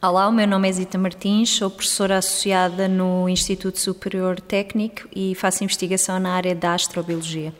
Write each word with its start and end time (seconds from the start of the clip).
Olá, 0.00 0.28
o 0.28 0.32
meu 0.32 0.46
nome 0.46 0.68
é 0.68 0.72
Zita 0.72 0.96
Martins, 0.96 1.50
sou 1.50 1.68
professora 1.68 2.18
associada 2.18 2.86
no 2.86 3.28
Instituto 3.28 3.80
Superior 3.80 4.40
Técnico 4.40 5.08
e 5.12 5.34
faço 5.34 5.64
investigação 5.64 6.20
na 6.20 6.34
área 6.34 6.54
da 6.54 6.72
astrobiologia. 6.72 7.52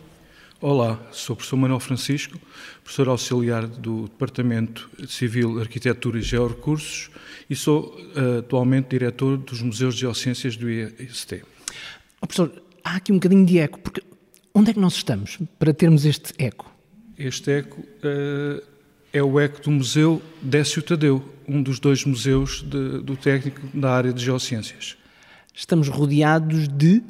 Olá, 0.60 1.00
sou 1.10 1.34
o 1.34 1.36
professor 1.36 1.56
Manuel 1.56 1.80
Francisco, 1.80 2.38
professor 2.84 3.08
auxiliar 3.08 3.66
do 3.66 4.02
Departamento 4.04 4.88
Civil, 5.08 5.58
Arquitetura 5.58 6.20
e 6.20 6.22
Georrecursos 6.22 7.10
e 7.50 7.56
sou 7.56 7.96
uh, 8.16 8.38
atualmente 8.38 8.90
diretor 8.90 9.36
dos 9.36 9.60
Museus 9.60 9.96
de 9.96 10.02
Geociências 10.02 10.56
do 10.56 10.70
IST. 10.70 11.42
Oh, 12.20 12.26
professor, 12.28 12.62
há 12.84 12.94
aqui 12.94 13.10
um 13.10 13.16
bocadinho 13.16 13.44
de 13.44 13.58
eco, 13.58 13.80
porque 13.80 14.00
onde 14.54 14.70
é 14.70 14.74
que 14.74 14.80
nós 14.80 14.94
estamos 14.94 15.40
para 15.58 15.74
termos 15.74 16.04
este 16.04 16.32
eco? 16.38 16.72
Este 17.18 17.50
eco 17.50 17.80
uh, 17.80 18.77
é 19.12 19.22
o 19.22 19.38
eco 19.40 19.62
do 19.62 19.70
Museu 19.70 20.22
Décio 20.42 20.82
Tadeu, 20.82 21.24
um 21.46 21.62
dos 21.62 21.78
dois 21.80 22.04
museus 22.04 22.62
de, 22.62 23.00
do 23.00 23.16
técnico 23.16 23.60
da 23.74 23.90
área 23.90 24.12
de 24.12 24.22
geociências. 24.24 24.96
Estamos 25.54 25.88
rodeados 25.88 26.68
de. 26.68 27.02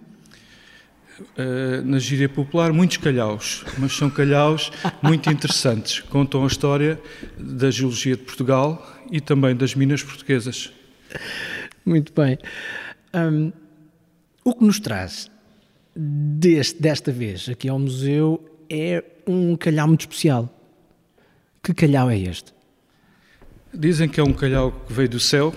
Uh, 1.36 1.84
na 1.84 1.98
gíria 1.98 2.28
popular, 2.28 2.72
muitos 2.72 2.96
calhaus, 2.98 3.64
mas 3.76 3.92
são 3.92 4.08
calhaus 4.08 4.70
muito 5.02 5.28
interessantes. 5.28 5.98
Contam 5.98 6.44
a 6.44 6.46
história 6.46 7.00
da 7.36 7.72
geologia 7.72 8.16
de 8.16 8.22
Portugal 8.22 9.00
e 9.10 9.20
também 9.20 9.56
das 9.56 9.74
minas 9.74 10.00
portuguesas. 10.00 10.72
Muito 11.84 12.12
bem. 12.12 12.38
Um, 13.12 13.52
o 14.44 14.54
que 14.54 14.64
nos 14.64 14.78
traz 14.78 15.28
deste, 15.96 16.80
desta 16.80 17.10
vez 17.10 17.48
aqui 17.48 17.68
ao 17.68 17.80
museu 17.80 18.44
é 18.70 19.02
um 19.26 19.56
calhau 19.56 19.88
muito 19.88 20.02
especial. 20.02 20.57
Que 21.62 21.74
calhau 21.74 22.10
é 22.10 22.18
este? 22.18 22.52
Dizem 23.72 24.08
que 24.08 24.20
é 24.20 24.22
um 24.22 24.32
calhau 24.32 24.72
que 24.86 24.92
veio 24.92 25.08
do 25.08 25.20
céu 25.20 25.54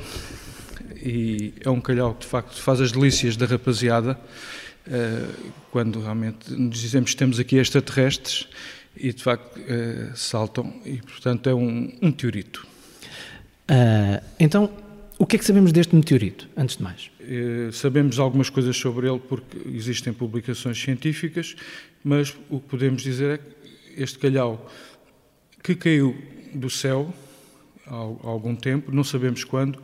e 0.96 1.54
é 1.62 1.70
um 1.70 1.80
calhau 1.80 2.14
que 2.14 2.22
de 2.22 2.27
facto 2.27 2.62
faz 2.62 2.82
as 2.82 2.91
delícias 2.91 3.38
da 3.38 3.46
rapaziada 3.46 4.20
eh, 4.88 5.27
quando 5.71 6.02
realmente 6.02 6.52
nos 6.52 6.80
dizemos 6.80 7.12
que 7.12 7.18
temos 7.18 7.40
aqui 7.40 7.58
extraterrestres 7.58 8.48
e 8.98 9.13
de 9.13 9.24
facto 9.24 9.60
eh, 9.60 10.12
saltam 10.16 10.82
e 10.85 10.98
portanto 10.98 11.49
é 11.49 11.54
um, 11.54 11.93
um 12.02 12.08
meteorito. 12.08 12.68
Uh, 13.70 14.21
então, 14.38 14.70
o 15.18 15.26
que 15.26 15.38
é 15.38 15.40
que 15.40 15.46
sabemos 15.46 15.71
deste 15.71 15.96
meteorito, 15.96 16.49
antes 16.58 16.76
de 16.76 16.84
mais? 16.84 17.10
Uh, 17.21 17.71
sabemos 17.71 18.20
algumas 18.20 18.49
coisas 18.49 18.76
sobre 18.76 19.08
ele 19.08 19.20
porque 19.20 19.58
existem 19.74 20.12
publicações 20.12 20.82
científicas, 20.82 21.55
mas 22.04 22.36
o 22.49 22.60
que 22.60 22.68
podemos 22.68 23.02
dizer 23.02 23.36
é 23.36 23.38
que 23.38 24.02
este 24.04 24.20
calhau 24.20 24.70
que 25.63 25.76
caiu 25.76 26.15
do 26.54 26.70
céu 26.70 27.13
há 27.87 27.95
algum 27.95 28.55
tempo, 28.55 28.91
não 28.91 29.04
sabemos 29.04 29.43
quando, 29.43 29.79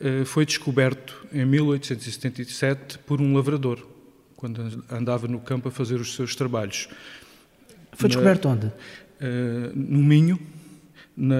eh, 0.00 0.24
foi 0.24 0.44
descoberto 0.44 1.26
em 1.32 1.44
1877 1.44 2.98
por 3.00 3.20
um 3.20 3.34
lavrador, 3.34 3.86
quando 4.36 4.84
andava 4.90 5.26
no 5.26 5.40
campo 5.40 5.68
a 5.68 5.70
fazer 5.70 5.96
os 5.96 6.14
seus 6.14 6.36
trabalhos. 6.36 6.88
Foi 7.92 8.08
descoberto 8.08 8.48
na, 8.48 8.54
onde? 8.54 8.72
Eh, 9.20 9.70
no 9.74 9.98
Minho, 9.98 10.38
na, 11.16 11.36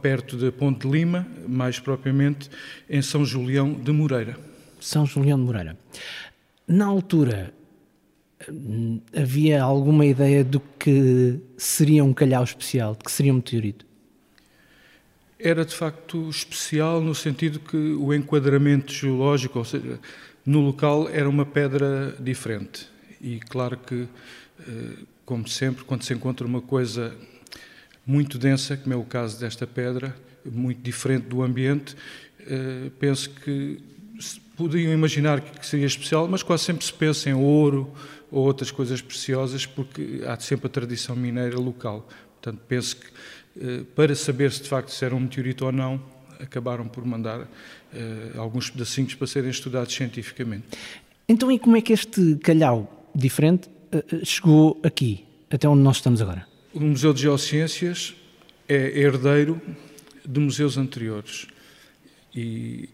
perto 0.00 0.36
da 0.36 0.50
Ponte 0.50 0.86
de 0.86 0.92
Lima, 0.92 1.26
mais 1.46 1.78
propriamente 1.78 2.48
em 2.88 3.02
São 3.02 3.24
Julião 3.24 3.72
de 3.74 3.92
Moreira. 3.92 4.38
São 4.80 5.04
Julião 5.04 5.38
de 5.38 5.44
Moreira. 5.44 5.76
Na 6.66 6.86
altura, 6.86 7.52
havia 9.14 9.62
alguma 9.62 10.04
ideia 10.06 10.44
do 10.44 10.60
que 10.78 11.40
seria 11.56 12.04
um 12.04 12.12
calhau 12.12 12.42
especial, 12.44 12.94
de 12.94 13.04
que 13.04 13.10
seria 13.10 13.32
um 13.32 13.36
meteorito? 13.36 13.86
Era 15.38 15.64
de 15.64 15.74
facto 15.74 16.28
especial 16.28 17.00
no 17.00 17.14
sentido 17.14 17.58
que 17.58 17.76
o 17.76 18.14
enquadramento 18.14 18.92
geológico, 18.92 19.58
ou 19.58 19.64
seja, 19.64 19.98
no 20.46 20.60
local 20.60 21.08
era 21.08 21.28
uma 21.28 21.44
pedra 21.44 22.16
diferente. 22.20 22.88
E 23.20 23.40
claro 23.40 23.76
que, 23.76 24.06
eh, 24.60 24.98
como 25.24 25.48
sempre, 25.48 25.84
quando 25.84 26.04
se 26.04 26.14
encontra 26.14 26.46
uma 26.46 26.60
coisa 26.60 27.14
muito 28.06 28.38
densa, 28.38 28.76
como 28.76 28.94
é 28.94 28.96
o 28.96 29.04
caso 29.04 29.38
desta 29.38 29.66
pedra, 29.66 30.14
muito 30.44 30.80
diferente 30.80 31.26
do 31.26 31.42
ambiente, 31.42 31.96
eh, 32.40 32.90
penso 32.98 33.30
que 33.30 33.80
podiam 34.56 34.92
imaginar 34.92 35.40
que 35.40 35.66
seria 35.66 35.86
especial, 35.86 36.28
mas 36.28 36.42
quase 36.42 36.64
sempre 36.64 36.84
se 36.84 36.92
pensa 36.92 37.30
em 37.30 37.34
ouro 37.34 37.92
ou 38.32 38.46
outras 38.46 38.70
coisas 38.70 39.02
preciosas, 39.02 39.66
porque 39.66 40.22
há 40.26 40.40
sempre 40.40 40.66
a 40.66 40.70
tradição 40.70 41.14
mineira 41.14 41.58
local. 41.58 42.08
Portanto, 42.40 42.60
penso 42.66 42.96
que 42.96 43.06
eh, 43.60 43.82
para 43.94 44.14
saber 44.14 44.50
se 44.50 44.62
de 44.62 44.68
facto 44.68 44.88
se 44.88 45.04
era 45.04 45.14
um 45.14 45.20
meteorito 45.20 45.66
ou 45.66 45.70
não, 45.70 46.02
acabaram 46.40 46.88
por 46.88 47.04
mandar 47.04 47.46
eh, 47.94 48.32
alguns 48.36 48.70
pedacinhos 48.70 49.14
para 49.14 49.26
serem 49.26 49.50
estudados 49.50 49.94
cientificamente. 49.94 50.64
Então, 51.28 51.52
e 51.52 51.58
como 51.58 51.76
é 51.76 51.82
que 51.82 51.92
este 51.92 52.36
calhau 52.36 53.10
diferente 53.14 53.68
eh, 53.92 54.24
chegou 54.24 54.80
aqui, 54.82 55.24
até 55.50 55.68
onde 55.68 55.82
nós 55.82 55.96
estamos 55.96 56.22
agora? 56.22 56.46
O 56.72 56.80
Museu 56.80 57.12
de 57.12 57.22
Geociências 57.22 58.14
é 58.66 58.98
herdeiro 58.98 59.60
de 60.26 60.40
museus 60.40 60.78
anteriores. 60.78 61.46
E, 62.34 62.88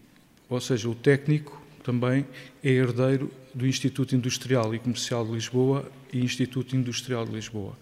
ou 0.49 0.59
seja, 0.59 0.89
o 0.89 0.95
técnico 0.95 1.61
também 1.81 2.25
é 2.61 2.69
herdeiro 2.69 3.31
do 3.59 3.67
Instituto 3.67 4.15
Industrial 4.15 4.73
e 4.73 4.79
Comercial 4.79 5.25
de 5.25 5.33
Lisboa 5.33 5.91
e 6.13 6.19
Instituto 6.19 6.75
Industrial 6.75 7.25
de 7.25 7.33
Lisboa. 7.33 7.77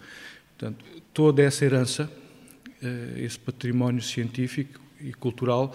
Portanto, 0.56 0.84
toda 1.14 1.40
essa 1.40 1.64
herança 1.64 2.10
eh, 2.82 3.24
esse 3.24 3.38
património 3.38 4.02
científico 4.02 4.80
e 5.00 5.12
cultural 5.12 5.74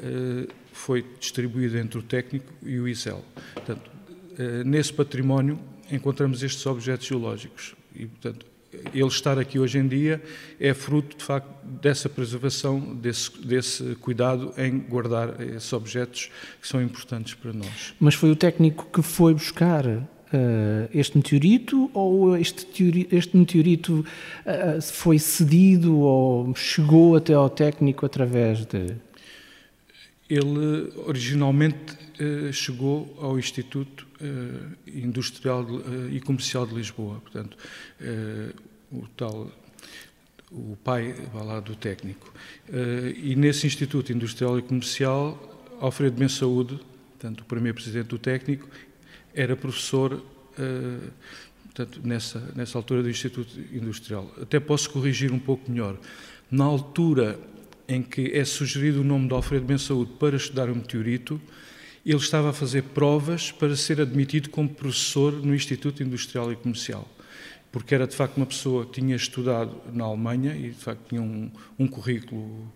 eh, 0.00 0.48
foi 0.72 1.04
distribuído 1.20 1.78
entre 1.78 1.98
o 1.98 2.02
técnico 2.02 2.52
e 2.64 2.78
o 2.78 2.88
ISEL. 2.88 3.24
Portanto, 3.54 3.90
eh, 4.36 4.64
nesse 4.64 4.92
património 4.92 5.58
encontramos 5.90 6.42
estes 6.42 6.66
objetos 6.66 7.06
geológicos 7.06 7.76
e, 7.94 8.06
portanto, 8.06 8.46
ele 8.92 9.06
estar 9.06 9.38
aqui 9.38 9.58
hoje 9.58 9.78
em 9.78 9.86
dia 9.86 10.22
é 10.58 10.72
fruto, 10.74 11.16
de 11.16 11.24
facto, 11.24 11.48
dessa 11.64 12.08
preservação, 12.08 12.78
desse, 12.80 13.30
desse, 13.44 13.96
cuidado 13.96 14.52
em 14.56 14.78
guardar 14.78 15.40
esses 15.40 15.72
objetos 15.72 16.30
que 16.60 16.68
são 16.68 16.82
importantes 16.82 17.34
para 17.34 17.52
nós. 17.52 17.94
Mas 17.98 18.14
foi 18.14 18.30
o 18.30 18.36
técnico 18.36 18.86
que 18.92 19.02
foi 19.02 19.34
buscar 19.34 19.86
uh, 20.34 20.88
este 20.92 21.16
meteorito 21.16 21.90
ou 21.94 22.36
este, 22.36 22.66
teori, 22.66 23.08
este 23.10 23.36
meteorito 23.36 24.04
uh, 24.46 24.82
foi 24.82 25.18
cedido 25.18 25.98
ou 25.98 26.54
chegou 26.54 27.16
até 27.16 27.34
ao 27.34 27.48
técnico 27.48 28.04
através 28.04 28.64
de. 28.66 28.96
Ele 30.28 30.92
originalmente 31.06 31.94
uh, 32.20 32.52
chegou 32.52 33.16
ao 33.20 33.38
Instituto 33.38 34.06
Industrial 34.86 35.64
de, 35.64 36.16
e 36.16 36.20
Comercial 36.20 36.66
de 36.66 36.74
Lisboa, 36.74 37.20
portanto, 37.20 37.56
o 38.92 39.06
tal 39.16 39.50
o 40.52 40.76
pai 40.84 41.14
lá 41.34 41.58
do 41.58 41.74
técnico. 41.74 42.32
e 43.16 43.34
nesse 43.34 43.66
Instituto 43.66 44.12
Industrial 44.12 44.56
e 44.58 44.62
Comercial, 44.62 45.66
Alfredo 45.80 46.16
Ben 46.16 46.28
Saúde, 46.28 46.78
portanto, 47.10 47.40
o 47.40 47.44
primeiro 47.44 47.74
presidente 47.74 48.06
do 48.08 48.18
técnico, 48.18 48.68
era 49.34 49.56
professor 49.56 50.22
portanto, 51.74 52.00
nessa, 52.04 52.52
nessa 52.54 52.78
altura 52.78 53.02
do 53.02 53.10
Instituto 53.10 53.58
Industrial. 53.72 54.32
Até 54.40 54.60
posso 54.60 54.88
corrigir 54.90 55.32
um 55.32 55.40
pouco 55.40 55.70
melhor. 55.70 55.98
Na 56.48 56.64
altura 56.64 57.38
em 57.88 58.00
que 58.00 58.30
é 58.32 58.44
sugerido 58.44 59.00
o 59.00 59.04
nome 59.04 59.26
de 59.26 59.34
Alfredo 59.34 59.66
Ben 59.66 59.76
Saúde 59.76 60.12
para 60.18 60.36
estudar 60.36 60.70
o 60.70 60.74
meteorito, 60.76 61.40
ele 62.10 62.18
estava 62.18 62.50
a 62.50 62.52
fazer 62.52 62.82
provas 62.82 63.50
para 63.50 63.74
ser 63.76 64.00
admitido 64.00 64.50
como 64.50 64.68
professor 64.68 65.32
no 65.32 65.54
Instituto 65.54 66.02
Industrial 66.02 66.52
e 66.52 66.56
Comercial, 66.56 67.08
porque 67.72 67.94
era 67.94 68.06
de 68.06 68.14
facto 68.14 68.36
uma 68.36 68.46
pessoa 68.46 68.84
que 68.84 69.00
tinha 69.00 69.16
estudado 69.16 69.74
na 69.92 70.04
Alemanha 70.04 70.54
e 70.54 70.70
de 70.70 70.74
facto 70.74 71.08
tinha 71.08 71.22
um, 71.22 71.50
um 71.78 71.86
currículo 71.86 72.70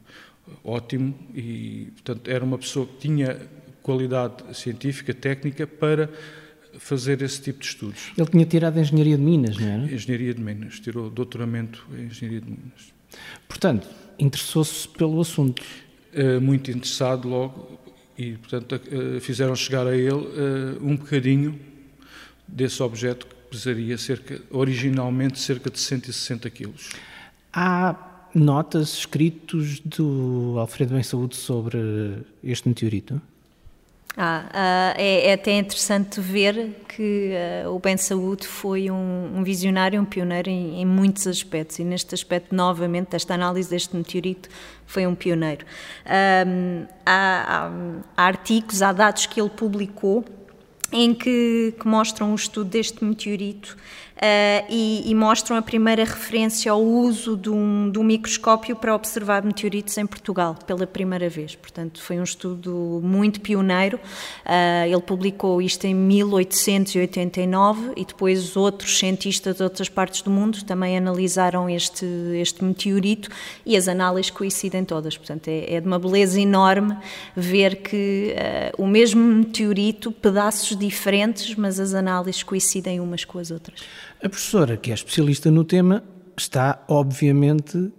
ótimo 0.65 1.15
e 1.35 1.89
portanto 1.93 2.31
era 2.31 2.45
uma 2.45 2.57
pessoa 2.57 2.87
que 2.87 2.97
tinha 2.97 3.39
qualidade 3.83 4.57
científica, 4.57 5.13
técnica 5.13 5.67
para 5.67 6.11
fazer 6.79 7.21
esse 7.23 7.41
tipo 7.41 7.61
de 7.61 7.67
estudos. 7.67 8.13
Ele 8.17 8.27
tinha 8.29 8.47
tirado 8.47 8.79
Engenharia 8.79 9.17
de 9.17 9.23
Minas, 9.23 9.59
não 9.59 9.67
era? 9.67 9.93
Engenharia 9.93 10.35
de 10.35 10.41
Minas, 10.41 10.81
tirou 10.81 11.11
doutoramento 11.11 11.87
em 11.93 12.05
Engenharia 12.05 12.41
de 12.41 12.51
Minas. 12.51 12.95
Portanto, 13.49 13.89
interessou-se 14.19 14.89
pelo 14.89 15.21
assunto. 15.21 15.63
Uh, 16.15 16.41
muito 16.41 16.71
interessado 16.71 17.29
logo 17.29 17.79
e, 18.19 18.33
portanto, 18.33 18.73
uh, 18.73 19.21
fizeram 19.21 19.55
chegar 19.55 19.87
a 19.87 19.97
ele 19.97 20.11
uh, 20.13 20.79
um 20.83 20.97
bocadinho 20.97 21.59
desse 22.47 22.83
objeto 22.83 23.27
que 23.27 23.35
pesaria 23.51 23.97
cerca, 23.97 24.41
originalmente 24.51 25.39
cerca 25.39 25.71
de 25.71 25.79
160 25.79 26.51
quilos. 26.51 26.91
Há 27.53 27.95
notas, 28.35 28.95
escritos 28.99 29.81
do 29.81 30.57
Alfredo 30.59 30.95
Bem 30.95 31.03
Saúde 31.03 31.37
sobre 31.37 31.79
este 32.43 32.69
meteorito? 32.69 33.23
Ah, 34.21 34.47
uh, 34.49 35.01
é, 35.01 35.29
é, 35.29 35.33
até 35.35 35.57
interessante 35.57 36.21
ver 36.21 36.83
que 36.89 37.31
uh, 37.65 37.73
o 37.73 37.79
Ben 37.79 37.97
Saúde 37.97 38.49
foi 38.49 38.91
um, 38.91 39.37
um, 39.37 39.45
visionário, 39.45 40.01
um 40.01 40.05
pioneiro 40.05 40.51
em, 40.51 40.81
em, 40.81 40.85
muitos 40.85 41.25
aspectos 41.29 41.79
e 41.79 41.85
neste 41.85 42.17
aspecto, 42.17 42.53
novamente, 42.53 43.11
desta 43.11 43.35
análise 43.35 43.71
deste 43.71 43.95
meteorito, 43.95 44.49
foi 44.85 45.07
um 45.07 45.15
pioneiro. 45.15 45.65
Um, 46.05 46.85
há, 47.07 47.69
há, 47.69 47.71
há 48.17 48.27
artigos, 48.27 48.83
há 48.83 48.91
dados 48.91 49.27
que 49.27 49.41
ele 49.41 49.51
publicou 49.51 50.25
em 50.91 51.15
que, 51.15 51.75
que, 51.79 51.87
mostram 51.87 52.33
o 52.33 52.35
estudo 52.35 52.71
deste 52.71 53.05
meteorito 53.05 53.77
uh, 54.19 54.67
e, 54.69 55.11
e, 55.11 55.15
mostram 55.15 55.57
a 55.57 55.63
primeira 55.63 56.05
referência 56.05 56.71
ao 56.73 56.83
uso 56.83 57.37
de 57.37 57.49
um, 57.51 57.91
de 57.91 57.99
um, 57.99 58.03
microscópio 58.03 58.75
para 58.77 58.95
observar 58.95 59.43
meteoritos 59.45 59.97
em 59.97 60.07
Portugal, 60.07 60.57
pela 60.67 60.87
primeira 60.87 61.29
vez. 61.29 61.55
Portanto, 61.55 62.03
foi 62.03 62.19
um 62.19 62.25
estudo 62.25 63.01
muito 63.03 63.41
pioneiro. 63.41 63.99
Uh, 64.45 64.87
ele 64.87 65.01
publicou 65.01 65.63
isto 65.63 65.85
em 65.85 65.95
1889 65.95 67.93
e 67.97 68.05
depois 68.05 68.57
outros 68.57 68.99
cientistas 68.99 69.57
de 69.57 69.63
outras 69.63 69.89
partes 69.89 70.23
do 70.23 70.31
mundo 70.31 70.65
também 70.65 70.97
analisaram 70.97 71.71
este, 71.71 72.07
este 72.35 72.65
meteorito 72.65 73.31
e 73.65 73.77
as 73.77 73.87
análises 73.89 74.31
coincidem 74.31 74.85
todas. 74.85 75.17
Portanto, 75.17 75.49
é, 75.49 75.75
é 75.75 75.81
de 75.81 75.87
uma 75.87 75.99
beleza 75.99 76.41
enorme 76.41 76.97
ver 77.37 77.77
que 77.77 78.35
uh, 78.35 78.83
o 78.83 78.87
mesmo 78.87 79.23
meteorito, 79.23 80.11
pedaços 80.11 80.77
diferentes, 80.77 81.55
mas 81.55 81.79
as 81.79 81.95
análises 81.95 82.43
coincidem 82.43 83.01
umas 83.01 83.25
com 83.25 83.39
as 83.39 83.51
outras. 83.51 83.81
A 84.21 84.29
professora, 84.29 84.77
que 84.77 84.91
é 84.91 84.95
especialista 84.95 85.49
no 85.51 85.63
tema, 85.63 86.03
está 86.37 86.85
obviamente 86.89 87.93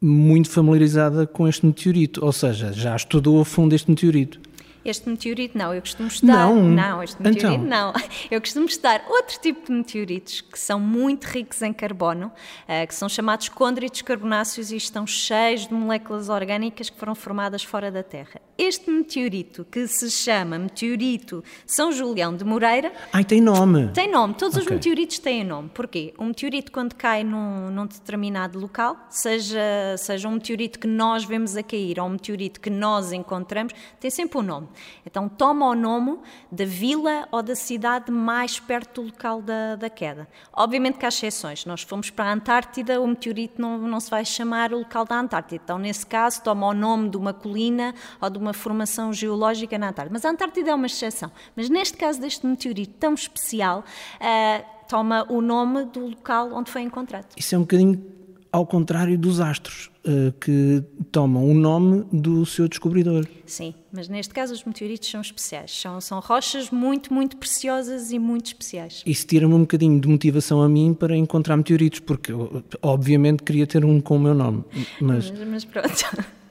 muito 0.00 0.50
familiarizada 0.50 1.26
com 1.26 1.48
este 1.48 1.64
meteorito, 1.64 2.22
ou 2.22 2.32
seja, 2.32 2.70
já 2.70 2.94
estudou 2.94 3.40
a 3.40 3.44
fundo 3.46 3.74
este 3.74 3.90
meteorito. 3.90 4.38
Este 4.84 5.08
meteorito 5.08 5.56
não, 5.56 5.72
eu 5.72 5.80
costumo 5.80 6.08
estudar. 6.08 6.46
Não, 6.46 6.62
não 6.62 7.02
este 7.02 7.20
meteorito 7.22 7.64
então. 7.64 7.66
não. 7.66 7.92
Eu 8.30 8.40
costumo 8.40 8.66
estudar 8.66 9.04
outro 9.08 9.38
tipo 9.40 9.66
de 9.66 9.72
meteoritos 9.72 10.40
que 10.40 10.58
são 10.58 10.78
muito 10.78 11.24
ricos 11.24 11.62
em 11.62 11.72
carbono, 11.72 12.26
uh, 12.26 12.86
que 12.86 12.94
são 12.94 13.08
chamados 13.08 13.48
condritos 13.48 14.02
carbonáceos 14.02 14.70
e 14.70 14.76
estão 14.76 15.06
cheios 15.06 15.66
de 15.66 15.74
moléculas 15.74 16.28
orgânicas 16.28 16.90
que 16.90 16.98
foram 16.98 17.14
formadas 17.14 17.62
fora 17.62 17.90
da 17.90 18.02
Terra. 18.02 18.40
Este 18.56 18.90
meteorito, 18.90 19.64
que 19.64 19.86
se 19.88 20.10
chama 20.10 20.58
Meteorito 20.58 21.42
São 21.66 21.90
Julião 21.90 22.36
de 22.36 22.44
Moreira. 22.44 22.92
Ai, 23.12 23.24
tem 23.24 23.40
nome! 23.40 23.88
Tem 23.88 24.10
nome, 24.10 24.34
todos 24.34 24.56
okay. 24.56 24.66
os 24.66 24.72
meteoritos 24.72 25.18
têm 25.18 25.42
nome. 25.42 25.70
Porquê? 25.72 26.14
Um 26.18 26.26
meteorito, 26.26 26.70
quando 26.70 26.94
cai 26.94 27.24
num, 27.24 27.70
num 27.70 27.86
determinado 27.86 28.58
local, 28.60 28.96
seja, 29.10 29.96
seja 29.98 30.28
um 30.28 30.32
meteorito 30.32 30.78
que 30.78 30.86
nós 30.86 31.24
vemos 31.24 31.56
a 31.56 31.62
cair 31.62 31.98
ou 31.98 32.06
um 32.06 32.10
meteorito 32.10 32.60
que 32.60 32.70
nós 32.70 33.12
encontramos, 33.12 33.72
tem 33.98 34.10
sempre 34.10 34.38
um 34.38 34.42
nome. 34.42 34.68
Então 35.04 35.28
toma 35.28 35.66
o 35.66 35.74
nome 35.74 36.18
da 36.50 36.64
vila 36.64 37.28
ou 37.30 37.42
da 37.42 37.54
cidade 37.54 38.10
mais 38.10 38.58
perto 38.58 39.02
do 39.02 39.06
local 39.08 39.42
da, 39.42 39.76
da 39.76 39.90
queda. 39.90 40.28
Obviamente 40.52 40.98
que 40.98 41.04
há 41.04 41.08
exceções. 41.08 41.64
Nós 41.64 41.82
fomos 41.82 42.10
para 42.10 42.30
a 42.30 42.32
Antártida, 42.32 43.00
o 43.00 43.06
meteorito 43.06 43.60
não, 43.60 43.78
não 43.78 44.00
se 44.00 44.10
vai 44.10 44.24
chamar 44.24 44.72
o 44.72 44.78
local 44.78 45.04
da 45.04 45.18
Antártida. 45.18 45.60
Então, 45.62 45.78
nesse 45.78 46.06
caso, 46.06 46.42
toma 46.42 46.66
o 46.66 46.74
nome 46.74 47.08
de 47.08 47.16
uma 47.16 47.32
colina 47.32 47.94
ou 48.20 48.30
de 48.30 48.38
uma 48.38 48.52
formação 48.52 49.12
geológica 49.12 49.78
na 49.78 49.88
Antártida. 49.88 50.12
Mas 50.12 50.24
a 50.24 50.30
Antártida 50.30 50.70
é 50.70 50.74
uma 50.74 50.86
exceção. 50.86 51.30
Mas 51.56 51.68
neste 51.68 51.96
caso 51.96 52.20
deste 52.20 52.46
meteorito 52.46 52.94
tão 52.98 53.14
especial, 53.14 53.84
uh, 54.20 54.64
toma 54.88 55.26
o 55.28 55.40
nome 55.40 55.84
do 55.86 56.06
local 56.06 56.52
onde 56.52 56.70
foi 56.70 56.82
encontrado. 56.82 57.26
Isso 57.36 57.54
é 57.54 57.58
um 57.58 57.62
bocadinho 57.62 58.14
ao 58.54 58.64
contrário 58.64 59.18
dos 59.18 59.40
astros, 59.40 59.90
uh, 60.06 60.30
que 60.40 60.80
tomam 61.10 61.50
o 61.50 61.52
nome 61.52 62.04
do 62.12 62.46
seu 62.46 62.68
descobridor. 62.68 63.26
Sim, 63.44 63.74
mas 63.92 64.08
neste 64.08 64.32
caso 64.32 64.54
os 64.54 64.62
meteoritos 64.62 65.10
são 65.10 65.20
especiais. 65.20 65.72
São, 65.72 66.00
são 66.00 66.20
rochas 66.20 66.70
muito, 66.70 67.12
muito 67.12 67.36
preciosas 67.36 68.12
e 68.12 68.18
muito 68.20 68.46
especiais. 68.46 69.02
Isso 69.04 69.26
tira-me 69.26 69.54
um 69.54 69.62
bocadinho 69.62 70.00
de 70.00 70.06
motivação 70.06 70.62
a 70.62 70.68
mim 70.68 70.94
para 70.94 71.16
encontrar 71.16 71.56
meteoritos, 71.56 71.98
porque 71.98 72.30
eu, 72.30 72.62
obviamente 72.80 73.42
queria 73.42 73.66
ter 73.66 73.84
um 73.84 74.00
com 74.00 74.14
o 74.14 74.20
meu 74.20 74.34
nome. 74.34 74.62
Mas, 75.00 75.32
mas, 75.32 75.48
mas 75.48 75.64
pronto. 75.64 75.90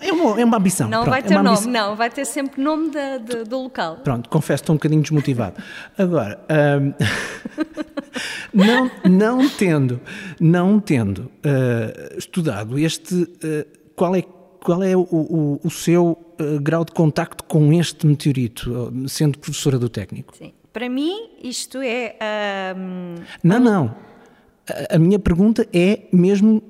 É 0.00 0.12
uma, 0.12 0.40
é 0.40 0.44
uma 0.44 0.56
ambição. 0.56 0.88
Não 0.88 1.02
Pronto, 1.02 1.10
vai 1.10 1.22
ter 1.22 1.34
é 1.34 1.42
nome, 1.42 1.66
não, 1.66 1.96
vai 1.96 2.10
ter 2.10 2.24
sempre 2.24 2.62
nome 2.62 2.90
de, 2.90 3.44
do 3.44 3.62
local. 3.62 3.96
Pronto, 3.98 4.28
confesso, 4.28 4.62
estou 4.62 4.74
um 4.74 4.76
bocadinho 4.76 5.02
desmotivado. 5.02 5.62
Agora, 5.98 6.40
um, 6.80 6.92
não, 8.54 8.90
não 9.04 9.48
tendo, 9.48 10.00
não 10.40 10.80
tendo 10.80 11.20
uh, 11.20 12.18
estudado 12.18 12.78
este, 12.78 13.14
uh, 13.14 13.66
qual 13.94 14.14
é, 14.14 14.22
qual 14.62 14.82
é 14.82 14.96
o, 14.96 15.02
o, 15.02 15.60
o 15.62 15.70
seu 15.70 16.18
uh, 16.40 16.60
grau 16.60 16.84
de 16.84 16.92
contacto 16.92 17.44
com 17.44 17.72
este 17.72 18.06
meteorito, 18.06 18.92
sendo 19.08 19.38
professora 19.38 19.78
do 19.78 19.88
técnico? 19.88 20.36
Sim. 20.36 20.52
Para 20.72 20.88
mim, 20.88 21.30
isto 21.42 21.78
é. 21.78 22.16
Um... 22.76 23.16
Não, 23.42 23.58
não. 23.58 23.96
A, 24.68 24.96
a 24.96 24.98
minha 24.98 25.18
pergunta 25.18 25.66
é 25.72 26.02
mesmo 26.12 26.62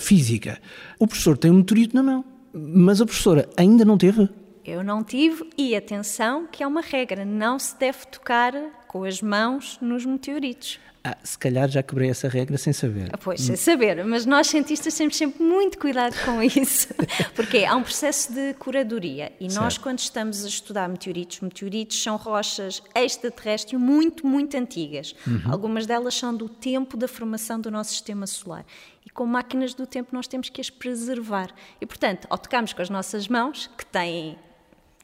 física. 0.00 0.58
O 0.98 1.06
professor 1.06 1.36
tem 1.36 1.50
um 1.50 1.54
meteorito 1.54 1.94
na 1.94 2.02
mão 2.02 2.24
mas 2.58 3.02
a 3.02 3.04
professora 3.04 3.48
ainda 3.56 3.84
não 3.84 3.98
teve? 3.98 4.28
Eu 4.64 4.82
não 4.82 5.04
tive, 5.04 5.48
e 5.58 5.76
atenção, 5.76 6.46
que 6.50 6.62
é 6.62 6.66
uma 6.66 6.80
regra: 6.80 7.24
não 7.24 7.58
se 7.58 7.78
deve 7.78 8.06
tocar 8.06 8.54
com 8.88 9.04
as 9.04 9.20
mãos 9.20 9.78
nos 9.80 10.06
meteoritos. 10.06 10.80
Ah, 11.08 11.16
se 11.22 11.38
calhar 11.38 11.68
já 11.68 11.84
quebrei 11.84 12.10
essa 12.10 12.28
regra 12.28 12.58
sem 12.58 12.72
saber. 12.72 13.10
Ah, 13.12 13.16
pois, 13.16 13.40
sem 13.40 13.54
saber, 13.54 14.04
mas 14.04 14.26
nós 14.26 14.48
cientistas 14.48 14.92
temos 14.92 15.16
sempre 15.16 15.40
muito 15.40 15.78
cuidado 15.78 16.16
com 16.24 16.42
isso, 16.42 16.88
porque 17.32 17.64
há 17.64 17.76
um 17.76 17.82
processo 17.84 18.32
de 18.32 18.54
curadoria 18.54 19.30
e 19.38 19.48
certo. 19.48 19.62
nós, 19.62 19.78
quando 19.78 20.00
estamos 20.00 20.44
a 20.44 20.48
estudar 20.48 20.88
meteoritos, 20.88 21.38
meteoritos 21.40 22.02
são 22.02 22.16
rochas 22.16 22.82
extraterrestres 22.92 23.80
muito, 23.80 24.26
muito 24.26 24.56
antigas. 24.56 25.14
Uhum. 25.24 25.42
Algumas 25.52 25.86
delas 25.86 26.12
são 26.12 26.34
do 26.34 26.48
tempo 26.48 26.96
da 26.96 27.06
formação 27.06 27.60
do 27.60 27.70
nosso 27.70 27.90
sistema 27.92 28.26
solar 28.26 28.66
e 29.06 29.10
com 29.10 29.24
máquinas 29.24 29.74
do 29.74 29.86
tempo 29.86 30.10
nós 30.12 30.26
temos 30.26 30.48
que 30.48 30.60
as 30.60 30.70
preservar. 30.70 31.54
E, 31.80 31.86
portanto, 31.86 32.26
ao 32.28 32.36
tocarmos 32.36 32.72
com 32.72 32.82
as 32.82 32.90
nossas 32.90 33.28
mãos, 33.28 33.70
que 33.78 33.86
têm 33.86 34.36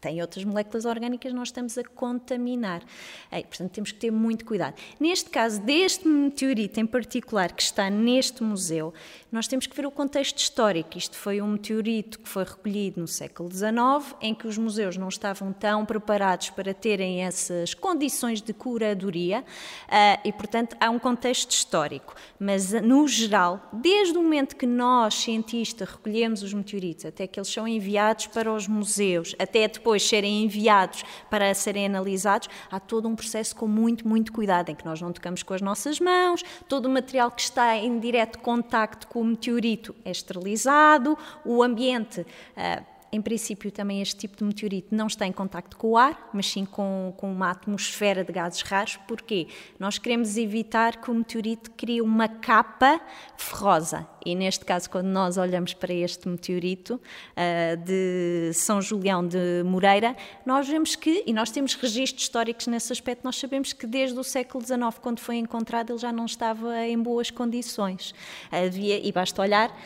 tem 0.02 0.20
outras 0.20 0.44
moléculas 0.44 0.84
orgânicas, 0.84 1.32
nós 1.32 1.48
estamos 1.48 1.78
a 1.78 1.84
contaminar. 1.84 2.82
Portanto, 3.30 3.70
temos 3.70 3.92
que 3.92 3.98
ter 4.00 4.10
muito 4.10 4.44
cuidado. 4.44 4.74
Neste 4.98 5.30
caso, 5.30 5.60
deste 5.62 6.06
meteorito 6.08 6.80
em 6.80 6.86
particular 6.86 7.52
que 7.52 7.62
está 7.62 7.88
neste 7.88 8.42
museu, 8.42 8.92
nós 9.32 9.48
temos 9.48 9.66
que 9.66 9.74
ver 9.74 9.86
o 9.86 9.90
contexto 9.90 10.36
histórico. 10.36 10.98
Isto 10.98 11.16
foi 11.16 11.40
um 11.40 11.46
meteorito 11.46 12.18
que 12.18 12.28
foi 12.28 12.44
recolhido 12.44 13.00
no 13.00 13.08
século 13.08 13.50
XIX, 13.50 14.14
em 14.20 14.34
que 14.34 14.46
os 14.46 14.58
museus 14.58 14.98
não 14.98 15.08
estavam 15.08 15.54
tão 15.54 15.86
preparados 15.86 16.50
para 16.50 16.74
terem 16.74 17.24
essas 17.24 17.72
condições 17.72 18.42
de 18.42 18.52
curadoria, 18.52 19.42
ah, 19.88 20.20
e, 20.22 20.30
portanto, 20.32 20.76
há 20.78 20.90
um 20.90 20.98
contexto 20.98 21.50
histórico. 21.50 22.14
Mas, 22.38 22.72
no 22.82 23.08
geral, 23.08 23.70
desde 23.72 24.18
o 24.18 24.22
momento 24.22 24.54
que 24.54 24.66
nós, 24.66 25.14
cientistas, 25.14 25.88
recolhemos 25.88 26.42
os 26.42 26.52
meteoritos 26.52 27.06
até 27.06 27.26
que 27.26 27.40
eles 27.40 27.48
são 27.48 27.66
enviados 27.66 28.26
para 28.26 28.52
os 28.52 28.68
museus, 28.68 29.34
até 29.38 29.66
depois 29.66 30.06
serem 30.06 30.44
enviados 30.44 31.04
para 31.30 31.54
serem 31.54 31.86
analisados, 31.86 32.50
há 32.70 32.78
todo 32.78 33.08
um 33.08 33.16
processo 33.16 33.56
com 33.56 33.66
muito, 33.66 34.06
muito 34.06 34.30
cuidado, 34.30 34.68
em 34.68 34.74
que 34.74 34.84
nós 34.84 35.00
não 35.00 35.10
tocamos 35.10 35.42
com 35.42 35.54
as 35.54 35.62
nossas 35.62 35.98
mãos, 35.98 36.44
todo 36.68 36.84
o 36.84 36.90
material 36.90 37.30
que 37.30 37.40
está 37.40 37.78
em 37.78 37.98
direto 37.98 38.38
contacto 38.38 39.06
com 39.06 39.21
o 39.22 39.24
meteorito 39.24 39.94
é 40.04 40.10
esterilizado, 40.10 41.16
o 41.44 41.62
ambiente. 41.62 42.20
Uh, 42.20 42.91
em 43.12 43.20
princípio, 43.20 43.70
também 43.70 44.00
este 44.00 44.16
tipo 44.16 44.38
de 44.38 44.44
meteorito 44.44 44.94
não 44.94 45.06
está 45.06 45.26
em 45.26 45.32
contacto 45.32 45.76
com 45.76 45.90
o 45.90 45.96
ar, 45.98 46.30
mas 46.32 46.46
sim 46.46 46.64
com, 46.64 47.12
com 47.18 47.30
uma 47.30 47.50
atmosfera 47.50 48.24
de 48.24 48.32
gases 48.32 48.62
raros. 48.62 48.96
Porquê? 49.06 49.48
Nós 49.78 49.98
queremos 49.98 50.38
evitar 50.38 50.96
que 50.96 51.10
o 51.10 51.14
meteorito 51.14 51.70
crie 51.72 52.00
uma 52.00 52.26
capa 52.26 52.98
ferrosa. 53.36 54.08
E 54.24 54.34
neste 54.34 54.64
caso, 54.64 54.88
quando 54.88 55.08
nós 55.08 55.36
olhamos 55.36 55.74
para 55.74 55.92
este 55.92 56.26
meteorito 56.26 56.94
uh, 56.94 57.76
de 57.84 58.52
São 58.54 58.80
Julião 58.80 59.26
de 59.26 59.62
Moreira, 59.62 60.16
nós 60.46 60.66
vemos 60.66 60.96
que, 60.96 61.22
e 61.26 61.34
nós 61.34 61.50
temos 61.50 61.74
registros 61.74 62.22
históricos 62.22 62.66
nesse 62.66 62.92
aspecto, 62.92 63.24
nós 63.24 63.36
sabemos 63.36 63.74
que 63.74 63.86
desde 63.86 64.18
o 64.18 64.24
século 64.24 64.64
XIX, 64.64 64.98
quando 65.02 65.20
foi 65.20 65.36
encontrado, 65.36 65.90
ele 65.90 65.98
já 65.98 66.12
não 66.12 66.24
estava 66.24 66.86
em 66.86 66.96
boas 66.96 67.30
condições. 67.30 68.14
Havia, 68.50 69.06
e 69.06 69.12
basta 69.12 69.42
olhar, 69.42 69.76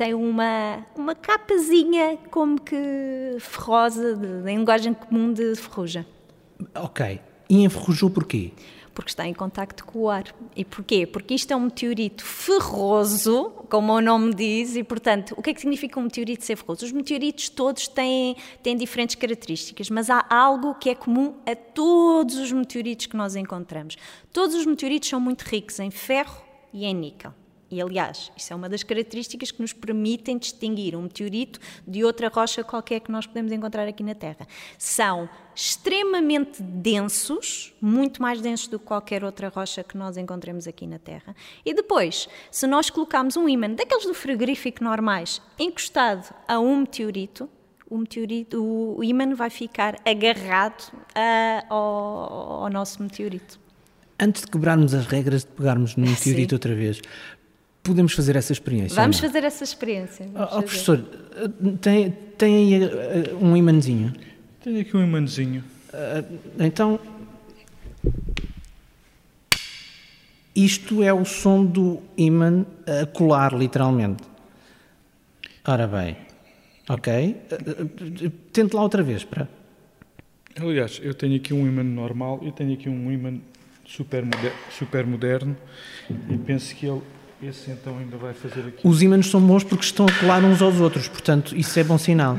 tem 0.00 0.14
uma, 0.14 0.82
uma 0.96 1.14
capazinha 1.14 2.16
como 2.30 2.58
que 2.58 3.36
ferrosa, 3.38 4.16
de, 4.16 4.50
em 4.50 4.56
linguagem 4.56 4.94
comum 4.94 5.30
de 5.30 5.54
ferrugem. 5.56 6.06
Ok. 6.74 7.20
E 7.50 7.62
enferrujou 7.62 8.08
porquê? 8.08 8.50
Porque 8.94 9.10
está 9.10 9.26
em 9.26 9.34
contacto 9.34 9.84
com 9.84 9.98
o 9.98 10.08
ar. 10.08 10.24
E 10.56 10.64
porquê? 10.64 11.06
Porque 11.06 11.34
isto 11.34 11.52
é 11.52 11.56
um 11.56 11.60
meteorito 11.60 12.24
ferroso, 12.24 13.50
como 13.68 13.92
o 13.92 14.00
nome 14.00 14.32
diz, 14.32 14.74
e 14.74 14.82
portanto, 14.82 15.34
o 15.36 15.42
que 15.42 15.50
é 15.50 15.52
que 15.54 15.60
significa 15.60 16.00
um 16.00 16.04
meteorito 16.04 16.46
ser 16.46 16.56
ferroso? 16.56 16.86
Os 16.86 16.92
meteoritos 16.92 17.50
todos 17.50 17.86
têm, 17.86 18.38
têm 18.62 18.78
diferentes 18.78 19.16
características, 19.16 19.90
mas 19.90 20.08
há 20.08 20.24
algo 20.30 20.76
que 20.76 20.88
é 20.88 20.94
comum 20.94 21.34
a 21.44 21.54
todos 21.54 22.36
os 22.36 22.50
meteoritos 22.52 23.04
que 23.04 23.18
nós 23.18 23.36
encontramos. 23.36 23.98
Todos 24.32 24.56
os 24.56 24.64
meteoritos 24.64 25.10
são 25.10 25.20
muito 25.20 25.42
ricos 25.42 25.78
em 25.78 25.90
ferro 25.90 26.42
e 26.72 26.86
em 26.86 26.94
níquel. 26.94 27.34
E, 27.70 27.80
aliás, 27.80 28.32
isso 28.36 28.52
é 28.52 28.56
uma 28.56 28.68
das 28.68 28.82
características 28.82 29.52
que 29.52 29.62
nos 29.62 29.72
permitem 29.72 30.36
distinguir 30.36 30.96
um 30.96 31.02
meteorito 31.02 31.60
de 31.86 32.02
outra 32.02 32.28
rocha 32.28 32.64
qualquer 32.64 33.00
que 33.00 33.12
nós 33.12 33.26
podemos 33.26 33.52
encontrar 33.52 33.86
aqui 33.86 34.02
na 34.02 34.14
Terra. 34.14 34.46
São 34.76 35.28
extremamente 35.54 36.60
densos, 36.60 37.72
muito 37.80 38.20
mais 38.20 38.40
densos 38.40 38.66
do 38.66 38.78
que 38.78 38.86
qualquer 38.86 39.22
outra 39.22 39.48
rocha 39.48 39.84
que 39.84 39.96
nós 39.96 40.16
encontremos 40.16 40.66
aqui 40.66 40.86
na 40.86 40.98
Terra. 40.98 41.34
E 41.64 41.72
depois, 41.72 42.28
se 42.50 42.66
nós 42.66 42.90
colocarmos 42.90 43.36
um 43.36 43.48
ímã 43.48 43.70
daqueles 43.70 44.04
do 44.04 44.14
frigorífico 44.14 44.82
normais 44.82 45.40
encostado 45.58 46.34
a 46.48 46.58
um 46.58 46.78
meteorito, 46.80 47.48
o, 47.88 47.98
meteorito, 47.98 48.62
o 48.62 49.02
ímã 49.04 49.34
vai 49.34 49.50
ficar 49.50 49.96
agarrado 50.04 50.92
ao, 51.68 52.64
ao 52.64 52.70
nosso 52.70 53.02
meteorito. 53.02 53.60
Antes 54.18 54.42
de 54.42 54.48
quebrarmos 54.48 54.92
as 54.92 55.06
regras 55.06 55.44
de 55.44 55.50
pegarmos 55.50 55.96
no 55.96 56.04
meteorito 56.10 56.50
Sim. 56.50 56.54
outra 56.54 56.74
vez, 56.74 57.00
podemos 57.82 58.12
fazer 58.12 58.36
essa 58.36 58.52
experiência? 58.52 58.94
Vamos 58.94 59.18
fazer 59.18 59.44
essa 59.44 59.64
experiência. 59.64 60.28
Oh, 60.34 60.62
professor, 60.62 60.98
tem, 61.80 62.10
tem 62.36 62.56
aí 62.56 62.84
uh, 62.84 63.36
um 63.44 63.56
imãzinho? 63.56 64.12
Tenho 64.62 64.80
aqui 64.80 64.96
um 64.96 65.02
imãzinho. 65.02 65.64
Uh, 65.92 66.38
então, 66.58 67.00
isto 70.54 71.02
é 71.02 71.12
o 71.12 71.24
som 71.24 71.64
do 71.64 72.02
imã 72.16 72.64
a 72.86 73.06
colar, 73.06 73.54
literalmente. 73.54 74.22
Ora 75.66 75.86
bem, 75.86 76.16
ok. 76.88 77.36
Uh, 77.50 78.30
tente 78.52 78.74
lá 78.74 78.82
outra 78.82 79.02
vez, 79.02 79.24
para. 79.24 79.48
Aliás, 80.58 81.00
eu 81.02 81.14
tenho 81.14 81.36
aqui 81.36 81.54
um 81.54 81.66
imã 81.66 81.82
normal 81.82 82.40
e 82.42 82.52
tenho 82.52 82.74
aqui 82.74 82.88
um 82.88 83.10
imã 83.10 83.38
super, 83.86 84.24
moder 84.24 84.52
super 84.70 85.06
moderno 85.06 85.56
e 86.28 86.36
penso 86.36 86.74
que 86.74 86.86
ele, 86.86 87.00
esse 87.42 87.70
então 87.70 87.98
ainda 87.98 88.16
vai 88.16 88.34
fazer 88.34 88.60
aqui. 88.60 88.86
Os 88.86 89.02
ímãs 89.02 89.26
são 89.26 89.40
bons 89.40 89.64
porque 89.64 89.84
estão 89.84 90.06
a 90.06 90.12
colar 90.18 90.44
uns 90.44 90.60
aos 90.60 90.80
outros, 90.80 91.08
portanto 91.08 91.56
isso 91.56 91.78
é 91.78 91.84
bom 91.84 91.98
sinal. 91.98 92.38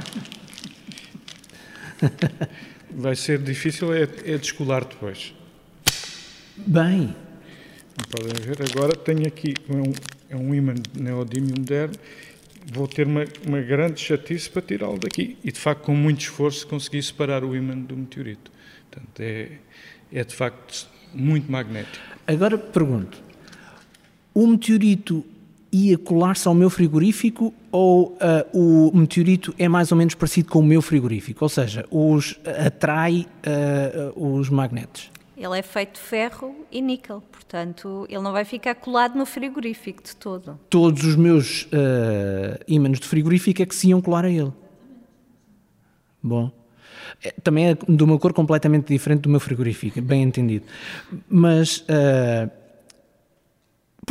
vai 2.91 3.15
ser 3.15 3.39
difícil 3.39 3.93
é, 3.93 4.03
é 4.25 4.37
descolar 4.37 4.85
depois. 4.85 5.33
Bem. 6.57 7.15
Podem 8.09 8.33
ver, 8.41 8.57
agora 8.71 8.95
tenho 8.95 9.27
aqui 9.27 9.53
é 9.69 9.73
um, 9.73 9.93
é 10.29 10.35
um 10.35 10.53
ímã 10.55 10.73
neodímio 10.95 11.55
moderno 11.57 11.97
vou 12.71 12.87
ter 12.87 13.07
uma, 13.07 13.25
uma 13.45 13.61
grande 13.61 13.99
chatice 13.99 14.49
para 14.49 14.61
tirá-lo 14.61 14.99
daqui. 14.99 15.37
E, 15.43 15.51
de 15.51 15.59
facto, 15.59 15.83
com 15.83 15.95
muito 15.95 16.21
esforço, 16.21 16.67
consegui 16.67 17.01
separar 17.01 17.43
o 17.43 17.55
ímã 17.55 17.75
do 17.75 17.95
meteorito. 17.95 18.51
Portanto, 18.89 19.19
é, 19.19 19.51
é 20.11 20.23
de 20.23 20.35
facto 20.35 20.87
muito 21.13 21.51
magnético. 21.51 22.03
Agora 22.27 22.57
pergunto: 22.57 23.21
o 24.33 24.47
meteorito 24.47 25.23
ia 25.71 25.97
colar-se 25.97 26.47
ao 26.47 26.53
meu 26.53 26.69
frigorífico 26.69 27.53
ou 27.71 28.17
uh, 28.53 28.91
o 28.91 28.97
meteorito 28.97 29.53
é 29.57 29.69
mais 29.69 29.91
ou 29.91 29.97
menos 29.97 30.13
parecido 30.15 30.49
com 30.49 30.59
o 30.59 30.63
meu 30.63 30.81
frigorífico? 30.81 31.45
Ou 31.45 31.49
seja, 31.49 31.85
os, 31.89 32.37
atrai 32.65 33.25
uh, 34.15 34.37
os 34.37 34.49
magnetos? 34.49 35.09
Ele 35.37 35.57
é 35.57 35.61
feito 35.61 35.93
de 35.93 36.01
ferro 36.01 36.53
e 36.71 36.81
níquel, 36.81 37.23
portanto, 37.31 38.05
ele 38.09 38.21
não 38.21 38.31
vai 38.31 38.45
ficar 38.45 38.75
colado 38.75 39.17
no 39.17 39.25
frigorífico 39.25 40.03
de 40.03 40.15
todo. 40.15 40.59
Todos 40.69 41.03
os 41.03 41.15
meus 41.15 41.63
uh, 41.63 42.61
ímãs 42.67 42.99
de 42.99 43.07
frigorífico 43.07 43.61
é 43.61 43.65
que 43.65 43.73
se 43.73 43.87
iam 43.87 44.01
colar 44.01 44.25
a 44.25 44.29
ele. 44.29 44.51
Bom. 46.21 46.51
É, 47.23 47.31
também 47.43 47.69
é 47.69 47.73
de 47.73 48.03
uma 48.03 48.19
cor 48.19 48.33
completamente 48.33 48.87
diferente 48.87 49.21
do 49.21 49.29
meu 49.29 49.39
frigorífico, 49.39 49.99
bem 50.01 50.21
entendido. 50.21 50.65
Mas, 51.27 51.79
uh, 51.79 52.51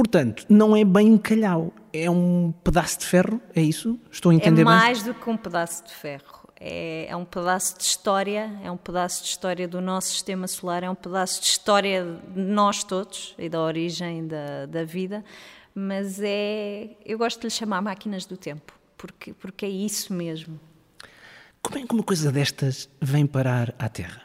portanto, 0.03 0.47
não 0.49 0.75
é 0.75 0.83
bem 0.85 1.13
um 1.13 1.19
calhau, 1.19 1.73
é 1.93 2.11
um 2.11 2.53
pedaço 2.65 3.01
de 3.01 3.07
ferro, 3.07 3.41
é 3.55 3.61
isso? 3.61 3.99
Estou 4.11 4.31
a 4.31 4.35
entender 4.35 4.63
É 4.63 4.65
mais 4.65 5.03
bem? 5.03 5.13
do 5.13 5.19
que 5.19 5.29
um 5.29 5.37
pedaço 5.37 5.85
de 5.85 5.93
ferro. 5.93 6.49
É, 6.59 7.07
é, 7.09 7.17
um 7.17 7.25
pedaço 7.25 7.77
de 7.79 7.85
história, 7.85 8.51
é 8.63 8.71
um 8.71 8.77
pedaço 8.77 9.23
de 9.23 9.29
história 9.31 9.67
do 9.69 9.81
nosso 9.81 10.09
sistema 10.09 10.47
solar, 10.47 10.83
é 10.83 10.91
um 10.91 10.95
pedaço 10.95 11.41
de 11.41 11.47
história 11.49 12.19
de 12.35 12.41
nós 12.41 12.83
todos 12.83 13.35
e 13.39 13.49
da 13.49 13.61
origem 13.61 14.27
da, 14.27 14.67
da 14.67 14.85
vida, 14.85 15.25
mas 15.75 16.19
é, 16.23 16.91
eu 17.05 17.17
gosto 17.19 17.41
de 17.41 17.47
lhe 17.47 17.51
chamar 17.51 17.81
máquinas 17.83 18.25
do 18.27 18.37
tempo, 18.37 18.75
porque, 18.97 19.33
porque 19.35 19.65
é 19.67 19.71
isso 19.71 20.13
mesmo. 20.13 20.59
Como 21.63 21.79
é 21.79 21.87
que 21.87 21.95
uma 21.95 22.03
coisa 22.03 22.33
destas 22.33 22.89
vem 23.01 23.27
parar 23.27 23.75
à 23.79 23.89
Terra? 23.89 24.23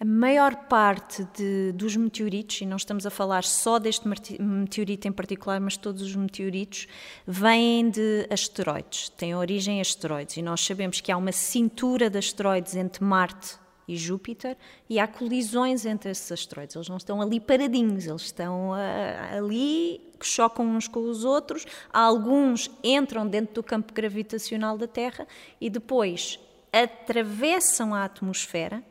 A 0.00 0.04
maior 0.04 0.54
parte 0.54 1.26
de, 1.36 1.72
dos 1.72 1.96
meteoritos, 1.96 2.60
e 2.60 2.66
não 2.66 2.76
estamos 2.76 3.04
a 3.04 3.10
falar 3.10 3.42
só 3.42 3.80
deste 3.80 4.06
meteorito 4.38 5.08
em 5.08 5.12
particular, 5.12 5.60
mas 5.60 5.76
todos 5.76 6.02
os 6.02 6.14
meteoritos, 6.14 6.86
vêm 7.26 7.90
de 7.90 8.24
asteroides, 8.30 9.08
têm 9.08 9.34
origem 9.34 9.78
em 9.78 9.80
asteroides. 9.80 10.36
E 10.36 10.42
nós 10.42 10.60
sabemos 10.60 11.00
que 11.00 11.10
há 11.10 11.16
uma 11.16 11.32
cintura 11.32 12.08
de 12.08 12.16
asteroides 12.16 12.76
entre 12.76 13.02
Marte 13.02 13.56
e 13.88 13.96
Júpiter 13.96 14.56
e 14.88 15.00
há 15.00 15.08
colisões 15.08 15.84
entre 15.84 16.10
esses 16.10 16.30
asteroides. 16.30 16.76
Eles 16.76 16.88
não 16.88 16.98
estão 16.98 17.20
ali 17.20 17.40
paradinhos, 17.40 18.06
eles 18.06 18.22
estão 18.22 18.70
uh, 18.70 19.36
ali, 19.36 20.00
chocam 20.22 20.64
uns 20.64 20.86
com 20.86 21.00
os 21.00 21.24
outros. 21.24 21.66
Alguns 21.92 22.70
entram 22.84 23.26
dentro 23.26 23.54
do 23.54 23.62
campo 23.64 23.92
gravitacional 23.92 24.78
da 24.78 24.86
Terra 24.86 25.26
e 25.60 25.68
depois 25.68 26.38
atravessam 26.72 27.92
a 27.92 28.04
atmosfera. 28.04 28.84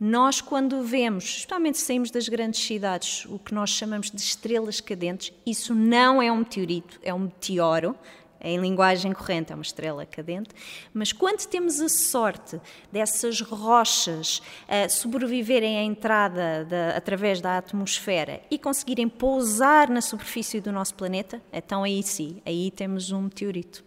Nós, 0.00 0.40
quando 0.40 0.82
vemos, 0.82 1.24
especialmente 1.24 1.76
saímos 1.76 2.10
das 2.10 2.26
grandes 2.26 2.64
cidades, 2.64 3.26
o 3.26 3.38
que 3.38 3.52
nós 3.52 3.68
chamamos 3.68 4.10
de 4.10 4.18
estrelas 4.18 4.80
cadentes, 4.80 5.30
isso 5.44 5.74
não 5.74 6.22
é 6.22 6.32
um 6.32 6.38
meteorito, 6.38 6.98
é 7.02 7.12
um 7.12 7.18
meteoro, 7.18 7.94
em 8.40 8.58
linguagem 8.58 9.12
corrente, 9.12 9.52
é 9.52 9.54
uma 9.54 9.60
estrela 9.60 10.06
cadente, 10.06 10.54
mas 10.94 11.12
quando 11.12 11.46
temos 11.46 11.82
a 11.82 11.88
sorte 11.90 12.58
dessas 12.90 13.42
rochas 13.42 14.38
uh, 14.38 14.88
sobreviverem 14.88 15.76
à 15.76 15.82
entrada 15.82 16.64
de, 16.64 16.96
através 16.96 17.42
da 17.42 17.58
atmosfera 17.58 18.40
e 18.50 18.58
conseguirem 18.58 19.06
pousar 19.06 19.90
na 19.90 20.00
superfície 20.00 20.62
do 20.62 20.72
nosso 20.72 20.94
planeta, 20.94 21.42
então 21.52 21.84
aí 21.84 22.02
sim, 22.02 22.40
aí 22.46 22.70
temos 22.70 23.12
um 23.12 23.24
meteorito. 23.24 23.84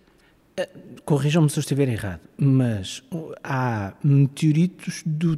Eh, 0.55 0.69
corrijam-me 1.03 1.49
se 1.49 1.57
eu 1.57 1.61
estiver 1.61 1.89
errado, 1.89 2.21
mas 2.37 3.01
há 3.43 3.93
meteoritos 4.03 5.01
do 5.03 5.35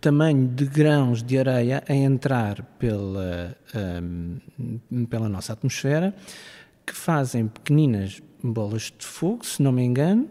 tamanho 0.00 0.48
de 0.48 0.64
grãos 0.64 1.22
de 1.22 1.38
areia 1.38 1.82
a 1.88 1.94
entrar 1.94 2.62
pela, 2.78 3.56
um, 3.74 5.04
pela 5.06 5.28
nossa 5.28 5.52
atmosfera 5.52 6.14
que 6.86 6.94
fazem 6.94 7.48
pequeninas 7.48 8.22
bolas 8.42 8.92
de 8.96 9.04
fogo, 9.04 9.44
se 9.44 9.62
não 9.62 9.72
me 9.72 9.82
engano, 9.82 10.28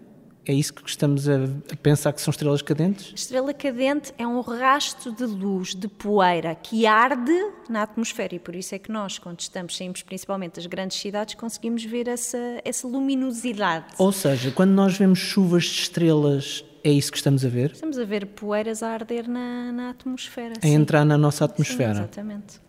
é 0.49 0.53
isso 0.53 0.73
que 0.73 0.89
estamos 0.89 1.27
a 1.27 1.39
pensar 1.83 2.13
que 2.13 2.21
são 2.21 2.31
estrelas 2.31 2.61
cadentes? 2.61 3.11
Estrela 3.13 3.53
cadente 3.53 4.13
é 4.17 4.25
um 4.25 4.39
rasto 4.39 5.11
de 5.11 5.25
luz, 5.25 5.75
de 5.75 5.89
poeira, 5.89 6.55
que 6.55 6.87
arde 6.87 7.33
na 7.69 7.83
atmosfera 7.83 8.33
e 8.33 8.39
por 8.39 8.55
isso 8.55 8.73
é 8.73 8.79
que 8.79 8.89
nós, 8.89 9.19
quando 9.19 9.41
estamos, 9.41 9.75
saímos 9.75 10.03
principalmente 10.03 10.55
das 10.55 10.65
grandes 10.65 10.97
cidades, 10.97 11.35
conseguimos 11.35 11.83
ver 11.83 12.07
essa, 12.07 12.37
essa 12.63 12.87
luminosidade. 12.87 13.87
Ou 13.97 14.13
seja, 14.13 14.49
quando 14.49 14.71
nós 14.71 14.97
vemos 14.97 15.19
chuvas 15.19 15.65
de 15.65 15.81
estrelas, 15.81 16.63
é 16.83 16.91
isso 16.91 17.11
que 17.11 17.17
estamos 17.17 17.43
a 17.45 17.49
ver? 17.49 17.71
Estamos 17.71 17.97
a 17.97 18.05
ver 18.05 18.25
poeiras 18.25 18.83
a 18.83 18.89
arder 18.89 19.27
na, 19.27 19.71
na 19.71 19.89
atmosfera. 19.89 20.53
A 20.61 20.67
sim. 20.67 20.73
entrar 20.73 21.05
na 21.05 21.17
nossa 21.17 21.45
atmosfera. 21.45 21.93
Sim, 21.93 21.99
exatamente. 22.01 22.61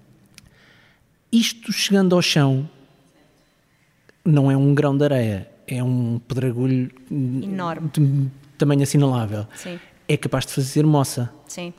Isto 1.31 1.73
chegando 1.73 2.15
ao 2.15 2.23
chão, 2.23 2.69
não 4.25 4.50
é 4.50 4.57
um 4.57 4.75
grão 4.75 4.97
de 4.97 5.05
areia 5.05 5.59
é 5.69 5.83
um 5.83 6.19
pedregulho 6.27 6.91
enorme, 7.11 7.91
de 7.93 8.31
tamanho 8.57 8.83
assinalável. 8.83 9.47
Sim. 9.55 9.79
É 10.09 10.17
capaz 10.17 10.47
de 10.47 10.55
fazer 10.55 10.85
moça. 10.85 11.31
Sim. 11.47 11.75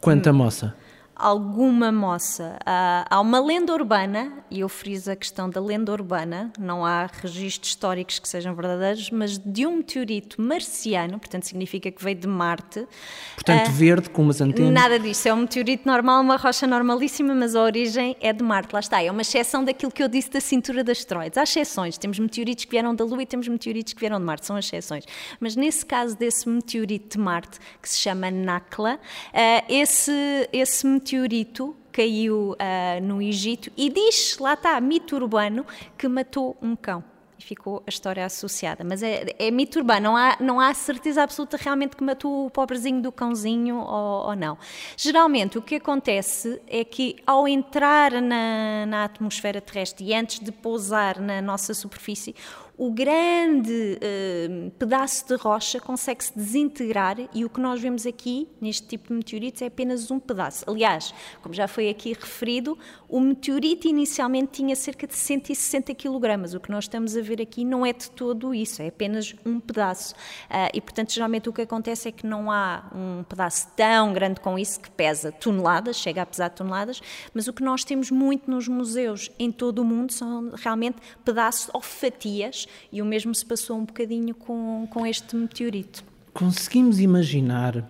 Quanta 0.00 0.30
hum. 0.30 0.34
moça? 0.34 0.76
Alguma 1.18 1.90
moça. 1.90 2.56
Uh, 2.60 3.04
há 3.10 3.20
uma 3.20 3.40
lenda 3.40 3.72
urbana, 3.72 4.32
e 4.48 4.60
eu 4.60 4.68
friso 4.68 5.10
a 5.10 5.16
questão 5.16 5.50
da 5.50 5.60
lenda 5.60 5.90
urbana, 5.90 6.52
não 6.56 6.86
há 6.86 7.06
registros 7.06 7.70
históricos 7.70 8.20
que 8.20 8.28
sejam 8.28 8.54
verdadeiros, 8.54 9.10
mas 9.10 9.36
de 9.36 9.66
um 9.66 9.78
meteorito 9.78 10.40
marciano, 10.40 11.18
portanto 11.18 11.44
significa 11.44 11.90
que 11.90 12.02
veio 12.02 12.16
de 12.16 12.28
Marte. 12.28 12.86
Portanto, 13.34 13.68
uh, 13.68 13.72
verde, 13.72 14.10
com 14.10 14.22
umas 14.22 14.40
antenas. 14.40 14.72
Nada 14.72 14.98
disso, 14.98 15.28
é 15.28 15.34
um 15.34 15.38
meteorito 15.38 15.88
normal, 15.88 16.22
uma 16.22 16.36
rocha 16.36 16.66
normalíssima, 16.66 17.34
mas 17.34 17.56
a 17.56 17.62
origem 17.62 18.16
é 18.20 18.32
de 18.32 18.44
Marte, 18.44 18.72
lá 18.72 18.80
está. 18.80 19.02
É 19.02 19.10
uma 19.10 19.22
exceção 19.22 19.64
daquilo 19.64 19.90
que 19.90 20.02
eu 20.02 20.08
disse 20.08 20.30
da 20.30 20.40
cintura 20.40 20.84
de 20.84 20.92
asteroides. 20.92 21.36
Há 21.36 21.42
exceções, 21.42 21.98
temos 21.98 22.18
meteoritos 22.20 22.64
que 22.64 22.70
vieram 22.70 22.94
da 22.94 23.04
Lua 23.04 23.22
e 23.22 23.26
temos 23.26 23.48
meteoritos 23.48 23.92
que 23.92 23.98
vieram 24.00 24.20
de 24.20 24.24
Marte, 24.24 24.46
são 24.46 24.56
exceções. 24.56 25.04
Mas 25.40 25.56
nesse 25.56 25.84
caso 25.84 26.16
desse 26.16 26.48
meteorito 26.48 27.18
de 27.18 27.24
Marte, 27.24 27.58
que 27.82 27.88
se 27.88 27.98
chama 27.98 28.30
Nakla, 28.30 28.94
uh, 28.94 29.64
esse, 29.68 30.12
esse 30.52 30.86
meteorito 30.86 31.07
meteorito 31.08 31.74
caiu 31.90 32.52
uh, 32.52 33.02
no 33.02 33.22
Egito 33.22 33.72
e 33.76 33.88
diz, 33.88 34.36
lá 34.38 34.52
está, 34.52 34.78
mito 34.80 35.16
urbano, 35.16 35.64
que 35.96 36.06
matou 36.06 36.56
um 36.60 36.76
cão. 36.76 37.02
e 37.38 37.42
ficou 37.42 37.82
a 37.86 37.88
história 37.88 38.26
associada. 38.26 38.84
Mas 38.84 39.02
é, 39.02 39.24
é 39.38 39.50
mito 39.50 39.78
urbano, 39.78 40.02
não 40.02 40.16
há, 40.16 40.36
não 40.38 40.60
há 40.60 40.74
certeza 40.74 41.22
absoluta 41.22 41.56
realmente 41.56 41.96
que 41.96 42.04
matou 42.04 42.46
o 42.46 42.50
pobrezinho 42.50 43.00
do 43.00 43.10
cãozinho 43.10 43.78
ou, 43.78 44.26
ou 44.26 44.36
não. 44.36 44.58
Geralmente 44.96 45.56
o 45.56 45.62
que 45.62 45.76
acontece 45.76 46.60
é 46.66 46.84
que 46.84 47.16
ao 47.26 47.48
entrar 47.48 48.12
na, 48.20 48.84
na 48.86 49.04
atmosfera 49.04 49.60
terrestre 49.60 50.04
e 50.04 50.14
antes 50.14 50.40
de 50.40 50.52
pousar 50.52 51.18
na 51.20 51.40
nossa 51.40 51.72
superfície, 51.72 52.34
o 52.78 52.92
grande 52.92 53.98
uh, 53.98 54.70
pedaço 54.78 55.26
de 55.26 55.34
rocha 55.34 55.80
consegue-se 55.80 56.32
desintegrar 56.34 57.16
e 57.34 57.44
o 57.44 57.50
que 57.50 57.60
nós 57.60 57.80
vemos 57.80 58.06
aqui, 58.06 58.48
neste 58.60 58.86
tipo 58.86 59.08
de 59.08 59.14
meteoritos, 59.14 59.60
é 59.62 59.66
apenas 59.66 60.08
um 60.12 60.20
pedaço. 60.20 60.64
Aliás, 60.70 61.12
como 61.42 61.52
já 61.52 61.66
foi 61.66 61.88
aqui 61.88 62.12
referido, 62.12 62.78
o 63.08 63.18
meteorito 63.18 63.88
inicialmente 63.88 64.52
tinha 64.52 64.76
cerca 64.76 65.08
de 65.08 65.16
160 65.16 65.92
kg. 65.92 66.56
O 66.56 66.60
que 66.60 66.70
nós 66.70 66.84
estamos 66.84 67.16
a 67.16 67.20
ver 67.20 67.42
aqui 67.42 67.64
não 67.64 67.84
é 67.84 67.92
de 67.92 68.08
todo 68.12 68.54
isso, 68.54 68.80
é 68.80 68.86
apenas 68.86 69.34
um 69.44 69.58
pedaço. 69.58 70.14
Uh, 70.44 70.70
e, 70.72 70.80
portanto, 70.80 71.12
geralmente 71.12 71.48
o 71.48 71.52
que 71.52 71.62
acontece 71.62 72.08
é 72.08 72.12
que 72.12 72.24
não 72.24 72.48
há 72.48 72.84
um 72.94 73.24
pedaço 73.24 73.66
tão 73.74 74.12
grande 74.12 74.40
com 74.40 74.56
isso 74.56 74.78
que 74.78 74.90
pesa 74.92 75.32
toneladas, 75.32 75.96
chega 75.96 76.22
a 76.22 76.26
pesar 76.26 76.50
toneladas, 76.50 77.00
mas 77.34 77.48
o 77.48 77.52
que 77.52 77.62
nós 77.62 77.82
temos 77.82 78.08
muito 78.08 78.48
nos 78.48 78.68
museus 78.68 79.32
em 79.36 79.50
todo 79.50 79.80
o 79.80 79.84
mundo 79.84 80.12
são 80.12 80.52
realmente 80.54 80.98
pedaços 81.24 81.68
ou 81.74 81.80
fatias 81.80 82.67
e 82.92 83.02
o 83.02 83.06
mesmo 83.06 83.34
se 83.34 83.44
passou 83.44 83.78
um 83.78 83.84
bocadinho 83.84 84.34
com, 84.34 84.86
com 84.90 85.06
este 85.06 85.36
meteorito. 85.36 86.04
Conseguimos 86.32 87.00
imaginar 87.00 87.84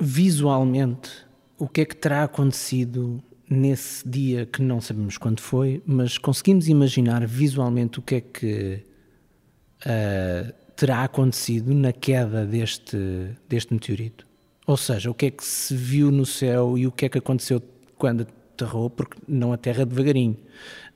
visualmente 0.00 1.10
o 1.58 1.68
que 1.68 1.80
é 1.80 1.84
que 1.84 1.96
terá 1.96 2.24
acontecido 2.24 3.22
nesse 3.50 4.06
dia 4.08 4.46
que 4.46 4.62
não 4.62 4.80
sabemos 4.80 5.16
quando 5.16 5.40
foi, 5.40 5.82
mas 5.86 6.18
conseguimos 6.18 6.68
imaginar 6.68 7.26
visualmente 7.26 7.98
o 7.98 8.02
que 8.02 8.14
é 8.16 8.20
que 8.20 8.84
uh, 9.86 10.52
terá 10.76 11.02
acontecido 11.02 11.74
na 11.74 11.92
queda 11.92 12.46
deste, 12.46 12.96
deste 13.48 13.72
meteorito? 13.72 14.26
Ou 14.66 14.76
seja, 14.76 15.10
o 15.10 15.14
que 15.14 15.26
é 15.26 15.30
que 15.30 15.44
se 15.44 15.74
viu 15.74 16.10
no 16.10 16.26
céu 16.26 16.76
e 16.76 16.86
o 16.86 16.92
que 16.92 17.06
é 17.06 17.08
que 17.08 17.18
aconteceu 17.18 17.62
quando 17.96 18.26
aterrou, 18.52 18.90
porque 18.90 19.16
não 19.26 19.52
aterra 19.52 19.86
devagarinho, 19.86 20.36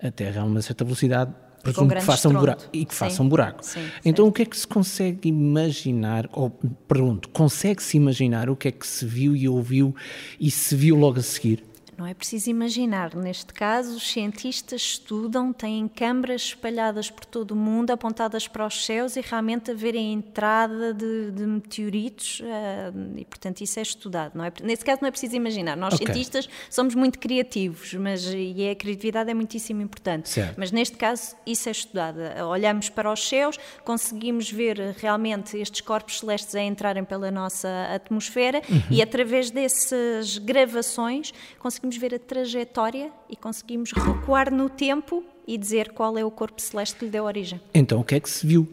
aterra 0.01 0.43
a 0.43 0.45
uma 0.45 0.61
certa 0.61 0.85
velocidade 0.85 1.33
presumo 1.63 1.89
que 1.89 2.01
faça 2.01 2.29
um 2.29 2.33
buraco 2.33 2.65
e 2.73 2.85
que 2.85 2.95
faça 2.95 3.23
um 3.23 3.29
buraco. 3.29 3.65
Sim, 3.65 3.81
então, 4.05 4.25
sim. 4.25 4.31
o 4.31 4.33
que 4.33 4.43
é 4.43 4.45
que 4.45 4.57
se 4.57 4.67
consegue 4.67 5.29
imaginar, 5.29 6.29
ou 6.33 6.51
pergunto, 6.89 7.29
consegue-se 7.31 7.97
imaginar 7.97 8.51
o 8.51 8.57
que 8.57 8.69
é 8.69 8.73
que 8.73 8.87
se 8.87 9.05
viu 9.07 9.37
e 9.37 9.49
ouviu 9.49 9.95
e 10.41 10.51
se 10.51 10.75
viu 10.75 10.97
logo 10.97 11.19
a 11.19 11.23
seguir? 11.23 11.65
Não 12.03 12.09
é 12.09 12.15
preciso 12.15 12.51
imaginar. 12.51 13.15
Neste 13.15 13.55
caso, 13.55 13.95
os 13.95 14.11
cientistas 14.11 14.83
estudam, 14.83 15.53
têm 15.53 15.87
câmaras 15.87 16.43
espalhadas 16.47 17.09
por 17.09 17.25
todo 17.25 17.53
o 17.53 17.57
mundo, 17.57 17.93
apontadas 17.93 18.49
para 18.49 18.67
os 18.67 18.85
céus 18.85 19.15
e 19.15 19.21
realmente 19.21 19.71
a 19.71 19.75
verem 19.75 20.09
a 20.09 20.13
entrada 20.15 20.93
de, 20.93 21.31
de 21.31 21.47
meteoritos 21.47 22.41
uh, 22.41 23.17
e, 23.17 23.25
portanto, 23.25 23.61
isso 23.61 23.79
é 23.79 23.83
estudado. 23.83 24.33
Não 24.35 24.45
é? 24.45 24.53
Nesse 24.65 24.85
caso, 24.85 25.01
não 25.01 25.07
é 25.07 25.11
preciso 25.13 25.37
imaginar. 25.37 25.77
Nós, 25.77 25.95
okay. 25.95 26.09
cientistas, 26.09 26.49
somos 26.69 26.97
muito 26.97 27.21
criativos 27.21 27.95
mas, 27.95 28.25
e 28.35 28.69
a 28.69 28.75
criatividade 28.75 29.31
é 29.31 29.35
muitíssimo 29.35 29.81
importante. 29.81 30.29
Certo. 30.29 30.57
Mas, 30.59 30.73
neste 30.73 30.97
caso, 30.97 31.37
isso 31.47 31.69
é 31.69 31.73
estudado. 31.73 32.19
Olhamos 32.51 32.89
para 32.89 33.13
os 33.13 33.29
céus, 33.29 33.57
conseguimos 33.85 34.51
ver 34.51 34.97
realmente 34.99 35.57
estes 35.57 35.83
corpos 35.83 36.19
celestes 36.19 36.53
a 36.57 36.63
entrarem 36.63 37.05
pela 37.05 37.31
nossa 37.31 37.69
atmosfera 37.95 38.61
uhum. 38.69 38.83
e, 38.91 39.01
através 39.01 39.53
dessas 39.53 40.39
gravações, 40.39 41.33
conseguimos 41.61 41.92
conseguimos 41.93 41.97
ver 41.97 42.15
a 42.15 42.19
trajetória 42.19 43.13
e 43.29 43.37
conseguimos 43.37 43.93
recuar 43.93 44.53
no 44.53 44.69
tempo 44.69 45.25
e 45.47 45.59
dizer 45.59 45.93
qual 45.93 46.17
é 46.17 46.25
o 46.25 46.31
corpo 46.31 46.61
celeste 46.61 46.97
que 46.97 47.05
lhe 47.05 47.11
deu 47.11 47.25
origem. 47.25 47.61
Então, 47.75 48.01
o 48.01 48.05
que 48.05 48.15
é 48.15 48.21
que 48.21 48.31
se 48.31 48.47
viu? 48.47 48.67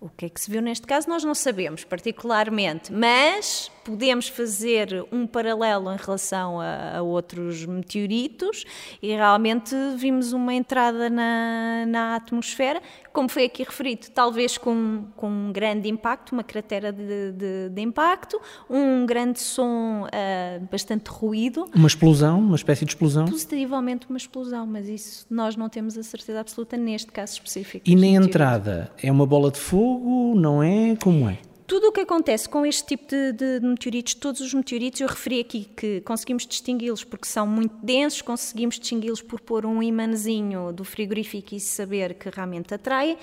O 0.00 0.08
que 0.08 0.26
é 0.26 0.28
que 0.28 0.40
se 0.40 0.50
viu 0.50 0.60
neste 0.60 0.86
caso 0.86 1.08
nós 1.08 1.22
não 1.22 1.34
sabemos 1.34 1.84
particularmente, 1.84 2.92
mas 2.92 3.70
podemos 3.84 4.28
fazer 4.28 5.04
um 5.10 5.26
paralelo 5.26 5.92
em 5.92 5.96
relação 5.96 6.60
a, 6.60 6.98
a, 6.98 7.02
outros 7.02 7.64
meteoritos 7.66 8.64
e 9.02 9.08
realmente 9.08 9.74
vimos 9.96 10.32
uma 10.32 10.54
entrada 10.54 11.10
na, 11.10 11.84
na 11.86 12.16
atmosfera, 12.16 12.80
como 13.12 13.28
foi 13.28 13.44
aqui 13.44 13.62
referido, 13.62 14.08
talvez 14.14 14.56
com, 14.56 15.04
com 15.16 15.28
um 15.28 15.52
grande 15.52 15.88
impacto, 15.88 16.32
uma 16.32 16.44
cratera 16.44 16.92
de, 16.92 17.32
de, 17.32 17.68
de 17.70 17.82
impacto, 17.82 18.40
um 18.68 19.04
grande 19.04 19.40
som, 19.40 20.06
uh, 20.06 20.68
bastante 20.70 21.08
ruído. 21.08 21.66
Uma 21.74 21.88
explosão, 21.88 22.38
uma 22.38 22.56
espécie 22.56 22.84
de 22.84 22.92
explosão? 22.92 23.26
Positivamente 23.26 24.06
uma 24.08 24.18
explosão, 24.18 24.66
mas 24.66 24.88
isso 24.88 25.26
nós 25.28 25.56
não 25.56 25.68
temos 25.68 25.96
a 25.98 26.02
certeza 26.02 26.40
absoluta 26.40 26.76
neste 26.76 27.10
caso 27.10 27.34
específico. 27.34 27.88
E 27.88 27.96
na 27.96 28.06
entrada, 28.06 28.90
é 29.02 29.10
uma 29.10 29.26
bola 29.26 29.50
de 29.50 29.58
fogo, 29.58 30.34
não 30.36 30.62
é? 30.62 30.96
Como 30.96 31.28
é? 31.28 31.38
Tudo 31.72 31.88
o 31.88 31.92
que 31.92 32.02
acontece 32.02 32.46
com 32.46 32.66
este 32.66 32.84
tipo 32.84 33.06
de, 33.06 33.32
de, 33.32 33.60
meteoritos, 33.66 34.12
todos 34.12 34.42
os 34.42 34.52
meteoritos, 34.52 35.00
eu 35.00 35.08
referi 35.08 35.40
aqui 35.40 35.64
que 35.74 36.02
conseguimos 36.02 36.46
distingui-los 36.46 37.02
porque 37.02 37.26
são 37.26 37.46
muito 37.46 37.74
densos, 37.82 38.20
conseguimos 38.20 38.78
distingui-los 38.78 39.22
por 39.22 39.40
pôr 39.40 39.64
um 39.64 39.82
imãzinho 39.82 40.70
do 40.70 40.84
frigorífico 40.84 41.54
e 41.54 41.60
saber 41.60 42.12
que 42.12 42.28
realmente 42.28 42.74
atrai. 42.74 43.16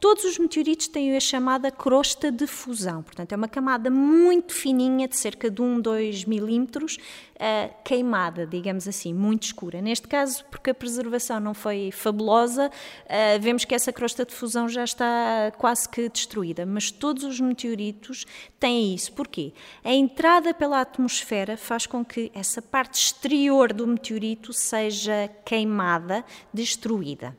Todos 0.00 0.22
os 0.22 0.38
meteoritos 0.38 0.86
têm 0.86 1.16
a 1.16 1.20
chamada 1.20 1.72
crosta 1.72 2.30
de 2.30 2.46
fusão, 2.46 3.02
portanto, 3.02 3.32
é 3.32 3.36
uma 3.36 3.48
camada 3.48 3.90
muito 3.90 4.54
fininha, 4.54 5.08
de 5.08 5.16
cerca 5.16 5.50
de 5.50 5.60
1, 5.60 5.80
2 5.80 6.24
milímetros, 6.24 6.98
uh, 7.34 7.74
queimada, 7.82 8.46
digamos 8.46 8.86
assim, 8.86 9.12
muito 9.12 9.42
escura. 9.42 9.82
Neste 9.82 10.06
caso, 10.06 10.44
porque 10.52 10.70
a 10.70 10.74
preservação 10.74 11.40
não 11.40 11.52
foi 11.52 11.90
fabulosa, 11.90 12.68
uh, 12.68 13.40
vemos 13.40 13.64
que 13.64 13.74
essa 13.74 13.92
crosta 13.92 14.24
de 14.24 14.32
fusão 14.32 14.68
já 14.68 14.84
está 14.84 15.52
quase 15.58 15.88
que 15.88 16.08
destruída, 16.08 16.64
mas 16.64 16.92
todos 16.92 17.24
os 17.24 17.40
meteoritos 17.40 18.24
têm 18.60 18.94
isso. 18.94 19.12
Porquê? 19.12 19.52
A 19.82 19.92
entrada 19.92 20.54
pela 20.54 20.80
atmosfera 20.80 21.56
faz 21.56 21.86
com 21.86 22.04
que 22.04 22.30
essa 22.32 22.62
parte 22.62 22.94
exterior 22.94 23.72
do 23.72 23.84
meteorito 23.84 24.52
seja 24.52 25.28
queimada, 25.44 26.24
destruída. 26.54 27.36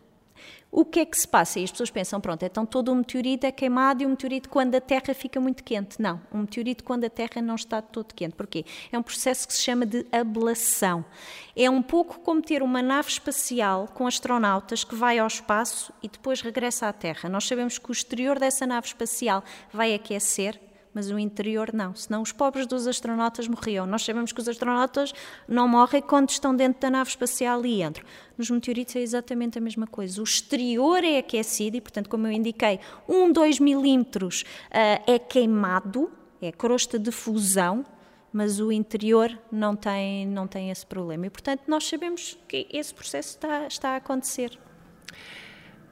O 0.72 0.86
que 0.86 1.00
é 1.00 1.06
que 1.06 1.18
se 1.18 1.28
passa? 1.28 1.60
E 1.60 1.64
as 1.64 1.72
pessoas 1.72 1.90
pensam, 1.90 2.22
pronto, 2.22 2.44
então 2.44 2.64
todo 2.64 2.92
o 2.92 2.96
meteorito 2.96 3.46
é 3.46 3.52
queimado 3.52 4.04
e 4.04 4.06
o 4.06 4.10
meteorito 4.10 4.50
quando 4.50 4.76
a 4.76 4.82
Terra 4.82 5.16
fica 5.16 5.40
muito 5.40 5.64
quente. 5.64 6.00
Não, 6.00 6.22
um 6.32 6.40
meteorito 6.40 6.84
quando 6.84 7.06
a 7.06 7.10
Terra 7.10 7.42
não 7.42 7.56
está 7.56 7.82
todo 7.82 8.14
quente. 8.14 8.36
Porquê? 8.36 8.64
É 8.92 8.98
um 8.98 9.02
processo 9.02 9.48
que 9.48 9.54
se 9.54 9.62
chama 9.62 9.84
de 9.84 10.06
ablação. 10.12 11.04
É 11.56 11.68
um 11.70 11.82
pouco 11.82 12.20
como 12.20 12.40
ter 12.40 12.62
uma 12.62 12.84
nave 12.84 13.10
espacial 13.10 13.88
com 13.96 14.06
astronautas 14.06 14.84
que 14.84 14.94
vai 14.94 15.18
ao 15.18 15.26
espaço 15.26 15.92
e 16.04 16.08
depois 16.08 16.42
regressa 16.42 16.88
à 16.88 16.94
Terra. 16.94 17.28
Nós 17.28 17.48
sabemos 17.48 17.80
que 17.80 17.90
o 17.90 17.92
exterior 17.92 18.38
dessa 18.38 18.68
nave 18.68 18.86
espacial 18.86 19.44
vai 19.74 19.96
aquecer, 19.96 20.60
mas 21.00 21.10
o 21.10 21.18
interior 21.18 21.72
não. 21.74 21.96
Senão 21.96 22.22
os 22.22 22.34
pobres 22.34 22.68
dos 22.68 22.86
astronautas 22.86 23.48
morriam. 23.48 23.86
Nós 23.86 24.04
sabemos 24.04 24.34
que 24.34 24.42
os 24.42 24.50
astronautas 24.50 25.14
não 25.48 25.66
morrem 25.66 26.02
quando 26.02 26.30
estão 26.30 26.54
dentro 26.54 26.82
da 26.82 26.90
nave 26.90 27.10
espacial 27.10 27.66
e 27.66 27.82
entram. 27.82 28.04
Nos 28.38 28.50
meteoritos 28.50 28.98
é 28.98 29.00
exatamente 29.00 29.58
a 29.58 29.62
mesma 29.62 29.88
coisa. 29.88 30.20
O 30.20 30.24
exterior 30.26 31.02
é 31.02 31.20
aquecido 31.20 31.78
e, 31.78 31.82
portanto, 31.82 32.10
como 32.10 32.28
eu 32.28 32.34
indiquei, 32.34 32.82
1, 33.08 33.32
2 33.32 33.60
milímetros 33.62 34.42
uh, 34.42 35.10
é 35.10 35.18
queimado, 35.18 36.12
é 36.42 36.52
crosta 36.52 37.00
de 37.00 37.14
fusão, 37.14 37.86
mas 38.34 38.60
o 38.60 38.70
interior 38.70 39.40
não 39.50 39.78
tem, 39.78 40.28
não 40.28 40.48
tem 40.48 40.70
esse 40.70 40.86
problema. 40.86 41.28
E, 41.28 41.30
portanto, 41.30 41.62
nós 41.66 41.88
sabemos 41.88 42.38
que 42.46 42.68
esse 42.70 42.94
processo 42.94 43.30
está, 43.30 43.68
está 43.68 43.90
a 43.92 43.96
acontecer. 43.96 44.60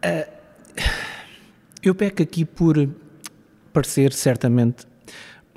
Uh, 0.04 0.30
eu 1.82 1.96
peco 1.96 2.22
aqui 2.22 2.44
por 2.44 2.76
parecer 3.72 4.12
certamente 4.12 4.86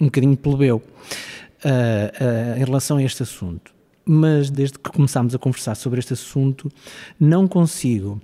um 0.01 0.07
bocadinho 0.07 0.37
plebeu 0.37 0.77
uh, 0.77 0.81
uh, 0.81 2.59
em 2.59 2.65
relação 2.65 2.97
a 2.97 3.03
este 3.03 3.23
assunto. 3.23 3.73
Mas 4.05 4.51
desde 4.51 4.79
que 4.79 4.91
começámos 4.91 5.35
a 5.35 5.39
conversar 5.39 5.75
sobre 5.75 6.01
este 6.01 6.15
assunto, 6.15 6.71
não 7.19 7.47
consigo 7.47 8.21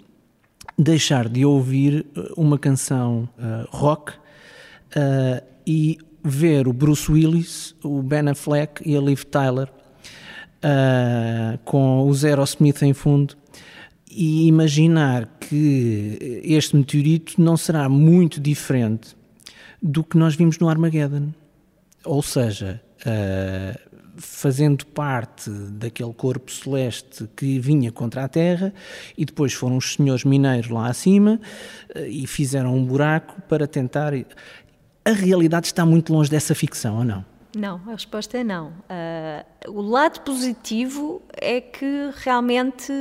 deixar 0.79 1.29
de 1.29 1.45
ouvir 1.45 2.05
ah, 2.17 2.33
uma 2.37 2.59
canção 2.59 3.29
uh, 3.39 3.67
rock 3.71 4.13
e 5.67 5.99
ver 6.25 6.67
o 6.67 6.73
Bruce 6.73 7.11
Willis, 7.11 7.75
o 7.83 8.03
Ben 8.03 8.29
Affleck 8.29 8.83
e 8.89 8.97
a 8.97 9.01
Liv 9.01 9.23
Tyler 9.25 9.69
com 11.65 12.09
o 12.09 12.15
Zero 12.15 12.43
Smith 12.45 12.83
em 12.83 12.95
fundo 12.95 13.37
e 14.11 14.47
imaginar 14.47 15.27
que 15.39 16.41
este 16.43 16.75
meteorito 16.75 17.41
não 17.41 17.57
será 17.57 17.89
muito 17.89 18.41
diferente 18.41 19.15
do 19.83 20.03
que 20.03 20.17
nós 20.17 20.35
vimos 20.35 20.59
no 20.59 20.69
Armageddon. 20.69 21.33
Ou 22.07 22.23
seja, 22.23 22.81
uh, 23.03 24.01
fazendo 24.17 24.87
parte 24.87 25.51
daquele 25.51 26.13
corpo 26.13 26.51
celeste 26.51 27.29
que 27.37 27.59
vinha 27.59 27.93
contra 27.93 28.25
a 28.25 28.29
Terra, 28.29 28.73
e 29.17 29.25
depois 29.25 29.53
foram 29.53 29.77
os 29.77 29.95
senhores 29.95 30.25
mineiros 30.25 30.71
lá 30.71 30.89
acima 30.89 31.41
uh, 31.95 31.99
e 32.07 32.27
fizeram 32.27 32.75
um 32.75 32.85
buraco 32.85 33.43
para 33.43 33.67
tentar. 33.67 34.13
A 35.05 35.11
realidade 35.11 35.67
está 35.67 35.85
muito 35.85 36.13
longe 36.13 36.31
dessa 36.31 36.55
ficção, 36.55 36.99
ou 36.99 37.05
não? 37.05 37.25
Não, 37.57 37.81
a 37.87 37.93
resposta 37.93 38.37
é 38.37 38.45
não. 38.45 38.69
Uh, 38.69 39.71
o 39.71 39.81
lado 39.81 40.21
positivo 40.21 41.23
é 41.33 41.59
que 41.61 42.11
realmente 42.17 42.93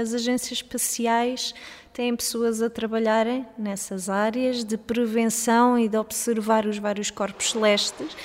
as 0.00 0.14
agências 0.14 0.60
espaciais 0.60 1.54
têm 1.98 2.14
pessoas 2.14 2.62
a 2.62 2.70
trabalharem 2.70 3.44
nessas 3.58 4.08
áreas 4.08 4.62
de 4.62 4.78
prevenção 4.78 5.76
e 5.76 5.88
de 5.88 5.96
observar 5.96 6.64
os 6.64 6.78
vários 6.78 7.10
corpos 7.10 7.50
celestes 7.50 8.16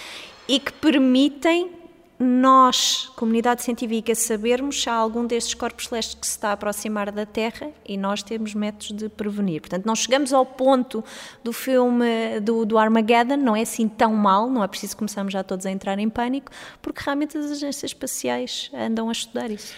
e 0.48 0.60
que 0.60 0.72
permitem 0.74 1.72
nós, 2.20 3.10
comunidade 3.16 3.64
científica, 3.64 4.14
sabermos 4.14 4.80
se 4.80 4.88
há 4.88 4.94
algum 4.94 5.26
destes 5.26 5.56
corpos 5.56 5.88
celestes 5.88 6.14
que 6.14 6.28
se 6.28 6.34
está 6.34 6.50
a 6.50 6.52
aproximar 6.52 7.12
da 7.12 7.26
Terra 7.26 7.72
e 7.84 7.98
nós 7.98 8.22
temos 8.22 8.54
métodos 8.54 8.92
de 8.92 9.10
prevenir. 9.10 9.62
Portanto, 9.62 9.88
não 9.88 9.96
chegamos 9.96 10.32
ao 10.32 10.46
ponto 10.46 11.04
do 11.44 11.52
filme 11.52 12.40
do, 12.42 12.68
do 12.68 12.78
Armageddon, 12.78 13.38
não 13.38 13.56
é 13.56 13.62
assim 13.62 13.88
tão 13.88 14.14
mal, 14.14 14.52
não 14.52 14.64
é 14.64 14.68
preciso 14.68 14.96
começarmos 14.96 15.34
já 15.34 15.44
todos 15.44 15.66
a 15.66 15.72
entrar 15.72 15.98
em 15.98 16.10
pânico, 16.10 16.52
porque 16.80 17.02
realmente 17.04 17.36
as 17.40 17.46
agências 17.46 17.90
espaciais 17.90 18.70
andam 18.72 19.10
a 19.10 19.12
estudar 19.12 19.50
isso. 19.50 19.74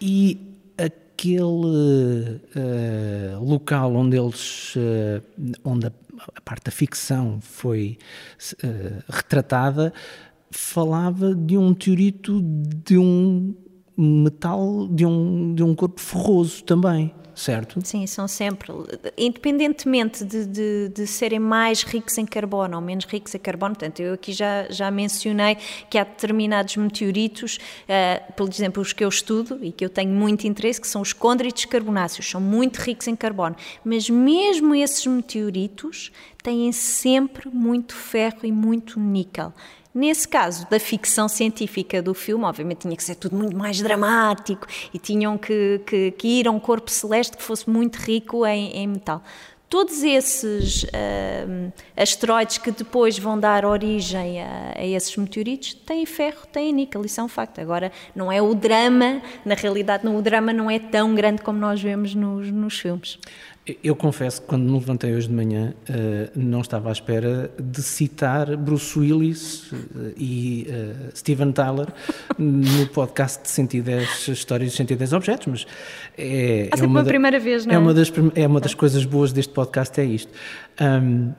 E 0.00 0.49
aquele 1.20 2.40
uh, 2.56 3.44
local 3.44 3.94
onde 3.94 4.16
eles, 4.16 4.74
uh, 4.76 5.22
onde 5.62 5.86
a, 5.86 5.92
a, 6.34 6.40
parte 6.40 6.64
da 6.64 6.70
ficção 6.70 7.38
foi 7.42 7.98
uh, 8.64 9.02
retratada, 9.08 9.92
falava 10.50 11.34
de 11.34 11.58
um 11.58 11.74
teorito 11.74 12.40
de 12.42 12.96
um 12.96 13.54
metal, 14.00 14.88
de 14.88 15.04
um, 15.04 15.54
de 15.54 15.62
um 15.62 15.74
corpo 15.74 16.00
ferroso 16.00 16.64
também 16.64 17.12
certo? 17.40 17.80
Sim, 17.82 18.06
são 18.06 18.28
sempre, 18.28 18.72
independentemente 19.16 20.24
de, 20.24 20.44
de, 20.46 20.88
de, 20.88 21.06
serem 21.06 21.38
mais 21.38 21.82
ricos 21.82 22.18
em 22.18 22.26
carbono 22.26 22.76
ou 22.76 22.82
menos 22.82 23.06
ricos 23.06 23.34
em 23.34 23.38
carbono, 23.38 23.74
portanto, 23.74 24.00
eu 24.00 24.14
aqui 24.14 24.32
já, 24.32 24.66
já 24.68 24.90
mencionei 24.90 25.56
que 25.88 25.96
há 25.98 26.04
determinados 26.04 26.76
meteoritos, 26.76 27.56
uh, 27.56 28.32
por 28.34 28.48
exemplo, 28.48 28.82
os 28.82 28.92
que 28.92 29.02
eu 29.02 29.08
estudo 29.08 29.58
e 29.62 29.72
que 29.72 29.84
eu 29.84 29.88
tenho 29.88 30.12
muito 30.12 30.46
interesse, 30.46 30.80
que 30.80 30.88
são 30.88 31.00
os 31.00 31.12
condritos 31.12 31.64
carbonáceos, 31.64 32.28
são 32.28 32.40
muito 32.40 32.78
ricos 32.78 33.08
em 33.08 33.16
carbono, 33.16 33.56
mas 33.84 34.10
mesmo 34.10 34.74
esses 34.74 35.06
meteoritos 35.06 36.12
têm 36.42 36.70
sempre 36.72 37.48
muito 37.48 37.94
ferro 37.94 38.40
e 38.44 38.52
muito 38.52 39.00
níquel. 39.00 39.52
Nesse 39.92 40.28
caso 40.28 40.68
da 40.70 40.78
ficção 40.78 41.28
científica 41.28 42.00
do 42.00 42.14
filme, 42.14 42.44
obviamente 42.44 42.82
tinha 42.82 42.96
que 42.96 43.02
ser 43.02 43.16
tudo 43.16 43.36
muito 43.36 43.56
mais 43.56 43.80
dramático 43.80 44.66
e 44.94 44.98
tinham 44.98 45.36
que, 45.36 45.80
que, 45.84 46.12
que 46.12 46.28
ir 46.28 46.46
a 46.46 46.50
um 46.52 46.60
corpo 46.60 46.88
celeste 46.88 47.36
que 47.36 47.42
fosse 47.42 47.68
muito 47.68 47.96
rico 47.96 48.46
em, 48.46 48.70
em 48.70 48.86
metal. 48.86 49.20
Todos 49.68 50.02
esses 50.02 50.82
uh, 50.82 51.72
asteroides 51.96 52.58
que 52.58 52.72
depois 52.72 53.16
vão 53.16 53.38
dar 53.38 53.64
origem 53.64 54.42
a, 54.42 54.74
a, 54.76 54.84
esses 54.84 55.16
meteoritos 55.16 55.74
têm 55.74 56.04
ferro, 56.04 56.44
têm 56.52 56.72
níquel, 56.72 57.04
isso 57.04 57.20
é 57.20 57.24
um 57.24 57.28
facto. 57.28 57.60
Agora, 57.60 57.92
não 58.14 58.32
é 58.32 58.42
o 58.42 58.52
drama, 58.52 59.22
na 59.44 59.54
realidade, 59.54 60.04
não, 60.04 60.16
o 60.16 60.22
drama 60.22 60.52
não 60.52 60.68
é 60.68 60.80
tão 60.80 61.14
grande 61.14 61.42
como 61.42 61.58
nós 61.60 61.80
vemos 61.80 62.16
nos, 62.16 62.50
nos 62.50 62.80
filmes. 62.80 63.16
Eu 63.82 63.94
confesso 63.94 64.40
que 64.40 64.46
quando 64.46 64.64
me 64.64 64.72
levantei 64.72 65.14
hoje 65.14 65.28
de 65.28 65.34
manhã 65.34 65.74
uh, 65.88 66.30
não 66.38 66.60
estava 66.60 66.88
à 66.88 66.92
espera 66.92 67.50
de 67.58 67.82
citar 67.82 68.56
Bruce 68.56 68.98
Willis 68.98 69.70
uh, 69.72 70.12
e 70.16 70.66
uh, 70.68 71.16
Steven 71.16 71.52
Tyler 71.52 71.86
no 72.38 72.86
podcast 72.88 73.42
de 73.42 73.48
110 73.48 74.28
histórias 74.28 74.70
de 74.70 74.76
110 74.76 75.12
objetos, 75.12 75.46
mas 75.46 75.66
é, 76.16 76.68
é 76.70 76.84
uma, 76.84 77.02
da, 77.02 77.08
primeira 77.08 77.38
vez, 77.38 77.66
não 77.66 77.72
é? 77.72 77.76
É 77.76 77.78
uma 77.78 77.94
das, 77.94 78.12
é 78.34 78.46
uma 78.46 78.60
das 78.60 78.74
coisas 78.74 79.04
boas 79.04 79.32
deste 79.32 79.52
podcast, 79.52 80.00
é 80.00 80.04
isto. 80.04 80.32
Um, 80.80 81.32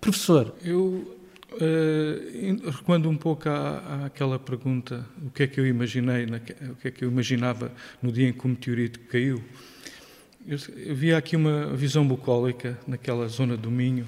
professor. 0.00 0.54
Eu 0.64 1.12
Uh, 1.54 2.68
recuando 2.68 3.08
um 3.08 3.16
pouco 3.16 3.48
à, 3.48 4.06
àquela 4.06 4.40
pergunta, 4.40 5.06
o 5.24 5.30
que 5.30 5.44
é 5.44 5.46
que 5.46 5.60
eu 5.60 5.64
imaginei, 5.64 6.26
na, 6.26 6.38
o 6.38 6.74
que 6.74 6.88
é 6.88 6.90
que 6.90 7.04
eu 7.04 7.08
imaginava 7.08 7.70
no 8.02 8.10
dia 8.10 8.28
em 8.28 8.32
que 8.32 8.44
o 8.44 8.48
meteorito 8.48 8.98
caiu, 9.08 9.40
eu, 10.46 10.58
eu 10.76 10.94
via 10.94 11.16
aqui 11.16 11.36
uma 11.36 11.74
visão 11.74 12.06
bucólica 12.06 12.78
naquela 12.86 13.26
zona 13.28 13.56
do 13.56 13.70
Minho, 13.70 14.06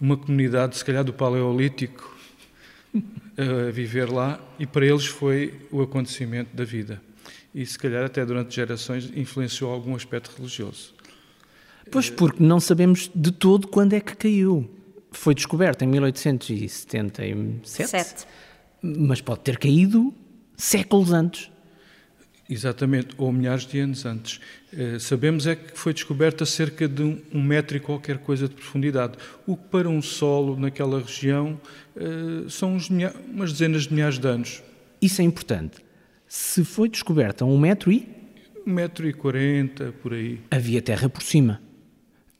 uma 0.00 0.16
comunidade, 0.16 0.76
se 0.76 0.84
calhar 0.84 1.04
do 1.04 1.12
Paleolítico, 1.12 2.16
a 3.36 3.70
viver 3.70 4.10
lá, 4.10 4.40
e 4.58 4.66
para 4.66 4.84
eles 4.84 5.06
foi 5.06 5.54
o 5.70 5.80
acontecimento 5.82 6.54
da 6.54 6.64
vida. 6.64 7.00
E 7.54 7.64
se 7.66 7.78
calhar 7.78 8.04
até 8.04 8.24
durante 8.24 8.54
gerações 8.54 9.12
influenciou 9.14 9.70
algum 9.72 9.94
aspecto 9.94 10.34
religioso. 10.36 10.94
Pois, 11.90 12.08
porque 12.08 12.42
não 12.42 12.58
sabemos 12.58 13.10
de 13.14 13.30
todo 13.30 13.68
quando 13.68 13.92
é 13.92 14.00
que 14.00 14.16
caiu. 14.16 14.70
Foi 15.10 15.34
descoberto 15.34 15.82
em 15.82 15.86
1877, 15.88 17.68
Sete. 17.68 18.26
mas 18.82 19.20
pode 19.20 19.40
ter 19.40 19.58
caído 19.58 20.14
séculos 20.56 21.12
antes. 21.12 21.51
Exatamente, 22.52 23.14
ou 23.16 23.32
milhares 23.32 23.64
de 23.64 23.78
anos 23.78 24.04
antes. 24.04 24.38
Uh, 24.72 25.00
sabemos 25.00 25.46
é 25.46 25.56
que 25.56 25.78
foi 25.78 25.94
descoberta 25.94 26.44
cerca 26.44 26.86
de 26.86 27.02
um, 27.02 27.42
metro 27.42 27.78
e 27.78 27.80
qualquer 27.80 28.18
coisa 28.18 28.46
de 28.46 28.54
profundidade, 28.54 29.14
o 29.46 29.56
que 29.56 29.64
para 29.70 29.88
um 29.88 30.02
solo 30.02 30.54
naquela 30.58 31.00
região 31.00 31.58
uh, 31.96 32.50
são 32.50 32.76
umas 33.32 33.52
dezenas 33.52 33.84
de 33.84 33.94
milhares 33.94 34.18
de 34.18 34.28
anos. 34.28 34.62
Isso 35.00 35.22
é 35.22 35.24
importante. 35.24 35.76
Se 36.28 36.62
foi 36.62 36.90
descoberta 36.90 37.42
um 37.44 37.58
metro 37.58 37.90
e? 37.90 38.06
Um 38.66 38.74
metro 38.74 39.08
e 39.08 39.14
quarenta, 39.14 39.94
por 40.02 40.12
aí. 40.12 40.38
Havia 40.50 40.82
terra 40.82 41.08
por 41.08 41.22
cima. 41.22 41.58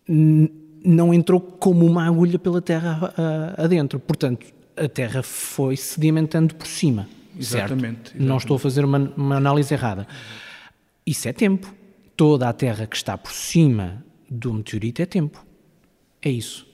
Não 0.07 1.15
entrou 1.15 1.41
como 1.41 1.87
uma 1.87 2.07
agulha 2.07 2.39
pela 2.39 2.61
terra 2.61 3.15
uh, 3.17 3.65
adentro. 3.65 3.99
Portanto, 3.99 4.47
a 4.77 4.89
terra 4.89 5.23
foi 5.23 5.77
sedimentando 5.77 6.55
por 6.55 6.67
cima. 6.67 7.09
Exatamente, 7.39 8.11
exatamente. 8.11 8.13
Não 8.19 8.37
estou 8.37 8.57
a 8.57 8.59
fazer 8.59 8.85
uma, 8.85 8.99
uma 9.17 9.37
análise 9.37 9.73
errada. 9.73 10.07
Isso 11.07 11.29
é 11.29 11.33
tempo. 11.33 11.73
Toda 12.17 12.49
a 12.49 12.53
Terra 12.53 12.87
que 12.87 12.97
está 12.97 13.17
por 13.17 13.33
cima 13.33 14.05
do 14.31 14.53
meteorito 14.53 15.03
é 15.03 15.07
tempo. 15.07 15.45
É 16.21 16.31
isso. 16.31 16.67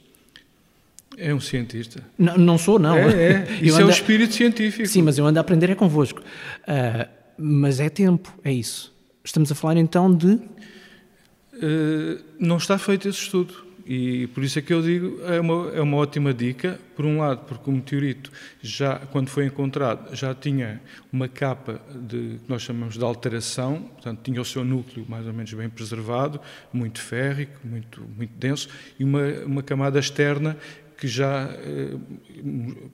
É 1.17 1.35
um 1.35 1.41
cientista. 1.41 2.03
Não, 2.17 2.37
não 2.37 2.59
sou, 2.59 2.79
não. 2.79 2.97
É, 2.97 3.33
é. 3.33 3.59
Isso 3.61 3.75
ando... 3.77 3.83
é 3.83 3.87
o 3.87 3.91
espírito 3.91 4.35
científico. 4.35 4.87
Sim, 4.87 5.03
mas 5.03 5.19
eu 5.19 5.27
ando 5.27 5.39
a 5.39 5.41
aprender 5.41 5.69
é 5.69 5.75
convosco. 5.75 6.21
Uh, 6.21 7.09
mas 7.37 7.81
é 7.81 7.89
tempo, 7.89 8.33
é 8.45 8.53
isso. 8.53 8.95
Estamos 9.25 9.51
a 9.51 9.55
falar 9.55 9.77
então 9.77 10.15
de. 10.15 10.35
Uh, 10.35 12.23
não 12.39 12.57
está 12.57 12.79
feito 12.79 13.09
esse 13.09 13.19
estudo. 13.19 13.68
E 13.91 14.27
por 14.29 14.45
isso 14.45 14.59
é 14.59 14.63
que 14.63 14.71
eu 14.71 14.83
digo, 14.83 15.19
é 15.23 15.41
uma, 15.41 15.71
é 15.71 15.81
uma 15.81 15.97
ótima 15.97 16.35
dica, 16.35 16.79
por 16.95 17.07
um 17.07 17.21
lado, 17.21 17.47
porque 17.47 17.71
o 17.71 17.73
meteorito, 17.73 18.31
já 18.61 18.99
quando 18.99 19.31
foi 19.31 19.47
encontrado, 19.47 20.15
já 20.15 20.35
tinha 20.35 20.79
uma 21.11 21.27
capa 21.27 21.81
de, 21.95 22.39
que 22.39 22.51
nós 22.51 22.61
chamamos 22.61 22.99
de 22.99 23.03
alteração, 23.03 23.81
portanto, 23.95 24.21
tinha 24.23 24.43
o 24.43 24.45
seu 24.45 24.63
núcleo 24.63 25.07
mais 25.09 25.27
ou 25.27 25.33
menos 25.33 25.55
bem 25.55 25.71
preservado, 25.71 26.39
muito 26.71 27.01
férrico, 27.01 27.59
muito, 27.65 28.03
muito 28.15 28.35
denso, 28.37 28.69
e 28.99 29.05
uma, 29.05 29.23
uma 29.47 29.63
camada 29.63 29.99
externa 29.99 30.55
que 30.99 31.09
já 31.09 31.49
eh, 31.51 31.97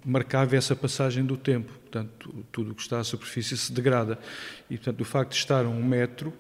marcava 0.05 0.55
essa 0.55 0.77
passagem 0.77 1.25
do 1.25 1.37
tempo. 1.37 1.73
Portanto, 1.73 2.45
tudo 2.53 2.71
o 2.71 2.75
que 2.75 2.83
está 2.83 3.01
à 3.01 3.05
superfície 3.05 3.57
se 3.57 3.73
degrada. 3.73 4.17
E, 4.71 4.77
portanto, 4.77 5.01
o 5.01 5.05
facto 5.05 5.31
de 5.31 5.39
estar 5.39 5.65
a 5.65 5.69
um 5.69 5.83
metro 5.83 6.33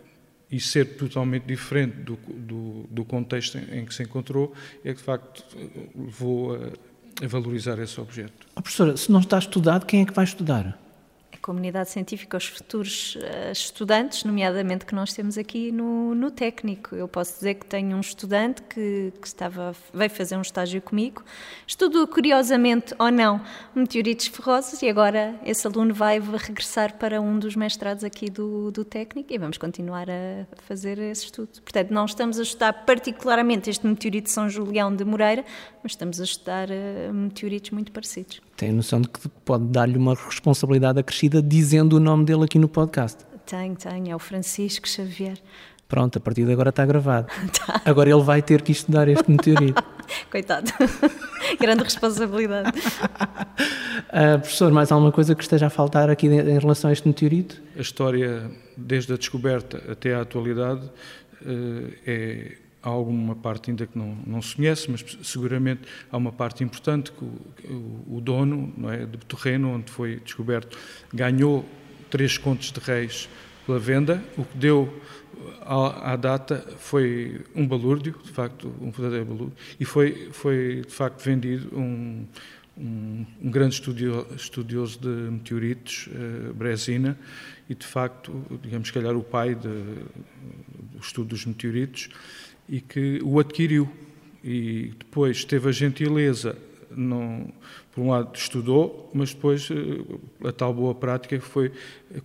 e 0.50 0.60
ser 0.60 0.96
totalmente 0.96 1.44
diferente 1.44 1.96
do, 1.96 2.16
do, 2.16 2.86
do 2.90 3.04
contexto 3.04 3.58
em, 3.58 3.80
em, 3.80 3.84
que 3.84 3.94
se 3.94 4.02
encontrou, 4.02 4.52
é 4.84 4.92
que 4.92 4.98
de 4.98 5.02
facto 5.02 5.44
levou 5.94 6.54
a, 6.54 7.24
a 7.24 7.28
valorizar 7.28 7.78
esse 7.78 8.00
objeto. 8.00 8.46
Oh, 8.54 8.62
professora, 8.62 8.96
se 8.96 9.10
não 9.10 9.20
está 9.20 9.38
estudado, 9.38 9.86
quem 9.86 10.02
é 10.02 10.04
que 10.04 10.12
vai 10.12 10.24
estudar? 10.24 10.78
Comunidade 11.44 11.90
científica, 11.90 12.38
aos 12.38 12.46
futuros 12.46 13.16
uh, 13.16 13.52
estudantes, 13.52 14.24
nomeadamente 14.24 14.86
que 14.86 14.94
nós 14.94 15.12
temos 15.12 15.36
aqui 15.36 15.70
no, 15.70 16.14
no 16.14 16.30
técnico. 16.30 16.96
Eu 16.96 17.06
posso 17.06 17.34
dizer 17.34 17.56
que 17.56 17.66
tenho 17.66 17.94
um 17.98 18.00
estudante 18.00 18.62
que, 18.62 19.12
que 19.20 19.26
estava, 19.26 19.76
veio 19.92 20.08
fazer 20.08 20.38
um 20.38 20.40
estágio 20.40 20.80
comigo, 20.80 21.22
estudou 21.66 22.06
curiosamente 22.06 22.94
ou 22.98 23.10
não 23.10 23.42
meteoritos 23.74 24.28
ferrosos 24.28 24.80
e 24.80 24.88
agora 24.88 25.38
esse 25.44 25.66
aluno 25.66 25.92
vai 25.92 26.18
regressar 26.18 26.96
para 26.96 27.20
um 27.20 27.38
dos 27.38 27.54
mestrados 27.54 28.04
aqui 28.04 28.30
do, 28.30 28.70
do 28.70 28.82
técnico 28.82 29.30
e 29.30 29.36
vamos 29.36 29.58
continuar 29.58 30.08
a 30.08 30.46
fazer 30.62 30.98
esse 30.98 31.26
estudo. 31.26 31.60
Portanto, 31.60 31.90
não 31.90 32.06
estamos 32.06 32.38
a 32.38 32.42
estudar 32.42 32.72
particularmente 32.72 33.68
este 33.68 33.86
meteorito 33.86 34.28
de 34.28 34.30
São 34.30 34.48
Julião 34.48 34.96
de 34.96 35.04
Moreira, 35.04 35.44
mas 35.82 35.92
estamos 35.92 36.22
a 36.22 36.24
estudar 36.24 36.68
uh, 36.70 37.12
meteoritos 37.12 37.70
muito 37.70 37.92
parecidos. 37.92 38.40
Tem 38.56 38.70
a 38.70 38.72
noção 38.72 39.00
de 39.00 39.08
que 39.08 39.28
pode 39.44 39.64
dar-lhe 39.64 39.98
uma 39.98 40.14
responsabilidade 40.14 41.00
acrescida 41.00 41.42
dizendo 41.42 41.96
o 41.96 42.00
nome 42.00 42.24
dele 42.24 42.44
aqui 42.44 42.58
no 42.58 42.68
podcast? 42.68 43.24
Tenho, 43.44 43.74
tenho. 43.74 44.12
É 44.12 44.16
o 44.16 44.18
Francisco 44.18 44.88
Xavier. 44.88 45.38
Pronto, 45.88 46.18
a 46.18 46.20
partir 46.20 46.44
de 46.44 46.52
agora 46.52 46.70
está 46.70 46.86
gravado. 46.86 47.26
Tá. 47.66 47.80
Agora 47.84 48.10
ele 48.10 48.22
vai 48.22 48.40
ter 48.42 48.62
que 48.62 48.72
estudar 48.72 49.08
este 49.08 49.30
meteorito. 49.30 49.82
Coitado. 50.30 50.70
Grande 51.60 51.82
responsabilidade. 51.82 52.78
Uh, 52.78 54.38
professor, 54.38 54.72
mais 54.72 54.92
alguma 54.92 55.12
coisa 55.12 55.34
que 55.34 55.42
esteja 55.42 55.66
a 55.66 55.70
faltar 55.70 56.08
aqui 56.08 56.26
em 56.26 56.58
relação 56.58 56.90
a 56.90 56.92
este 56.92 57.06
meteorito? 57.08 57.60
A 57.76 57.80
história, 57.80 58.50
desde 58.76 59.12
a 59.12 59.16
descoberta 59.16 59.82
até 59.90 60.14
à 60.14 60.20
atualidade, 60.20 60.84
uh, 61.42 61.92
é 62.06 62.58
há 62.84 62.88
alguma 62.88 63.34
parte 63.34 63.70
ainda 63.70 63.86
que 63.86 63.96
não, 63.96 64.16
não 64.26 64.42
se 64.42 64.54
conhece, 64.54 64.90
mas 64.90 65.04
seguramente 65.22 65.82
há 66.12 66.16
uma 66.16 66.30
parte 66.30 66.62
importante 66.62 67.10
que 67.10 67.24
o, 67.24 68.16
o 68.16 68.20
dono 68.20 68.72
não 68.76 68.90
é, 68.90 69.06
do 69.06 69.18
terreno 69.18 69.70
onde 69.70 69.90
foi 69.90 70.16
descoberto 70.16 70.78
ganhou 71.12 71.64
três 72.10 72.36
contos 72.36 72.70
de 72.70 72.78
reis 72.80 73.28
pela 73.66 73.78
venda, 73.78 74.22
o 74.36 74.44
que 74.44 74.58
deu 74.58 75.00
à, 75.62 76.14
data 76.16 76.64
foi 76.78 77.40
um 77.54 77.66
balúrdio, 77.66 78.14
de 78.22 78.30
facto, 78.30 78.72
um 78.80 78.90
verdadeiro 78.90 79.24
balúrdio, 79.24 79.56
e 79.80 79.84
foi, 79.84 80.28
foi 80.30 80.82
de 80.86 80.92
facto 80.92 81.24
vendido 81.24 81.76
um, 81.76 82.26
um, 82.76 83.26
um 83.42 83.50
grande 83.50 83.74
estudio, 83.74 84.26
estudioso 84.36 84.98
de 85.00 85.08
meteoritos, 85.08 86.08
uh, 86.08 86.52
Brezina, 86.54 87.18
e 87.68 87.74
de 87.74 87.86
facto, 87.86 88.44
digamos, 88.62 88.88
se 88.88 88.94
calhar 88.94 89.16
o 89.16 89.22
pai 89.22 89.54
do 89.54 90.06
estudo 91.00 91.28
dos 91.28 91.46
meteoritos, 91.46 92.10
e 92.68 92.80
que 92.80 93.20
o 93.22 93.38
adquiriu. 93.38 93.90
E 94.42 94.92
depois 94.98 95.44
teve 95.44 95.68
a 95.68 95.72
gentileza, 95.72 96.56
não, 96.90 97.48
por 97.92 98.02
um 98.02 98.10
lado 98.10 98.36
estudou, 98.36 99.10
mas 99.14 99.32
depois 99.32 99.68
eh, 99.70 100.48
a 100.48 100.52
tal 100.52 100.74
boa 100.74 100.94
prática 100.94 101.40
foi 101.40 101.72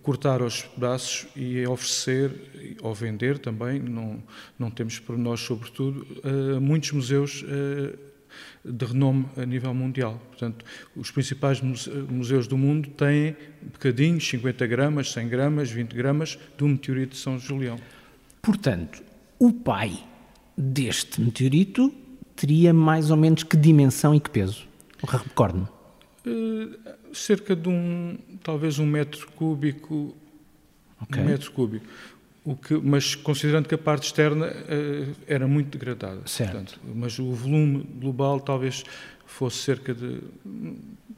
cortar 0.02 0.42
aos 0.42 0.62
pedaços 0.62 1.26
e 1.34 1.66
oferecer, 1.66 2.76
ou 2.82 2.94
vender 2.94 3.38
também, 3.38 3.80
não, 3.80 4.22
não 4.58 4.70
temos 4.70 4.98
por 4.98 5.16
nós 5.16 5.40
sobretudo, 5.40 6.06
a 6.56 6.60
muitos 6.60 6.92
museus 6.92 7.44
eh, 7.48 7.96
de 8.64 8.84
renome 8.84 9.26
a 9.36 9.44
nível 9.46 9.72
mundial. 9.72 10.20
Portanto, 10.28 10.64
os 10.94 11.10
principais 11.10 11.60
museus 11.60 12.46
do 12.46 12.56
mundo 12.56 12.88
têm 12.90 13.36
bocadinhos, 13.62 14.28
50 14.28 14.66
gramas, 14.66 15.12
100 15.12 15.28
gramas, 15.28 15.70
20 15.70 15.94
gramas, 15.94 16.38
do 16.58 16.68
meteorito 16.68 17.12
de 17.12 17.18
São 17.18 17.38
Julião. 17.38 17.78
Portanto, 18.42 19.02
o 19.38 19.52
pai 19.52 19.98
deste 20.56 21.20
meteorito 21.20 21.92
teria 22.36 22.72
mais 22.72 23.10
ou 23.10 23.16
menos 23.16 23.42
que 23.42 23.56
dimensão 23.56 24.14
e 24.14 24.20
que 24.20 24.30
peso? 24.30 24.66
Recorde-me. 25.06 25.66
Uh, 26.26 27.14
cerca 27.14 27.56
de 27.56 27.68
um, 27.68 28.18
talvez 28.42 28.78
um 28.78 28.86
metro 28.86 29.28
cúbico, 29.32 30.14
okay. 31.02 31.22
um 31.22 31.26
metro 31.26 31.52
cúbico. 31.52 31.86
O 32.44 32.56
que, 32.56 32.74
mas 32.74 33.14
considerando 33.14 33.68
que 33.68 33.74
a 33.74 33.78
parte 33.78 34.04
externa 34.04 34.46
uh, 34.46 35.14
era 35.26 35.46
muito 35.46 35.76
degradada. 35.76 36.22
Certo. 36.26 36.52
Portanto, 36.52 36.80
mas 36.94 37.18
o 37.18 37.32
volume 37.32 37.86
global 38.00 38.40
talvez 38.40 38.84
fosse 39.26 39.58
cerca 39.58 39.94
de 39.94 40.20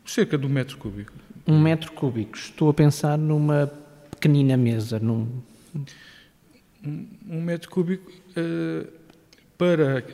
cerca 0.04 0.36
de 0.36 0.44
um 0.44 0.48
metro 0.48 0.76
cúbico. 0.76 1.12
Um 1.46 1.60
metro 1.60 1.92
cúbico. 1.92 2.36
Estou 2.36 2.68
a 2.68 2.74
pensar 2.74 3.16
numa 3.16 3.72
pequenina 4.10 4.56
mesa, 4.56 4.98
num 4.98 5.28
um, 6.84 7.06
um 7.28 7.40
metro 7.40 7.70
cúbico 7.70 8.10
uh, 8.10 9.01
para 9.62 10.04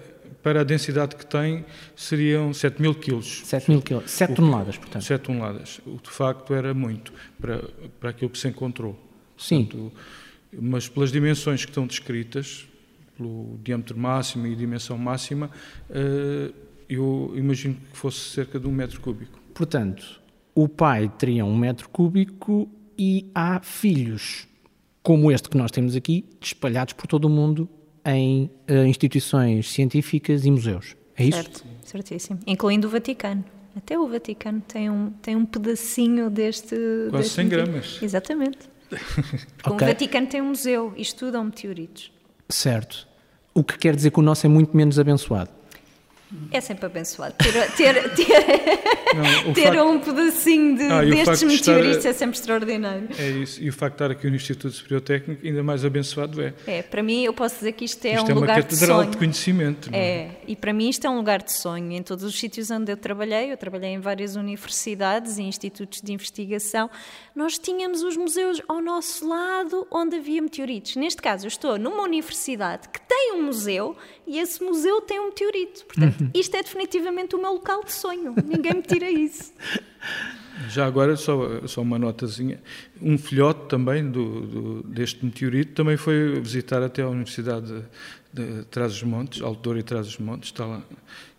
para 0.43 0.61
a 0.61 0.65
densidade 0.65 1.17
que 1.17 1.27
tem 1.27 1.65
seriam 1.97 2.53
7 2.53 2.81
mil 2.81 2.95
quilos. 2.95 3.43
7 3.45 3.71
mil 3.71 3.83
quilos, 3.83 4.11
7 4.11 4.35
toneladas, 4.35 4.79
portanto. 4.79 5.03
7 5.03 5.23
toneladas. 5.23 5.81
O 5.85 5.99
de 6.01 6.11
facto 6.11 6.55
era 6.55 6.73
muito 6.73 7.13
para, 7.41 7.65
para 7.99 8.11
aquilo 8.11 8.31
que 8.31 8.39
se 8.39 8.49
encontrou. 8.49 8.99
Sim. 9.37 9.65
Portanto, 9.65 9.93
mas 10.53 10.89
pelas 10.89 11.13
dimensões 11.13 11.65
que 11.65 11.71
estão 11.71 11.87
descritas, 11.87 12.67
pelo 13.17 13.59
diâmetro 13.63 13.99
máximo 13.99 14.47
e 14.47 14.55
dimensão 14.55 14.97
máxima, 14.97 15.51
eh, 15.91 16.53
eu 16.89 17.35
imagino 17.37 17.75
que 17.91 17.97
fosse 17.97 18.19
cerca 18.31 18.59
de 18.59 18.67
um 18.67 18.73
metro 18.73 19.01
cúbico. 19.01 19.39
Portanto, 19.53 20.21
o 20.55 20.69
pai 20.69 21.13
teria 21.19 21.45
um 21.45 21.57
metro 21.57 21.89
cúbico 21.89 22.71
e 22.97 23.31
há 23.35 23.61
filhos 23.61 24.47
como 25.03 25.31
este 25.31 25.49
que 25.51 25.57
nós 25.57 25.71
temos 25.71 25.95
aqui, 25.97 26.25
espalhados 26.41 26.95
por 26.95 27.07
todo 27.07 27.27
o 27.27 27.29
mundo 27.29 27.69
em 28.09 28.51
uh, 28.71 28.85
instituições 28.87 29.71
científicas 29.71 30.45
e 30.45 30.51
museus. 30.51 30.97
É 31.17 31.25
isso? 31.25 31.37
Certo, 31.37 31.65
certíssimo. 31.85 32.39
Incluindo 32.47 32.87
o 32.87 32.91
Vaticano. 32.91 33.45
Até 33.77 33.99
o 33.99 34.09
Vaticano 34.09 34.61
tem 34.67 34.91
um, 34.91 35.11
tem 35.23 35.37
um 35.37 35.45
pedacinho 35.45 36.31
deste. 36.31 36.75
Quase 37.11 37.25
deste 37.25 37.35
100 37.35 37.49
gramas. 37.49 37.99
Exatamente. 38.03 38.59
okay. 39.65 39.73
O 39.73 39.77
Vaticano 39.77 40.27
tem 40.27 40.41
um 40.41 40.49
museu 40.49 40.93
e 40.97 41.03
estudam 41.03 41.45
meteoritos. 41.45 42.11
Certo. 42.49 43.07
O 43.55 43.63
que 43.63 43.77
quer 43.77 43.95
dizer 43.95 44.11
que 44.11 44.19
o 44.19 44.23
nosso 44.23 44.47
é 44.47 44.49
muito 44.49 44.77
menos 44.77 44.99
abençoado. 44.99 45.51
É 46.51 46.61
sempre 46.61 46.87
abençoado. 46.87 47.35
Ter, 47.35 47.53
ter, 47.73 48.13
ter, 48.15 48.27
não, 49.15 49.55
ter 49.55 49.63
facto... 49.65 49.83
um 49.83 49.99
pedacinho 50.01 50.77
de, 50.77 50.85
ah, 50.85 51.03
destes 51.03 51.43
meteoritos 51.43 52.05
é 52.05 52.13
sempre 52.13 52.39
extraordinário. 52.39 53.09
É 53.19 53.31
isso. 53.31 53.63
E 53.63 53.69
o 53.69 53.73
facto 53.73 53.97
de 53.97 54.05
estar 54.05 54.11
aqui 54.11 54.29
no 54.29 54.37
Instituto 54.37 54.75
Superior 54.75 55.01
Técnico, 55.01 55.47
ainda 55.47 55.63
mais 55.63 55.85
abençoado 55.85 56.43
é. 56.43 56.55
É, 56.67 56.83
para 56.83 57.03
mim, 57.03 57.25
eu 57.25 57.33
posso 57.33 57.57
dizer 57.57 57.73
que 57.73 57.85
isto 57.85 58.05
é 58.05 58.15
isto 58.15 58.27
um 58.27 58.31
é 58.31 58.35
lugar 58.35 58.63
de 58.63 58.77
sonho. 58.77 58.93
uma 58.93 58.99
catedral 58.99 59.11
de 59.11 59.17
conhecimento. 59.17 59.91
É? 59.93 59.99
é, 59.99 60.41
e 60.47 60.55
para 60.55 60.73
mim 60.73 60.89
isto 60.91 61.07
é 61.07 61.11
um 61.11 61.17
lugar 61.17 61.43
de 61.43 61.53
sonho. 61.53 61.93
Em 61.93 62.03
todos 62.03 62.25
os 62.25 62.39
sítios 62.39 62.71
onde 62.71 62.93
eu 62.93 62.97
trabalhei, 62.97 63.51
eu 63.51 63.57
trabalhei 63.57 63.91
em 63.91 64.01
várias 64.01 64.37
universidades 64.37 65.39
e 65.39 65.43
institutos 65.43 66.03
de 66.03 66.13
investigação, 66.13 66.91
nós 67.35 67.59
tínhamos 67.59 68.03
os 68.03 68.17
museus 68.17 68.61
ao 68.69 68.83
nosso 68.83 69.27
lado 69.27 69.87
onde 69.91 70.17
havia 70.17 70.43
meteoritos. 70.43 70.97
Neste 70.97 71.23
caso, 71.23 71.47
eu 71.47 71.49
estou 71.49 71.79
numa 71.79 72.03
universidade 72.03 72.89
que 72.89 73.01
tem 73.01 73.33
um 73.35 73.45
museu 73.45 73.97
e 74.27 74.39
esse 74.39 74.63
museu 74.63 75.01
tem 75.01 75.19
um 75.19 75.27
meteorito. 75.27 75.87
Portanto, 75.87 76.18
uhum. 76.18 76.18
Isto 76.35 76.57
é 76.57 76.63
definitivamente 76.63 77.35
o 77.35 77.41
meu 77.41 77.53
local 77.53 77.85
de 77.85 77.93
sonho. 77.93 78.35
Ninguém 78.45 78.75
me 78.75 78.83
tira 78.83 79.11
isso. 79.11 79.53
Já 80.71 80.87
agora, 80.87 81.17
só, 81.17 81.67
só 81.69 81.83
uma 81.83 81.99
notazinha. 81.99 82.61
Um 83.01 83.17
filhote 83.17 83.69
também 83.69 84.11
do, 84.11 84.41
do, 84.41 84.83
deste 84.83 85.25
meteorito 85.25 85.73
também 85.73 85.97
foi 85.97 86.41
visitar 86.41 86.83
até 86.83 87.03
a 87.03 87.09
Universidade 87.09 87.85
de, 88.33 88.45
de 88.45 88.65
Trás-os-Montes, 88.65 89.41
Alto 89.41 89.77
e 89.77 89.83
Trás-os-Montes, 89.85 90.49
está 90.49 90.67
lá 90.67 90.83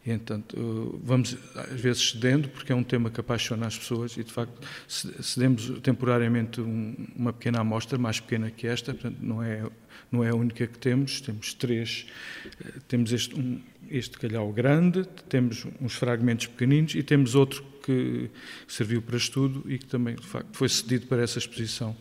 e, 0.05 0.11
entanto, 0.11 0.99
vamos 1.03 1.37
às 1.55 1.79
vezes 1.79 2.11
cedendo, 2.11 2.47
porque 2.49 2.71
é 2.71 2.75
um 2.75 2.83
tema 2.83 3.09
que 3.09 3.19
apaixona 3.19 3.67
as 3.67 3.77
pessoas 3.77 4.15
e, 4.15 4.23
de 4.23 4.31
facto, 4.31 4.59
cedemos 4.87 5.79
temporariamente 5.81 6.61
um, 6.61 6.95
uma 7.15 7.33
pequena 7.33 7.59
amostra, 7.59 7.97
mais 7.97 8.19
pequena 8.19 8.49
que 8.49 8.65
esta, 8.65 8.93
portanto, 8.93 9.17
não 9.21 9.43
é, 9.43 9.69
não 10.09 10.23
é 10.23 10.29
a 10.29 10.35
única 10.35 10.65
que 10.65 10.79
temos, 10.79 11.19
temos 11.19 11.53
três. 11.53 12.07
Eh, 12.45 12.71
temos 12.87 13.11
este, 13.11 13.37
um, 13.37 13.61
este 13.89 14.17
calhau 14.17 14.51
grande, 14.51 15.03
temos 15.27 15.65
uns 15.81 15.95
fragmentos 15.95 16.47
pequeninos 16.47 16.95
e 16.95 17.03
temos 17.03 17.35
outro 17.35 17.63
que 17.83 18.29
serviu 18.67 19.01
para 19.01 19.17
estudo 19.17 19.63
e 19.67 19.77
que 19.77 19.85
também, 19.85 20.15
de 20.15 20.27
facto, 20.27 20.49
foi 20.53 20.69
cedido 20.69 21.07
para 21.07 21.21
essa 21.21 21.39
exposição 21.39 21.95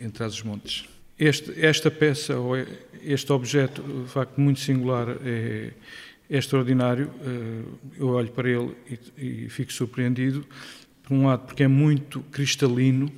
entre 0.00 0.24
os 0.24 0.42
montes. 0.42 0.84
Este, 1.18 1.52
esta 1.60 1.90
peça, 1.90 2.38
ou 2.38 2.54
este 3.02 3.32
objeto, 3.32 3.82
de 3.82 4.08
facto, 4.08 4.40
muito 4.40 4.60
singular, 4.60 5.08
é 5.24 5.72
é 6.30 6.36
extraordinário. 6.36 7.10
Eh, 7.24 7.62
eu 7.98 8.08
olho 8.08 8.28
para 8.28 8.48
ele 8.48 8.76
e, 9.16 9.44
e 9.44 9.48
fico 9.48 9.72
surpreendido, 9.72 10.44
por 11.02 11.14
um 11.14 11.26
lado, 11.26 11.46
porque 11.46 11.62
é 11.62 11.68
muito 11.68 12.20
cristalino, 12.30 13.10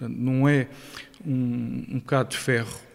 não 0.00 0.48
é 0.48 0.68
um, 1.24 1.84
um 1.88 1.98
bocado 1.98 2.30
de 2.30 2.36
ferro 2.36 2.87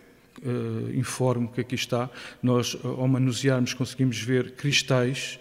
uh, 0.45 0.95
informe 0.95 1.47
que 1.47 1.61
aqui 1.61 1.75
está. 1.75 2.09
Nós, 2.41 2.77
ao 2.83 3.07
manusearmos, 3.07 3.73
conseguimos 3.73 4.19
ver 4.19 4.51
cristais. 4.51 5.39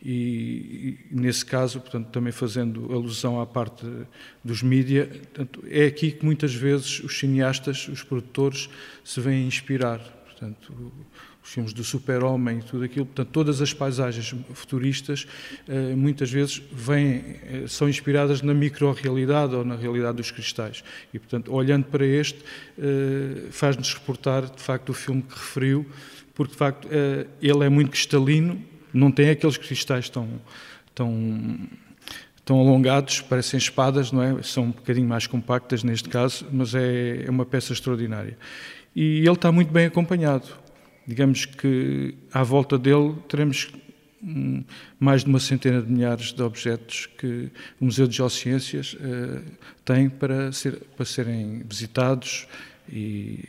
E, 0.00 0.96
e, 1.10 1.14
nesse 1.14 1.44
caso, 1.44 1.80
portanto, 1.80 2.08
também 2.10 2.32
fazendo 2.32 2.92
alusão 2.92 3.40
à 3.40 3.46
parte 3.46 3.84
dos 4.44 4.62
mídia, 4.62 5.10
é 5.68 5.86
aqui 5.86 6.12
que 6.12 6.24
muitas 6.24 6.54
vezes 6.54 7.00
os 7.00 7.18
cineastas, 7.18 7.88
os 7.88 8.02
produtores, 8.02 8.70
se 9.04 9.20
vêm 9.20 9.46
inspirar. 9.46 9.98
Portanto, 10.24 10.92
os 11.48 11.54
filmes 11.54 11.72
do 11.72 11.82
super-homem 11.82 12.58
e 12.58 12.62
tudo 12.62 12.84
aquilo, 12.84 13.06
portanto, 13.06 13.30
todas 13.32 13.62
as 13.62 13.72
paisagens 13.72 14.34
futuristas 14.52 15.26
eh, 15.66 15.94
muitas 15.94 16.30
vezes 16.30 16.62
vêm, 16.70 17.36
eh, 17.42 17.64
são 17.66 17.88
inspiradas 17.88 18.42
na 18.42 18.52
micro-realidade 18.52 19.54
ou 19.54 19.64
na 19.64 19.74
realidade 19.74 20.18
dos 20.18 20.30
cristais. 20.30 20.84
E, 21.12 21.18
portanto, 21.18 21.50
olhando 21.50 21.86
para 21.86 22.04
este, 22.04 22.38
eh, 22.78 23.46
faz-nos 23.50 23.94
reportar, 23.94 24.42
de 24.44 24.60
facto, 24.60 24.90
o 24.90 24.92
filme 24.92 25.22
que 25.22 25.34
referiu, 25.34 25.86
porque, 26.34 26.52
de 26.52 26.58
facto, 26.58 26.86
ele 27.42 27.64
é 27.64 27.68
muito 27.68 27.90
cristalino, 27.90 28.62
não 28.92 29.10
tem 29.10 29.30
aqueles 29.30 29.56
cristais 29.56 30.08
tão, 30.08 30.28
tão, 30.94 31.58
tão 32.44 32.60
alongados, 32.60 33.22
parecem 33.22 33.58
espadas, 33.58 34.12
não 34.12 34.22
é? 34.22 34.40
São 34.42 34.64
um 34.64 34.70
bocadinho 34.70 35.08
mais 35.08 35.26
compactas 35.26 35.82
neste 35.82 36.08
caso, 36.08 36.46
mas 36.52 36.76
é, 36.76 37.24
é 37.26 37.30
uma 37.30 37.44
peça 37.44 37.72
extraordinária. 37.72 38.38
E 38.94 39.18
ele 39.18 39.32
está 39.32 39.50
muito 39.50 39.72
bem 39.72 39.86
acompanhado 39.86 40.46
digamos 41.08 41.46
que 41.46 42.14
à 42.30 42.42
volta 42.42 42.78
dele 42.78 43.14
teremos 43.26 43.72
hum, 44.22 44.62
mais 45.00 45.24
de 45.24 45.30
uma 45.30 45.40
centena 45.40 45.80
de 45.80 45.90
milhares 45.90 46.34
de 46.34 46.42
objetos 46.42 47.06
que 47.16 47.48
o 47.80 47.86
Museu 47.86 48.06
de 48.06 48.14
Geociências 48.14 48.92
uh, 48.92 49.42
tem 49.86 50.10
para, 50.10 50.52
ser, 50.52 50.76
para 50.94 51.06
serem 51.06 51.62
visitados 51.66 52.46
e, 52.92 53.42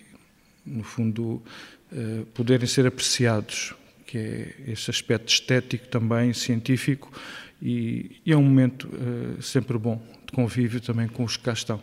no 0.65 0.83
fundo, 0.85 1.43
uh, 1.91 2.25
poderem 2.33 2.65
ser 2.65 2.87
apreciados, 2.87 3.73
que 4.07 4.17
é 4.17 4.55
esse 4.67 4.89
aspecto 4.89 5.27
estético 5.27 5.85
também, 5.89 6.31
científico, 6.31 7.11
e, 7.61 8.21
e 8.25 8.31
é 8.31 8.37
um 8.37 8.43
momento 8.43 8.87
uh, 8.87 9.41
sempre 9.41 9.77
bom 9.77 10.01
de 10.25 10.31
convívio 10.31 10.79
também 10.79 11.09
com 11.09 11.25
os 11.25 11.35
que 11.35 11.43
cá 11.43 11.51
estão. 11.51 11.81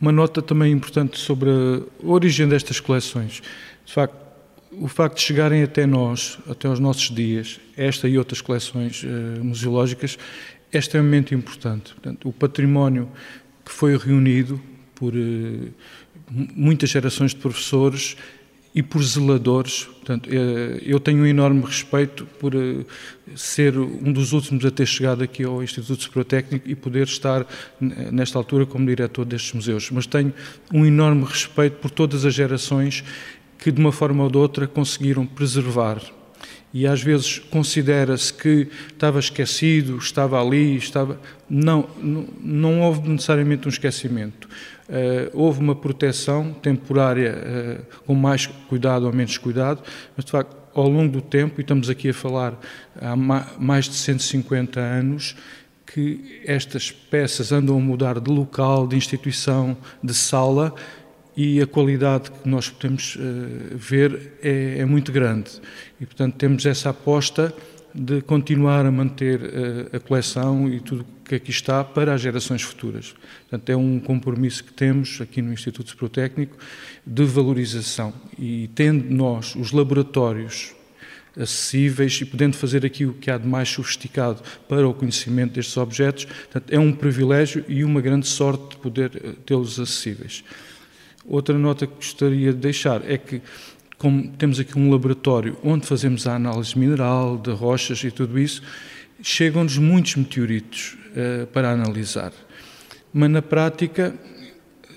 Uma 0.00 0.10
nota 0.10 0.40
também 0.40 0.72
importante 0.72 1.18
sobre 1.18 1.50
a 1.50 2.06
origem 2.06 2.48
destas 2.48 2.80
coleções. 2.80 3.42
De 3.84 3.92
facto, 3.92 4.21
o 4.72 4.88
facto 4.88 5.16
de 5.16 5.22
chegarem 5.22 5.62
até 5.62 5.86
nós, 5.86 6.38
até 6.48 6.66
aos 6.66 6.80
nossos 6.80 7.10
dias, 7.10 7.60
esta 7.76 8.08
e 8.08 8.16
outras 8.16 8.40
coleções 8.40 9.02
uh, 9.02 9.44
museológicas, 9.44 10.18
é 10.72 10.78
extremamente 10.78 11.34
importante. 11.34 11.92
Portanto, 11.92 12.28
o 12.28 12.32
património 12.32 13.08
que 13.64 13.70
foi 13.70 13.96
reunido 13.96 14.60
por 14.94 15.14
uh, 15.14 15.72
muitas 16.30 16.90
gerações 16.90 17.32
de 17.32 17.36
professores 17.36 18.16
e 18.74 18.82
por 18.82 19.02
zeladores. 19.02 19.84
Portanto, 19.84 20.28
uh, 20.28 20.78
eu 20.82 20.98
tenho 20.98 21.22
um 21.22 21.26
enorme 21.26 21.62
respeito 21.62 22.24
por 22.40 22.54
ser 23.36 23.76
um 23.76 24.12
dos 24.12 24.32
últimos 24.32 24.64
a 24.64 24.70
ter 24.70 24.86
chegado 24.86 25.22
aqui 25.22 25.44
ao 25.44 25.62
Instituto 25.62 26.24
Técnico 26.24 26.68
e 26.68 26.74
poder 26.74 27.06
estar 27.06 27.46
nesta 27.80 28.38
altura 28.38 28.64
como 28.64 28.86
diretor 28.86 29.24
destes 29.24 29.52
museus. 29.52 29.90
Mas 29.90 30.06
tenho 30.06 30.32
um 30.72 30.84
enorme 30.84 31.24
respeito 31.24 31.76
por 31.76 31.90
todas 31.90 32.24
as 32.24 32.34
gerações 32.34 33.04
que 33.62 33.70
de 33.70 33.80
uma 33.80 33.92
forma 33.92 34.24
ou 34.24 34.30
de 34.30 34.36
outra 34.36 34.66
conseguiram 34.66 35.24
preservar. 35.24 36.02
E 36.74 36.86
às 36.86 37.02
vezes 37.02 37.38
considera-se 37.38 38.32
que 38.32 38.68
estava 38.88 39.20
esquecido, 39.20 39.98
estava 39.98 40.40
ali, 40.42 40.76
estava. 40.76 41.20
Não, 41.48 41.86
não, 42.42 42.80
houve 42.80 43.08
necessariamente 43.08 43.68
um 43.68 43.70
esquecimento. 43.70 44.48
Uh, 44.88 45.30
houve 45.32 45.60
uma 45.60 45.76
proteção 45.76 46.52
temporária, 46.52 47.36
uh, 47.36 48.02
com 48.04 48.14
mais 48.14 48.46
cuidado 48.46 49.06
ou 49.06 49.12
menos 49.12 49.38
cuidado, 49.38 49.82
mas 50.16 50.24
de 50.24 50.32
facto, 50.32 50.56
ao 50.74 50.88
longo 50.88 51.12
do 51.12 51.20
tempo, 51.20 51.60
e 51.60 51.62
estamos 51.62 51.88
aqui 51.90 52.08
a 52.08 52.14
falar 52.14 52.58
há 53.00 53.14
mais 53.14 53.84
de 53.84 53.94
150 53.94 54.80
anos, 54.80 55.36
que 55.86 56.42
estas 56.46 56.90
peças 56.90 57.52
andam 57.52 57.76
a 57.76 57.80
mudar 57.80 58.18
de 58.18 58.30
local, 58.30 58.86
de 58.86 58.96
instituição, 58.96 59.76
de 60.02 60.14
sala, 60.14 60.74
e 61.36 61.60
a 61.60 61.66
qualidade 61.66 62.30
que 62.30 62.48
nós 62.48 62.68
podemos 62.68 63.16
uh, 63.16 63.18
ver 63.72 64.32
é, 64.42 64.78
é, 64.80 64.84
muito 64.84 65.10
grande. 65.10 65.50
E, 66.00 66.06
portanto, 66.06 66.36
temos 66.36 66.66
essa 66.66 66.90
aposta 66.90 67.54
de 67.94 68.22
continuar 68.22 68.86
a 68.86 68.90
manter 68.90 69.40
uh, 69.40 69.96
a 69.96 70.00
coleção 70.00 70.68
e 70.68 70.80
tudo 70.80 71.06
que 71.24 71.34
aqui 71.34 71.50
está 71.50 71.82
para 71.82 72.14
as 72.14 72.20
gerações 72.20 72.62
futuras. 72.62 73.14
Portanto, 73.48 73.70
é 73.70 73.76
um 73.76 73.98
compromisso 73.98 74.64
que 74.64 74.72
temos 74.72 75.20
aqui 75.20 75.40
no 75.40 75.52
Instituto 75.52 75.90
Suprotécnico 75.90 76.56
de 77.06 77.24
valorização. 77.24 78.12
E 78.38 78.68
tendo 78.74 79.14
nós 79.14 79.54
os 79.54 79.72
laboratórios 79.72 80.74
acessíveis 81.36 82.20
e 82.20 82.24
podendo 82.26 82.56
fazer 82.56 82.84
aqui 82.84 83.06
o 83.06 83.14
que 83.14 83.30
há 83.30 83.38
de 83.38 83.46
mais 83.46 83.68
sofisticado 83.68 84.42
para 84.68 84.86
o 84.86 84.92
conhecimento 84.92 85.54
destes 85.54 85.76
objetos, 85.76 86.24
portanto, 86.26 86.70
é 86.70 86.78
um 86.78 86.92
privilégio 86.92 87.64
e 87.68 87.84
uma 87.84 88.00
grande 88.00 88.26
sorte 88.26 88.70
de 88.70 88.76
poder 88.76 89.10
eh, 89.16 89.32
tê-los 89.46 89.80
acessíveis. 89.80 90.44
Outra 91.26 91.56
nota 91.56 91.86
que 91.86 91.94
gostaria 91.94 92.52
de 92.52 92.58
deixar 92.58 93.08
é 93.08 93.16
que, 93.16 93.40
como 93.96 94.28
temos 94.32 94.58
aqui 94.58 94.78
um 94.78 94.90
laboratório 94.90 95.56
onde 95.62 95.86
fazemos 95.86 96.26
a 96.26 96.34
análise 96.34 96.76
mineral, 96.76 97.38
de 97.38 97.50
rochas 97.50 98.02
e 98.02 98.10
tudo 98.10 98.38
isso, 98.38 98.62
chegam-nos 99.22 99.78
muitos 99.78 100.16
meteoritos 100.16 100.96
uh, 101.10 101.46
para 101.48 101.70
analisar. 101.70 102.32
Mas 103.12 103.30
na 103.30 103.42
prática, 103.42 104.14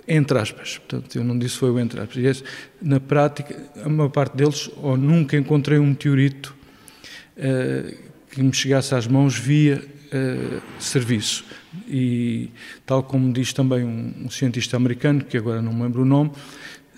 entre 0.08 0.38
aspas, 0.40 0.78
portanto, 0.80 1.16
eu 1.16 1.24
não 1.24 1.38
disse 1.38 1.58
foi 1.58 1.70
o 1.70 1.80
entre 1.80 2.00
aspas, 2.00 2.44
na 2.82 3.00
prática, 3.00 3.56
a 3.84 3.90
maior 3.90 4.10
parte 4.10 4.36
deles, 4.36 4.70
ou 4.78 4.98
nunca 4.98 5.38
encontrei 5.38 5.78
um 5.78 5.88
meteorito 5.88 6.56
uh, 7.38 7.96
que 8.32 8.42
me 8.42 8.54
chegasse 8.54 8.96
às 8.96 9.06
mãos 9.06 9.38
via 9.38 9.84
uh, 10.15 10.62
serviço. 10.80 11.43
E, 11.88 12.49
tal 12.86 13.04
como 13.04 13.34
diz 13.34 13.51
também 13.51 13.84
um, 13.84 14.13
um, 14.25 14.30
cientista 14.30 14.78
americano, 14.78 15.23
que 15.23 15.38
agora 15.38 15.62
não 15.62 15.73
me 15.73 15.84
lembro 15.84 16.04
o 16.04 16.06
nome, 16.06 16.32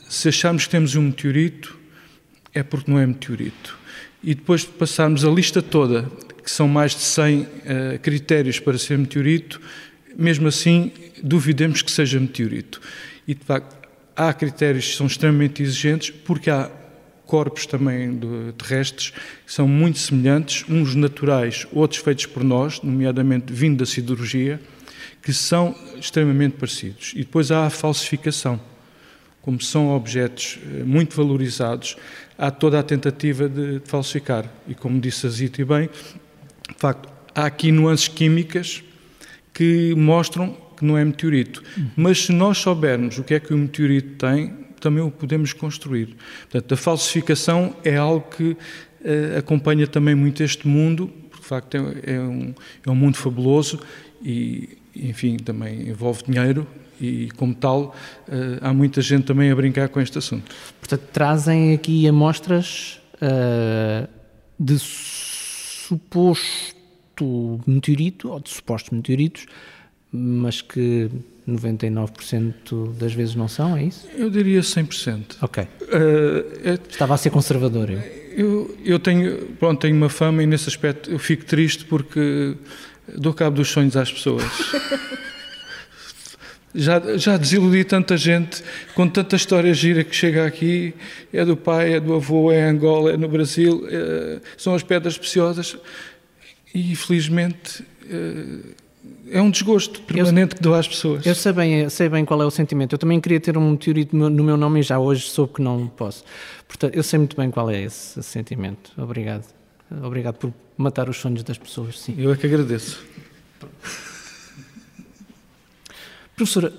se 0.08 0.30
acharmos 0.30 0.66
que 0.66 0.72
temos 0.72 0.96
um 0.96 1.02
meteorito, 1.02 1.78
é 2.54 2.64
porque 2.64 2.90
não 2.90 3.00
é 3.00 3.06
meteorito. 3.06 3.78
E 4.24 4.34
depois 4.34 4.62
de 4.62 4.68
passarmos 4.68 5.26
a 5.26 5.30
lista 5.30 5.62
toda, 5.62 6.10
que 6.44 6.52
são 6.52 6.68
mais 6.68 6.94
de 6.96 7.02
100 7.02 7.42
uh, 7.42 7.48
critérios 8.02 8.60
para 8.60 8.78
ser 8.78 8.98
meteorito, 8.98 9.60
mesmo 10.16 10.48
assim 10.48 10.92
duvidemos 11.22 11.82
que 11.82 11.92
seja 11.92 12.20
meteorito. 12.20 12.80
E 13.28 13.34
de 13.34 13.44
facto, 13.44 13.76
há 14.16 14.34
critérios 14.34 14.88
que 14.88 14.96
são 14.96 15.08
extremamente 15.08 15.62
exigentes, 15.62 16.10
porque 16.10 16.50
há 16.50 16.72
corpos 17.28 17.66
também 17.66 18.18
de, 18.18 18.54
terrestres 18.58 19.12
que 19.46 19.54
são 19.54 19.68
muito 19.68 20.00
semelhantes, 20.00 20.66
uns 20.68 20.96
naturais, 20.96 21.68
outros 21.72 22.02
feitos 22.02 22.26
por 22.26 22.44
nós, 22.44 22.82
nomeadamente 22.82 23.54
vindo 23.54 23.78
da 23.78 23.86
siderurgia, 23.86 24.60
que 25.22 25.34
são 25.34 25.76
extremamente 26.00 26.54
parecidos. 26.54 27.12
E 27.14 27.20
depois 27.20 27.52
há 27.52 27.66
a 27.66 27.70
falsificação. 27.70 28.60
Como 29.42 29.62
são 29.62 29.90
objetos 29.96 30.60
eh, 30.64 30.84
muito 30.84 31.16
valorizados, 31.16 31.96
há 32.38 32.50
toda 32.50 32.80
a 32.80 32.84
tentativa 32.84 33.48
de, 33.48 33.80
de 33.80 33.88
falsificar. 33.88 34.46
E 34.68 34.74
como 34.74 35.00
disse 35.00 35.28
a 35.28 35.30
Zita 35.30 35.64
bem, 35.66 35.90
de 36.70 36.76
facto, 36.78 37.10
há 37.36 37.46
aqui 37.46 37.72
nuances 37.72 38.08
químicas 38.08 38.84
que 39.54 39.94
mostram 39.96 40.56
que 40.78 40.86
não 40.86 40.98
é 40.98 41.04
meteorito. 41.04 41.64
Mas 41.96 42.26
se 42.26 42.32
nós 42.32 42.60
soubermos 42.60 43.18
o 43.18 43.24
que 43.24 43.34
é 43.34 43.40
que 43.40 43.54
o 43.54 43.58
meteorito 43.58 44.16
tem, 44.18 44.67
também 44.80 45.04
o 45.04 45.12
podemos 45.12 45.54
construir. 45.54 46.16
Portanto, 46.50 46.74
a 46.74 46.78
falsificação 46.78 47.76
é 47.84 47.96
algo 47.98 48.30
que 48.30 48.52
uh, 48.52 48.58
acompanha 49.38 49.88
também 49.88 50.16
muito 50.16 50.44
este 50.44 50.68
mundo, 50.68 51.12
porque 51.30 51.42
de 51.42 51.48
facto 51.48 51.76
é, 51.76 52.14
é, 52.14 52.20
um, 52.20 52.54
é 52.86 52.90
um 52.90 52.96
mundo 52.96 53.18
fabuloso 53.18 53.80
e, 54.24 54.78
enfim, 54.96 55.38
também 55.38 55.90
envolve 55.90 56.24
dinheiro 56.24 56.68
e, 57.00 57.30
como 57.38 57.54
tal, 57.54 57.96
uh, 58.28 58.58
há 58.62 58.74
muita 58.74 59.02
gente 59.02 59.26
também 59.26 59.52
a 59.52 59.56
brincar 59.56 59.90
com 59.90 60.02
este 60.02 60.18
assunto. 60.18 60.54
Portanto, 60.80 61.08
trazem 61.14 61.74
aqui 61.74 62.08
amostras 62.08 63.00
uh, 63.22 64.08
de 64.60 64.78
suposto 65.88 66.76
meteorito, 67.66 68.30
ou 68.30 68.40
de 68.40 68.50
supostos 68.50 68.92
meteoritos, 68.92 69.46
mas 70.12 70.62
que 70.62 71.10
99% 71.48 72.94
das 72.98 73.14
vezes 73.14 73.36
não 73.36 73.48
são, 73.48 73.78
é 73.78 73.84
isso? 73.84 74.08
Eu 74.16 74.30
diria 74.30 74.60
100%. 74.60 75.38
Ok. 75.42 75.64
Uh, 75.64 75.68
é, 76.64 76.74
Estava 76.90 77.14
a 77.14 77.18
ser 77.18 77.30
conservador. 77.30 77.90
Eu. 77.90 78.02
eu, 78.36 78.78
eu 78.84 79.00
tenho, 79.00 79.38
pronto, 79.60 79.80
tenho 79.80 79.96
uma 79.96 80.10
fama 80.10 80.44
e 80.44 80.46
nesse 80.46 80.68
aspecto 80.68 81.10
eu 81.10 81.18
fico 81.18 81.46
triste 81.46 81.86
porque 81.86 82.56
dou 83.16 83.34
cabo 83.34 83.56
dos 83.56 83.70
sonhos 83.70 83.96
às 83.96 84.12
pessoas. 84.12 84.44
já, 86.76 87.18
já 87.18 87.38
desiludi 87.38 87.84
tanta 87.84 88.18
gente 88.18 88.64
com 88.94 89.08
tanta 89.08 89.36
história 89.36 89.74
gira 89.74 90.04
que 90.04 90.16
chega 90.16 90.46
aqui, 90.46 90.94
é 91.32 91.46
do 91.46 91.56
pai, 91.56 91.94
é 91.94 92.00
do 92.00 92.14
avô, 92.14 92.52
é 92.52 92.68
Angola, 92.68 93.14
é 93.14 93.18
no 93.18 93.28
Brasil, 93.28 93.88
é, 93.90 94.42
são 94.58 94.76
as 94.76 94.84
pedras 94.84 95.18
preciosas 95.18 95.78
e 96.76 96.96
felizmente 96.96 97.82
uh, 97.82 98.87
é 99.30 99.42
um 99.42 99.50
desgosto 99.50 100.02
permanente 100.02 100.54
eu, 100.54 100.58
que 100.58 100.64
dou 100.64 100.74
às 100.74 100.88
pessoas. 100.88 101.26
Eu 101.26 101.36
sei 101.36 101.52
bem, 101.52 101.90
sei 101.90 102.10
bem 102.10 102.24
qual 102.24 102.42
é 102.42 102.46
o 102.46 102.52
sentimento. 102.52 102.94
Eu 102.94 103.00
também 103.00 103.20
queria 103.20 103.40
ter 103.40 103.58
um 103.58 103.72
meteorito 103.72 104.16
no 104.16 104.44
meu 104.44 104.58
nome 104.58 104.80
e 104.80 104.84
já 104.84 105.00
hoje 105.00 105.30
soube 105.30 105.54
que 105.54 105.62
não 105.62 105.88
posso. 105.88 106.24
Portanto, 106.68 106.96
eu 106.96 107.04
sei 107.04 107.20
muito 107.20 107.36
bem 107.36 107.52
qual 107.52 107.70
é 107.70 107.82
esse, 107.82 108.20
esse 108.20 108.30
sentimento. 108.30 108.92
Obrigado. 108.98 109.46
Obrigado 110.04 110.36
por 110.36 110.54
matar 110.78 111.10
os 111.10 111.18
sonhos 111.18 111.44
das 111.44 111.58
pessoas, 111.58 112.00
sim. 112.00 112.16
Eu 112.18 112.32
é 112.32 112.36
que 112.36 112.46
agradeço. 112.46 113.04
Professora, 116.36 116.74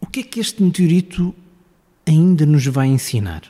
o 0.00 0.06
que 0.06 0.20
é 0.20 0.22
que 0.22 0.38
este 0.38 0.62
meteorito 0.62 1.34
ainda 2.06 2.46
nos 2.46 2.66
vai 2.66 2.86
ensinar? 2.86 3.42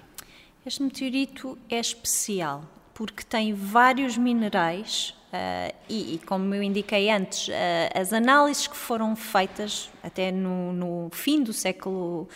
Este 0.65 0.83
meteorito 0.83 1.59
é 1.69 1.79
especial 1.79 2.65
porque 2.95 3.23
tem 3.25 3.53
vários 3.53 4.17
minerais 4.17 5.15
Uh, 5.35 5.75
e, 5.89 6.15
e, 6.15 6.19
como 6.21 6.55
eu 6.55 6.63
indiquei 6.63 7.11
antes, 7.11 7.49
uh, 7.49 7.53
as 7.93 8.13
análises 8.13 8.69
que 8.69 8.77
foram 8.77 9.17
feitas 9.17 9.91
até 10.01 10.31
no, 10.31 10.73
no 10.73 11.09
fim 11.11 11.43
do 11.43 11.53
século 11.53 12.29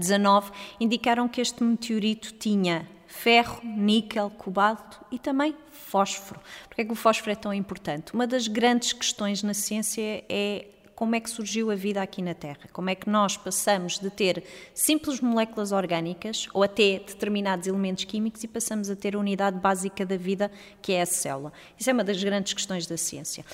XIX 0.00 0.48
uh, 0.48 0.52
indicaram 0.78 1.26
que 1.26 1.40
este 1.40 1.64
meteorito 1.64 2.32
tinha 2.34 2.86
ferro, 3.08 3.60
níquel, 3.64 4.30
cobalto 4.30 5.04
e 5.10 5.18
também 5.18 5.52
fósforo. 5.72 6.38
Por 6.70 6.80
é 6.80 6.84
que 6.84 6.92
o 6.92 6.94
fósforo 6.94 7.32
é 7.32 7.34
tão 7.34 7.52
importante? 7.52 8.14
Uma 8.14 8.26
das 8.26 8.46
grandes 8.46 8.92
questões 8.92 9.42
na 9.42 9.54
ciência 9.54 10.24
é 10.28 10.66
como 10.98 11.14
é 11.14 11.20
que 11.20 11.30
surgiu 11.30 11.70
a 11.70 11.76
vida 11.76 12.02
aqui 12.02 12.20
na 12.20 12.34
Terra, 12.34 12.58
como 12.72 12.90
é 12.90 12.94
que 12.96 13.08
nós 13.08 13.36
passamos 13.36 14.00
de 14.00 14.10
ter 14.10 14.42
simples 14.74 15.20
moléculas 15.20 15.70
orgânicas 15.70 16.48
ou 16.52 16.64
até 16.64 16.98
determinados 16.98 17.68
elementos 17.68 18.02
químicos 18.02 18.42
e 18.42 18.48
passamos 18.48 18.90
a 18.90 18.96
ter 18.96 19.14
a 19.14 19.18
unidade 19.20 19.60
básica 19.60 20.04
da 20.04 20.16
vida, 20.16 20.50
que 20.82 20.92
é 20.92 21.02
a 21.02 21.06
célula. 21.06 21.52
Isso 21.78 21.88
é 21.88 21.92
uma 21.92 22.02
das 22.02 22.20
grandes 22.20 22.52
questões 22.52 22.84
da 22.84 22.96
ciência. 22.96 23.44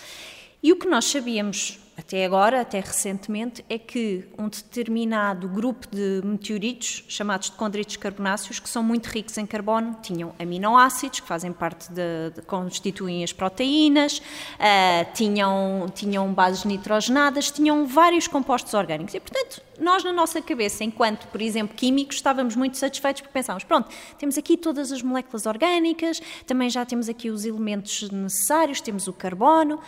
E 0.65 0.73
o 0.73 0.77
que 0.77 0.89
nós 0.89 1.05
sabíamos 1.05 1.79
até 1.95 2.25
agora, 2.25 2.63
até 2.63 2.81
recentemente, 2.81 3.63
é 3.69 3.79
que 3.79 4.25
um 4.39 4.49
determinado 4.49 5.47
grupo 5.47 5.87
de 5.95 6.23
meteoritos, 6.25 7.05
chamados 7.07 7.51
de 7.51 7.57
condritos 7.57 7.97
carbonáceos, 7.97 8.59
que 8.59 8.69
são 8.69 8.83
muito 8.83 9.07
ricos 9.07 9.37
em 9.37 9.45
carbono, 9.45 9.99
tinham 10.03 10.35
aminoácidos, 10.39 11.21
que 11.21 11.29
fazem 11.29 11.53
parte 11.53 11.93
de, 11.93 12.31
de 12.35 12.43
constituem 12.47 13.23
as 13.23 13.33
proteínas, 13.33 14.19
uh, 14.19 15.13
tinham, 15.13 15.87
tinham 15.95 16.33
bases 16.33 16.65
nitrogenadas, 16.65 17.51
tinham 17.51 17.87
vários 17.87 18.27
compostos 18.27 18.73
orgânicos. 18.73 19.13
E, 19.13 19.21
portanto, 19.21 19.63
nós 19.79 20.03
na 20.03 20.13
nossa 20.13 20.41
cabeça, 20.41 20.83
enquanto, 20.83 21.27
por 21.29 21.43
exemplo, 21.43 21.77
químicos, 21.77 22.17
estávamos 22.17 22.57
muito 22.57 22.77
satisfeitos 22.77 23.21
porque 23.21 23.35
pensávamos, 23.35 23.65
pronto, 23.65 23.89
temos 24.19 24.39
aqui 24.39 24.57
todas 24.57 24.91
as 24.91 25.03
moléculas 25.03 25.47
orgânicas, 25.47 26.23
também 26.47 26.71
já 26.71 26.85
temos 26.87 27.09
aqui 27.09 27.31
os 27.31 27.45
elementos 27.45 28.11
necessários, 28.11 28.81
temos 28.81 29.07
o 29.07 29.13
carbono, 29.13 29.79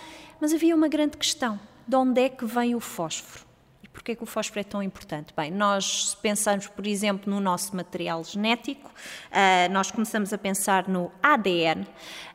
mas 0.41 0.53
havia 0.53 0.75
uma 0.75 0.89
grande 0.89 1.17
questão 1.17 1.59
de 1.87 1.97
onde 1.97 2.21
é 2.21 2.29
que 2.29 2.45
vem 2.45 2.75
o 2.75 2.81
fósforo. 2.81 3.45
E 3.83 3.89
porquê 3.89 4.17
que 4.17 4.23
o 4.23 4.27
fósforo 4.27 4.61
é 4.61 4.65
tão 4.65 4.83
importante? 4.83 5.33
Bem, 5.37 5.51
nós 5.51 6.11
se 6.11 6.17
pensarmos, 6.17 6.67
por 6.67 6.87
exemplo, 6.87 7.33
no 7.33 7.41
nosso 7.41 7.75
material 7.77 8.23
genético, 8.25 8.89
uh, 8.89 9.73
nós 9.73 9.91
começamos 9.91 10.33
a 10.33 10.39
pensar 10.39 10.89
no 10.89 11.13
ADN, 11.23 11.87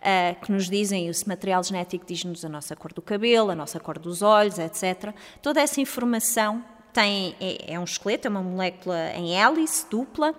ah, 0.02 0.36
que 0.41 0.52
nos 0.52 0.70
dizem, 0.70 1.08
esse 1.08 1.28
material 1.28 1.64
genético 1.64 2.06
diz-nos 2.06 2.45
a 2.45 2.49
nossa 2.49 2.76
cor 2.76 2.93
do 2.93 3.02
cabelo, 3.02 3.52
a 3.52 3.56
nossa 3.56 3.80
cor 3.80 3.99
dos 3.99 4.22
olhos, 4.22 4.58
etc. 4.58 5.14
Toda 5.41 5.62
essa 5.62 5.82
informação 5.82 6.64
tem, 6.93 7.36
é, 7.39 7.74
é 7.74 7.80
um 7.80 7.84
esqueleto, 7.84 8.28
é 8.28 8.30
uma 8.30 8.41
molécula 8.41 9.12
em 9.16 9.36
hélice, 9.36 9.86
dupla, 9.89 10.34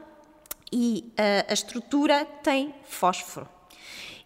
e 0.72 1.12
uh, 1.12 1.50
a 1.50 1.52
estrutura 1.52 2.24
tem 2.42 2.74
fósforo. 2.84 3.46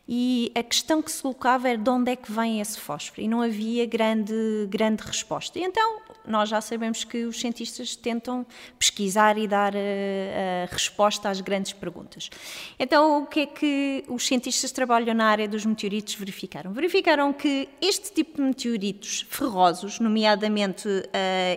E 0.09 0.53
a 0.55 0.63
questão 0.63 1.03
que 1.03 1.11
se 1.11 1.21
colocava 1.21 1.69
era 1.69 1.79
de 1.79 1.91
onde 1.91 2.13
é 2.13 2.17
que 2.17 2.31
vem 2.31 2.61
esse 2.61 2.79
fósforo, 2.79 3.21
e 3.21 3.29
não 3.29 3.43
havia 3.43 3.85
grande, 3.87 4.35
grande 4.69 5.03
resposta. 5.03 5.59
E 5.59 5.65
então 5.65 6.01
nós 6.27 6.49
já 6.49 6.61
sabemos 6.61 7.05
que 7.05 7.25
os 7.25 7.41
cientistas 7.41 7.97
tentam 7.97 8.47
pesquisar 8.79 9.39
e 9.39 9.47
dar 9.47 9.75
a, 9.75 9.79
eh, 9.79 10.67
a 10.69 10.73
resposta 10.73 11.29
às 11.29 11.41
grandes 11.41 11.73
perguntas. 11.73 12.31
Então, 12.79 13.23
o 13.23 13.27
que 13.27 13.41
é 13.41 13.47
que 13.47 14.05
os 14.09 14.27
cientistas 14.27 14.71
que 14.71 14.75
trabalham 14.75 15.15
na 15.15 15.27
área 15.27 15.49
dos 15.49 15.65
meteoritos 15.65 16.15
verificaram? 16.15 16.73
Verificaram 16.73 17.33
que 17.33 17.69
este 17.81 18.13
tipo 18.13 18.37
de 18.37 18.43
meteoritos 18.43 19.27
ferrosos, 19.29 20.01
nomeadamente 20.01 20.89
uh, 20.89 21.03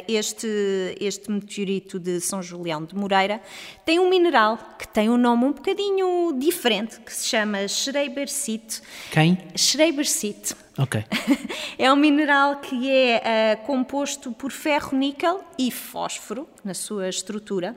este, 0.08 0.48
este 1.00 1.32
meteorito 1.32 2.00
de 2.00 2.20
São 2.20 2.42
Julião 2.42 2.84
de 2.84 2.96
Moreira, 2.96 3.42
tem 3.86 4.00
um 4.00 4.10
mineral 4.10 4.58
que 4.78 4.88
tem 4.88 5.10
um 5.10 5.18
nome 5.18 5.46
um 5.46 5.52
bocadinho 5.52 6.34
diferente, 6.38 7.00
que 7.00 7.14
se 7.14 7.28
chama 7.28 7.68
Schreibersite. 7.68 8.82
Quem? 9.12 9.38
Schreibersite. 9.56 10.56
Ok. 10.82 11.04
é 11.78 11.92
um 11.92 11.96
mineral 11.98 12.62
que 12.62 12.90
é 12.90 13.58
uh, 13.62 13.66
composto 13.66 14.32
por 14.32 14.50
ferro, 14.50 14.98
níquel 14.98 15.44
e 15.58 15.70
fósforo 15.70 16.48
na 16.64 16.74
sua 16.74 17.10
estrutura. 17.10 17.76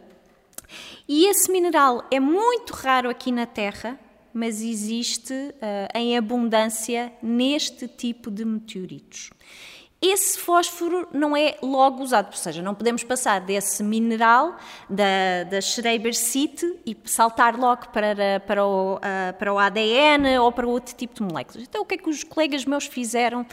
E 1.08 1.26
esse 1.26 1.50
mineral 1.50 2.06
é 2.12 2.20
muito 2.20 2.72
raro 2.72 3.10
aqui 3.10 3.32
na 3.32 3.44
Terra, 3.44 3.98
mas 4.32 4.62
existe 4.62 5.34
uh, 5.34 5.98
em 5.98 6.16
abundância 6.16 7.12
neste 7.20 7.88
tipo 7.88 8.30
de 8.30 8.44
meteoritos 8.44 9.30
esse 10.02 10.36
fósforo 10.36 11.06
não 11.12 11.36
é 11.36 11.56
logo 11.62 12.02
usado, 12.02 12.26
ou 12.26 12.32
seja, 12.32 12.60
não 12.60 12.74
podemos 12.74 13.04
passar 13.04 13.40
desse 13.40 13.84
mineral 13.84 14.56
da, 14.90 15.44
da 15.48 15.60
Schreiber-Cite 15.60 16.80
e 16.84 16.96
saltar 17.04 17.56
logo 17.56 17.88
para, 17.90 18.40
para, 18.44 18.66
o, 18.66 18.96
uh, 18.96 19.00
para 19.38 19.54
o 19.54 19.58
ADN 19.60 20.38
ou 20.40 20.50
para 20.50 20.66
outro 20.66 20.92
tipo 20.96 21.14
de 21.14 21.22
moléculas. 21.22 21.62
Então, 21.68 21.82
o 21.82 21.84
que 21.84 21.94
é 21.94 21.98
que 21.98 22.10
os 22.10 22.24
colegas 22.24 22.64
meus 22.64 22.86
fizeram 22.86 23.46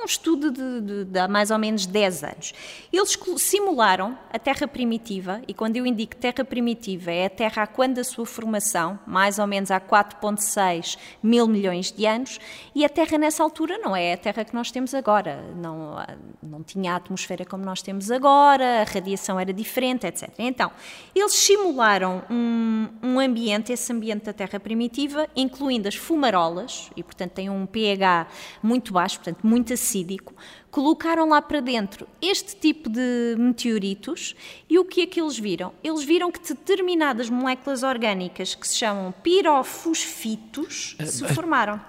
um 0.00 0.04
estudo 0.04 0.50
de, 0.50 0.80
de, 0.80 1.04
de, 1.04 1.18
há 1.18 1.28
mais 1.28 1.50
ou 1.50 1.58
menos 1.58 1.86
10 1.86 2.24
anos. 2.24 2.52
Eles 2.92 3.18
simularam 3.38 4.18
a 4.32 4.38
Terra 4.38 4.66
primitiva, 4.66 5.40
e 5.46 5.54
quando 5.54 5.76
eu 5.76 5.86
indico 5.86 6.16
Terra 6.16 6.44
primitiva, 6.44 7.10
é 7.10 7.26
a 7.26 7.30
Terra 7.30 7.62
há 7.62 7.66
quando 7.66 7.94
da 7.94 8.04
sua 8.04 8.26
formação, 8.26 8.98
mais 9.06 9.38
ou 9.38 9.46
menos 9.46 9.70
há 9.70 9.80
4,6 9.80 10.98
mil 11.22 11.46
milhões 11.46 11.92
de 11.92 12.06
anos, 12.06 12.38
e 12.74 12.84
a 12.84 12.88
Terra 12.88 13.18
nessa 13.18 13.42
altura 13.42 13.78
não 13.78 13.94
é 13.94 14.14
a 14.14 14.16
Terra 14.16 14.44
que 14.44 14.54
nós 14.54 14.70
temos 14.70 14.94
agora. 14.94 15.42
Não, 15.56 15.96
não 16.42 16.62
tinha 16.62 16.92
a 16.92 16.96
atmosfera 16.96 17.44
como 17.44 17.64
nós 17.64 17.82
temos 17.82 18.10
agora, 18.10 18.82
a 18.82 18.84
radiação 18.84 19.38
era 19.38 19.52
diferente, 19.52 20.06
etc. 20.06 20.30
Então, 20.38 20.70
eles 21.14 21.34
simularam 21.34 22.22
um, 22.30 22.88
um 23.02 23.20
ambiente, 23.20 23.72
esse 23.72 23.92
ambiente 23.92 24.24
da 24.24 24.32
Terra 24.32 24.58
primitiva, 24.58 25.28
incluindo 25.36 25.88
as 25.88 25.94
fumarolas, 25.94 26.90
e 26.96 27.02
portanto 27.02 27.32
tem 27.32 27.50
um 27.50 27.66
pH 27.66 28.26
muito 28.62 28.92
baixo, 28.92 29.18
portanto 29.18 29.43
muito 29.46 29.72
acídico, 29.72 30.34
colocaram 30.70 31.28
lá 31.28 31.40
para 31.42 31.60
dentro 31.60 32.06
este 32.20 32.56
tipo 32.56 32.88
de 32.88 33.36
meteoritos 33.38 34.34
e 34.68 34.78
o 34.78 34.84
que 34.84 35.02
é 35.02 35.06
que 35.06 35.20
eles 35.20 35.38
viram? 35.38 35.72
Eles 35.82 36.02
viram 36.02 36.32
que 36.32 36.40
determinadas 36.40 37.28
moléculas 37.28 37.82
orgânicas 37.82 38.54
que 38.54 38.66
se 38.66 38.76
chamam 38.76 39.12
pirofosfitos 39.22 40.96
se 41.04 41.28
formaram. 41.34 41.80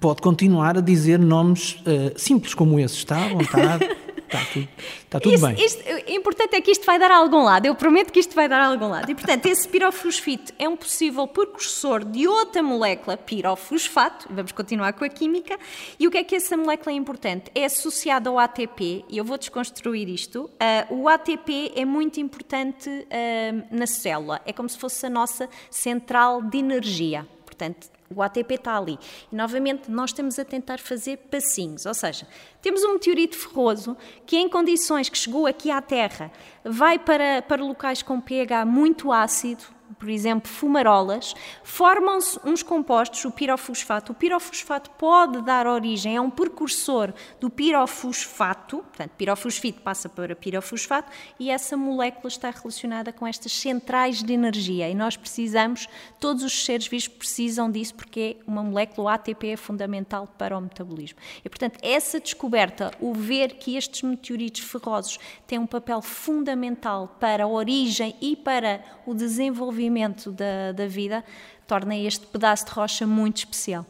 Pode 0.00 0.20
continuar 0.20 0.76
a 0.76 0.80
dizer 0.80 1.18
nomes 1.18 1.74
uh, 1.74 2.18
simples 2.18 2.54
como 2.54 2.78
esses, 2.78 2.98
está 2.98 3.24
à 3.24 3.28
vontade. 3.28 3.88
Está 4.30 4.44
tudo, 4.52 4.68
está 4.78 5.20
tudo 5.20 5.34
isto, 5.34 5.46
bem. 5.46 5.64
Isto, 5.64 5.82
o 5.82 6.12
importante 6.12 6.54
é 6.54 6.60
que 6.60 6.70
isto 6.70 6.86
vai 6.86 7.00
dar 7.00 7.10
a 7.10 7.16
algum 7.16 7.42
lado. 7.42 7.66
Eu 7.66 7.74
prometo 7.74 8.12
que 8.12 8.20
isto 8.20 8.32
vai 8.32 8.48
dar 8.48 8.60
a 8.60 8.66
algum 8.66 8.88
lado. 8.88 9.10
E, 9.10 9.14
portanto, 9.14 9.46
esse 9.46 9.68
pirofosfito 9.68 10.52
é 10.56 10.68
um 10.68 10.76
possível 10.76 11.26
precursor 11.26 12.04
de 12.04 12.28
outra 12.28 12.62
molécula, 12.62 13.16
pirofosfato. 13.16 14.28
Vamos 14.30 14.52
continuar 14.52 14.92
com 14.92 15.04
a 15.04 15.08
química. 15.08 15.58
E 15.98 16.06
o 16.06 16.12
que 16.12 16.18
é 16.18 16.22
que 16.22 16.36
essa 16.36 16.56
molécula 16.56 16.92
é 16.92 16.94
importante? 16.94 17.50
É 17.56 17.64
associada 17.64 18.30
ao 18.30 18.38
ATP, 18.38 19.04
e 19.08 19.18
eu 19.18 19.24
vou 19.24 19.36
desconstruir 19.36 20.08
isto. 20.08 20.48
Uh, 20.90 20.94
o 20.94 21.08
ATP 21.08 21.72
é 21.74 21.84
muito 21.84 22.20
importante 22.20 22.88
uh, 22.88 23.66
na 23.68 23.88
célula. 23.88 24.40
É 24.46 24.52
como 24.52 24.68
se 24.68 24.78
fosse 24.78 25.04
a 25.06 25.10
nossa 25.10 25.48
central 25.68 26.40
de 26.40 26.58
energia. 26.58 27.26
Portanto, 27.44 27.88
o 28.14 28.22
ATP 28.22 28.54
está 28.54 28.76
ali. 28.76 28.98
E 29.30 29.36
novamente 29.36 29.90
nós 29.90 30.10
estamos 30.10 30.38
a 30.38 30.44
tentar 30.44 30.78
fazer 30.78 31.16
passinhos, 31.30 31.86
ou 31.86 31.94
seja, 31.94 32.26
temos 32.60 32.82
um 32.82 32.94
meteorito 32.94 33.36
ferroso 33.36 33.96
que, 34.26 34.36
em 34.36 34.48
condições 34.48 35.08
que 35.08 35.16
chegou 35.16 35.46
aqui 35.46 35.70
à 35.70 35.80
Terra, 35.80 36.32
vai 36.64 36.98
para, 36.98 37.40
para 37.42 37.62
locais 37.62 38.02
com 38.02 38.20
pH 38.20 38.64
muito 38.64 39.12
ácido, 39.12 39.64
por 40.00 40.08
exemplo, 40.08 40.50
fumarolas, 40.50 41.34
formam-se 41.62 42.40
uns 42.42 42.62
compostos, 42.62 43.22
o 43.26 43.30
pirofosfato. 43.30 44.12
O 44.12 44.14
pirofosfato 44.14 44.90
pode 44.92 45.42
dar 45.42 45.66
origem 45.66 46.16
a 46.16 46.22
um 46.22 46.30
precursor 46.30 47.12
do 47.38 47.50
pirofosfato, 47.50 48.78
portanto, 48.78 49.10
pirofosfito 49.18 49.82
passa 49.82 50.08
para 50.08 50.34
pirofosfato, 50.34 51.12
e 51.38 51.50
essa 51.50 51.76
molécula 51.76 52.28
está 52.28 52.48
relacionada 52.48 53.12
com 53.12 53.26
estas 53.26 53.52
centrais 53.52 54.22
de 54.22 54.32
energia. 54.32 54.88
E 54.88 54.94
nós 54.94 55.18
precisamos, 55.18 55.86
todos 56.18 56.42
os 56.42 56.64
seres 56.64 56.86
vivos 56.86 57.06
precisam 57.06 57.70
disso, 57.70 57.94
porque 57.94 58.38
é 58.40 58.50
uma 58.50 58.62
molécula, 58.62 59.04
o 59.04 59.08
ATP 59.08 59.48
é 59.48 59.56
fundamental 59.56 60.26
para 60.38 60.56
o 60.56 60.60
metabolismo. 60.62 61.18
E, 61.44 61.48
portanto, 61.50 61.78
essa 61.82 62.18
descoberta, 62.18 62.90
o 62.98 63.12
ver 63.12 63.56
que 63.56 63.76
estes 63.76 64.00
meteoritos 64.00 64.62
ferrosos 64.62 65.18
têm 65.46 65.58
um 65.58 65.66
papel 65.66 66.00
fundamental 66.00 67.18
para 67.20 67.44
a 67.44 67.46
origem 67.46 68.16
e 68.18 68.34
para 68.34 68.82
o 69.04 69.12
desenvolvimento 69.12 69.89
movimento 69.90 70.30
da, 70.30 70.72
da 70.72 70.86
vida 70.86 71.24
torna 71.66 71.96
este 71.96 72.26
pedaço 72.26 72.66
de 72.66 72.72
rocha 72.72 73.06
muito 73.06 73.38
especial. 73.38 73.84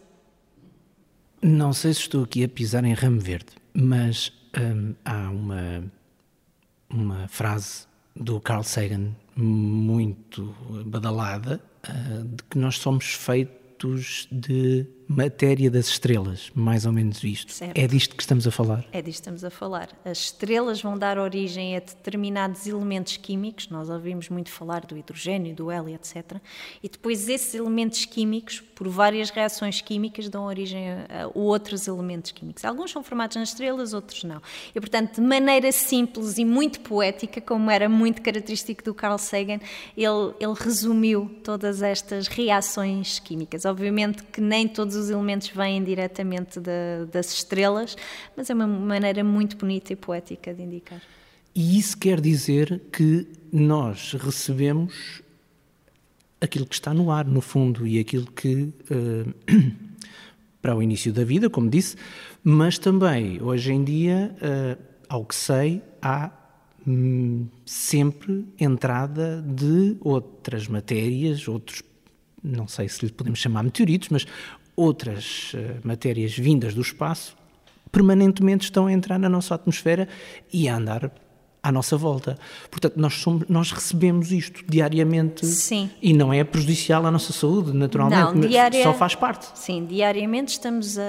Não 1.43 1.73
sei 1.73 1.95
se 1.95 2.01
estou 2.01 2.25
aqui 2.25 2.43
a 2.43 2.49
pisar 2.49 2.85
em 2.85 2.93
ramo 2.93 3.21
verde, 3.21 3.53
mas 3.73 4.33
hum, 4.59 4.95
há 5.05 5.31
uma, 5.31 5.85
uma 6.89 7.29
frase 7.29 7.87
do 8.17 8.41
Carl 8.41 8.63
Sagan 8.63 9.15
muito 9.37 10.55
badalada 10.87 11.61
uh, 11.89 12.25
de 12.25 12.43
que 12.45 12.59
nós 12.59 12.77
somos 12.77 13.15
feitos 13.15 14.29
de 14.31 14.87
matéria 15.11 15.69
das 15.69 15.89
estrelas, 15.89 16.53
mais 16.55 16.87
ou 16.87 16.93
menos 16.93 17.25
isto. 17.25 17.51
Certo. 17.51 17.77
É 17.77 17.85
disto 17.89 18.15
que 18.15 18.23
estamos 18.23 18.47
a 18.47 18.51
falar? 18.53 18.85
É 18.93 19.03
disto 19.03 19.17
que 19.17 19.23
estamos 19.23 19.45
a 19.45 19.51
falar. 19.51 19.89
As 20.05 20.19
estrelas 20.19 20.81
vão 20.81 20.97
dar 20.97 21.19
origem 21.19 21.77
a 21.77 21.81
determinados 21.81 22.65
elementos 22.65 23.17
químicos, 23.17 23.69
nós 23.71 23.91
ouvimos 23.91 24.29
muito 24.29 24.51
falar 24.51 24.87
do 24.87 24.97
hidrogênio, 24.97 25.53
do 25.53 25.69
hélio, 25.69 25.97
etc. 25.97 26.37
E 26.81 26.89
depois 26.89 27.29
esses 27.29 27.55
elementos 27.55 28.05
químicos, 28.05 28.61
por 28.61 28.89
várias 28.89 29.31
reações 29.31 29.81
químicas, 29.81 30.29
dão 30.29 30.45
origem 30.45 30.93
a, 30.93 31.29
outros 31.35 31.89
elementos 31.89 32.31
químicos. 32.31 32.65
Alguns 32.65 32.93
são 32.93 33.03
formados 33.03 33.37
nas 33.37 33.49
estrelas, 33.49 33.93
outros 33.93 34.23
não. 34.23 34.41
E, 34.73 34.79
portanto, 34.79 35.17
de 35.17 35.21
maneira 35.21 35.73
simples 35.73 36.39
e 36.39 36.45
muito 36.45 36.79
poética, 36.83 37.41
como 37.41 37.69
era 37.69 37.89
muito 37.89 38.23
característico 38.23 38.85
do 38.85 38.95
Carl 38.95 39.19
Sagan, 39.19 39.59
ele, 39.97 40.35
ele 40.39 40.55
resumiu 40.57 41.29
todas 41.43 41.83
estas 41.83 42.29
reações 42.29 43.19
químicas. 43.19 43.65
Obviamente 43.65 44.23
que 44.23 44.41
nem 44.41 44.69
todos 44.69 45.00
os 45.01 45.11
elementos 45.11 45.49
vêm 45.49 45.83
diretamente 45.83 46.61
das 47.11 47.33
estrelas, 47.33 47.97
mas 48.37 48.51
é 48.51 48.55
uma 48.55 48.67
maneira 48.67 49.25
muito 49.25 49.57
bonita 49.57 49.93
e 49.93 49.97
poética 49.97 50.55
de 50.55 50.63
indicar. 50.63 51.01
E 51.55 51.79
isso 51.79 51.99
quer 51.99 52.21
dizer 52.21 52.81
que 52.93 53.27
nós 53.53 54.13
recebemos 54.13 55.23
aquilo 56.41 56.67
que 56.67 56.75
está 56.75 56.95
no 56.95 57.11
ar, 57.11 57.25
no 57.25 57.41
fundo, 57.41 57.87
e 57.87 57.99
aquilo 57.99 58.31
que. 58.31 58.73
Uh, 58.91 59.35
para 60.61 60.77
o 60.77 60.83
início 60.83 61.13
da 61.13 61.25
vida, 61.25 61.49
como 61.49 61.71
disse, 61.71 61.97
mas 62.45 62.79
também, 62.79 63.43
hoje 63.43 63.73
em 63.73 63.83
dia, 63.83 64.35
uh, 64.37 64.83
ao 65.09 65.25
que 65.25 65.35
sei, 65.35 65.83
há 66.03 66.31
hum, 66.87 67.47
sempre 67.65 68.47
entrada 68.59 69.43
de 69.43 69.97
outras 70.01 70.69
matérias, 70.69 71.49
outros, 71.49 71.83
não 72.43 72.69
sei 72.69 72.89
se 72.89 73.07
lhe 73.07 73.13
podemos 73.13 73.39
chamar 73.39 73.63
meteoritos, 73.63 74.11
mas 74.11 74.27
outras 74.81 75.53
uh, 75.53 75.87
matérias 75.87 76.37
vindas 76.37 76.73
do 76.73 76.81
espaço 76.81 77.37
permanentemente 77.93 78.65
estão 78.65 78.87
a 78.87 78.93
entrar 78.93 79.19
na 79.19 79.29
nossa 79.29 79.55
atmosfera 79.55 80.09
e 80.53 80.69
a 80.69 80.77
andar 80.77 81.11
à 81.63 81.71
nossa 81.71 81.97
volta. 81.97 82.39
Portanto, 82.71 82.95
nós, 82.97 83.15
somos, 83.15 83.45
nós 83.49 83.71
recebemos 83.71 84.33
isto 84.33 84.65
diariamente 84.67 85.45
sim. 85.45 85.91
e 86.01 86.13
não 86.13 86.33
é 86.33 86.43
prejudicial 86.43 87.05
à 87.05 87.11
nossa 87.11 87.33
saúde, 87.33 87.73
naturalmente, 87.73 88.35
não, 88.35 88.49
diária, 88.49 88.83
só 88.83 88.95
faz 88.95 89.15
parte. 89.15 89.47
Sim, 89.59 89.85
diariamente 89.85 90.53
estamos 90.53 90.99
a, 90.99 91.03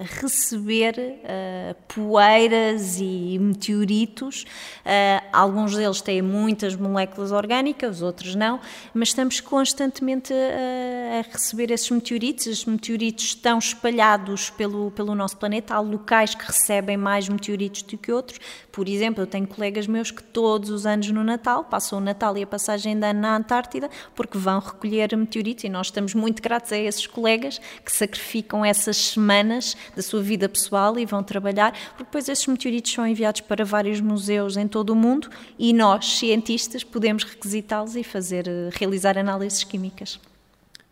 a 0.00 0.20
receber 0.20 0.94
uh, 0.98 1.76
poeiras 1.88 2.98
e 2.98 3.38
meteoritos. 3.38 4.42
Uh, 4.42 5.26
alguns 5.32 5.76
deles 5.76 6.00
têm 6.00 6.22
muitas 6.22 6.74
moléculas 6.74 7.30
orgânicas, 7.30 8.00
outros 8.00 8.34
não, 8.34 8.58
mas 8.94 9.08
estamos 9.08 9.40
constantemente 9.40 10.32
a, 10.32 11.18
a 11.18 11.32
receber 11.32 11.70
esses 11.70 11.90
meteoritos. 11.90 12.46
Os 12.46 12.64
meteoritos 12.64 13.24
estão 13.24 13.58
espalhados 13.58 14.48
pelo, 14.48 14.90
pelo 14.92 15.14
nosso 15.14 15.36
planeta. 15.36 15.74
Há 15.74 15.80
locais 15.80 16.34
que 16.34 16.46
recebem 16.46 16.96
mais 16.96 17.28
meteoritos 17.28 17.82
do 17.82 17.98
que 17.98 18.10
outros. 18.10 18.40
Por 18.72 18.88
exemplo, 18.88 19.22
eu 19.22 19.26
tenho 19.26 19.46
colegas 19.46 19.65
meus 19.86 20.10
que 20.10 20.22
todos 20.22 20.70
os 20.70 20.86
anos 20.86 21.10
no 21.10 21.24
Natal 21.24 21.64
passam 21.64 21.98
o 21.98 22.00
Natal 22.00 22.36
e 22.36 22.42
a 22.42 22.46
passagem 22.46 22.98
de 22.98 23.04
ano 23.04 23.20
na 23.20 23.36
Antártida 23.36 23.90
porque 24.14 24.38
vão 24.38 24.58
recolher 24.58 25.16
meteoritos 25.16 25.64
e 25.64 25.68
nós 25.68 25.88
estamos 25.88 26.14
muito 26.14 26.42
gratos 26.42 26.72
a 26.72 26.76
esses 26.76 27.06
colegas 27.06 27.60
que 27.84 27.90
sacrificam 27.90 28.64
essas 28.64 28.96
semanas 28.96 29.76
da 29.94 30.02
sua 30.02 30.22
vida 30.22 30.48
pessoal 30.48 30.98
e 30.98 31.04
vão 31.04 31.22
trabalhar, 31.22 31.72
porque 31.88 32.04
depois 32.04 32.28
esses 32.28 32.46
meteoritos 32.46 32.92
são 32.92 33.06
enviados 33.06 33.40
para 33.40 33.64
vários 33.64 34.00
museus 34.00 34.56
em 34.56 34.68
todo 34.68 34.90
o 34.90 34.96
mundo 34.96 35.28
e 35.58 35.72
nós, 35.72 36.18
cientistas, 36.18 36.84
podemos 36.84 37.24
requisitá-los 37.24 37.96
e 37.96 38.04
fazer, 38.04 38.46
eh, 38.48 38.70
realizar 38.72 39.18
análises 39.18 39.64
químicas. 39.64 40.20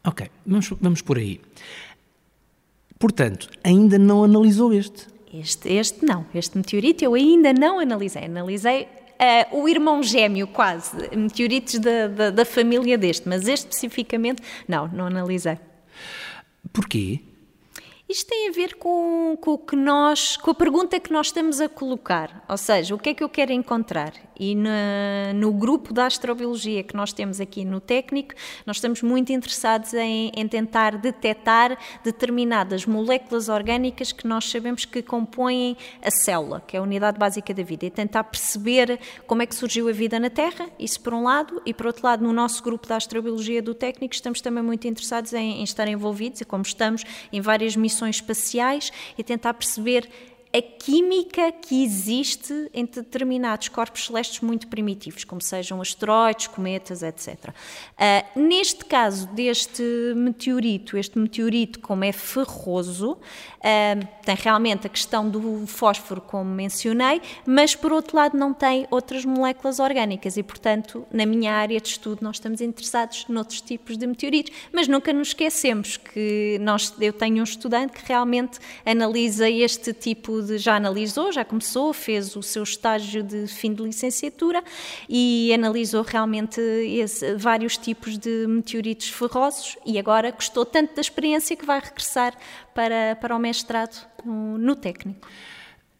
Ok, 0.04 0.28
vamos, 0.44 0.68
vamos 0.80 1.02
por 1.02 1.18
aí. 1.18 1.40
Portanto, 2.98 3.48
ainda 3.62 3.98
não 3.98 4.24
analisou 4.24 4.72
este? 4.72 5.13
Este, 5.40 5.72
este 5.72 6.04
não, 6.04 6.24
este 6.34 6.56
meteorito 6.56 7.04
eu 7.04 7.14
ainda 7.14 7.52
não 7.52 7.80
analisei. 7.80 8.24
Analisei 8.24 8.88
uh, 9.52 9.58
o 9.58 9.68
irmão 9.68 10.02
gêmeo, 10.02 10.46
quase, 10.46 10.96
meteoritos 11.16 11.78
da, 11.78 12.08
da, 12.08 12.30
da 12.30 12.44
família 12.44 12.96
deste, 12.96 13.28
mas 13.28 13.48
este 13.48 13.70
especificamente, 13.72 14.42
não, 14.68 14.86
não 14.88 15.06
analisei. 15.06 15.58
Porquê? 16.72 17.20
Isto 18.08 18.28
tem 18.28 18.48
a 18.48 18.52
ver 18.52 18.74
com, 18.74 19.36
com, 19.40 19.52
o 19.52 19.58
que 19.58 19.74
nós, 19.74 20.36
com 20.36 20.50
a 20.50 20.54
pergunta 20.54 21.00
que 21.00 21.12
nós 21.12 21.28
estamos 21.28 21.60
a 21.60 21.68
colocar, 21.68 22.44
ou 22.48 22.56
seja, 22.56 22.94
o 22.94 22.98
que 22.98 23.08
é 23.08 23.14
que 23.14 23.24
eu 23.24 23.28
quero 23.28 23.50
encontrar? 23.50 24.12
E 24.38 24.54
na, 24.54 25.32
no 25.34 25.52
grupo 25.52 25.92
da 25.92 26.06
astrobiologia 26.06 26.82
que 26.82 26.94
nós 26.94 27.12
temos 27.12 27.40
aqui 27.40 27.64
no 27.64 27.80
técnico, 27.80 28.34
nós 28.66 28.76
estamos 28.76 29.02
muito 29.02 29.32
interessados 29.32 29.94
em, 29.94 30.30
em 30.36 30.46
tentar 30.46 30.96
detectar 30.98 31.78
determinadas 32.02 32.86
moléculas 32.86 33.48
orgânicas 33.48 34.12
que 34.12 34.26
nós 34.26 34.48
sabemos 34.48 34.84
que 34.84 35.02
compõem 35.02 35.76
a 36.02 36.10
célula, 36.10 36.62
que 36.66 36.76
é 36.76 36.80
a 36.80 36.82
unidade 36.82 37.18
básica 37.18 37.52
da 37.52 37.62
vida, 37.62 37.86
e 37.86 37.90
tentar 37.90 38.24
perceber 38.24 38.98
como 39.26 39.42
é 39.42 39.46
que 39.46 39.54
surgiu 39.54 39.88
a 39.88 39.92
vida 39.92 40.20
na 40.20 40.30
Terra, 40.30 40.68
isso 40.78 41.00
por 41.00 41.14
um 41.14 41.24
lado, 41.24 41.60
e 41.64 41.72
por 41.72 41.86
outro 41.86 42.04
lado, 42.06 42.22
no 42.22 42.32
nosso 42.32 42.62
grupo 42.62 42.86
da 42.86 42.96
astrobiologia 42.96 43.62
do 43.62 43.74
técnico, 43.74 44.14
estamos 44.14 44.40
também 44.40 44.62
muito 44.62 44.86
interessados 44.86 45.32
em, 45.32 45.60
em 45.60 45.64
estar 45.64 45.88
envolvidos, 45.88 46.40
e 46.40 46.44
como 46.44 46.62
estamos 46.62 47.02
em 47.32 47.40
várias 47.40 47.74
missões 47.74 47.94
missões 47.94 48.16
espaciais 48.16 48.92
e 49.16 49.22
tentar 49.22 49.54
perceber 49.54 50.08
a 50.54 50.62
química 50.62 51.50
que 51.50 51.82
existe 51.82 52.70
em 52.72 52.84
determinados 52.84 53.66
corpos 53.66 54.06
celestes 54.06 54.40
muito 54.40 54.68
primitivos, 54.68 55.24
como 55.24 55.40
sejam 55.40 55.80
asteroides, 55.80 56.46
cometas, 56.46 57.02
etc. 57.02 57.48
Uh, 57.48 57.52
ah, 57.98 58.24
neste 58.36 58.84
caso 58.84 59.26
deste 59.28 59.82
meteorito, 60.14 60.96
este 60.96 61.18
meteorito, 61.18 61.80
como 61.80 62.04
é 62.04 62.12
ferroso, 62.12 63.14
uh, 63.14 64.08
tem 64.24 64.36
realmente 64.36 64.86
a 64.86 64.90
questão 64.90 65.28
do 65.28 65.66
fósforo, 65.66 66.20
como 66.20 66.48
mencionei, 66.48 67.20
mas 67.44 67.74
por 67.74 67.92
outro 67.92 68.16
lado 68.16 68.38
não 68.38 68.54
tem 68.54 68.86
outras 68.92 69.24
moléculas 69.24 69.80
orgânicas 69.80 70.36
e, 70.36 70.42
portanto, 70.44 71.04
na 71.10 71.26
minha 71.26 71.52
área 71.52 71.80
de 71.80 71.88
estudo 71.88 72.20
nós 72.22 72.36
estamos 72.36 72.60
interessados 72.60 73.26
noutros 73.28 73.60
tipos 73.60 73.96
de 73.96 74.06
meteoritos, 74.06 74.52
mas 74.72 74.86
nunca 74.86 75.12
nos 75.12 75.28
esquecemos 75.28 75.96
que 75.96 76.58
nós, 76.60 76.94
eu 77.00 77.12
tenho 77.12 77.40
um 77.40 77.44
estudante 77.44 77.94
que 77.94 78.06
realmente 78.06 78.60
analisa 78.86 79.50
este 79.50 79.92
tipo 79.92 80.43
de, 80.46 80.58
já 80.58 80.76
analisou, 80.76 81.32
já 81.32 81.44
começou, 81.44 81.92
fez 81.92 82.36
o 82.36 82.42
seu 82.42 82.62
estágio 82.62 83.22
de 83.22 83.46
fim 83.46 83.72
de 83.72 83.82
licenciatura 83.82 84.62
e 85.08 85.52
analisou 85.52 86.02
realmente 86.02 86.60
esse, 86.60 87.34
vários 87.34 87.76
tipos 87.76 88.18
de 88.18 88.46
meteoritos 88.46 89.08
ferrosos 89.08 89.76
e 89.84 89.98
agora 89.98 90.30
gostou 90.30 90.64
tanto 90.64 90.94
da 90.94 91.00
experiência 91.00 91.56
que 91.56 91.64
vai 91.64 91.80
regressar 91.80 92.34
para, 92.74 93.16
para 93.20 93.34
o 93.34 93.38
mestrado 93.38 94.06
no, 94.24 94.58
no 94.58 94.76
técnico. 94.76 95.26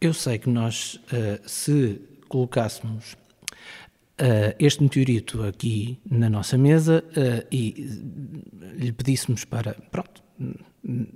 Eu 0.01 0.13
sei 0.13 0.39
que 0.39 0.49
nós, 0.49 0.95
uh, 0.95 1.49
se 1.49 2.01
colocássemos 2.29 3.17
Uh, 4.15 4.55
este 4.61 4.81
meteorito 4.81 5.43
aqui 5.43 5.99
na 6.09 6.31
nossa 6.31 6.57
mesa 6.57 7.03
uh, 7.17 7.47
e 7.51 8.01
lhe 8.77 8.93
pedíssemos 8.93 9.45
para, 9.45 9.75
pronto, 9.91 10.23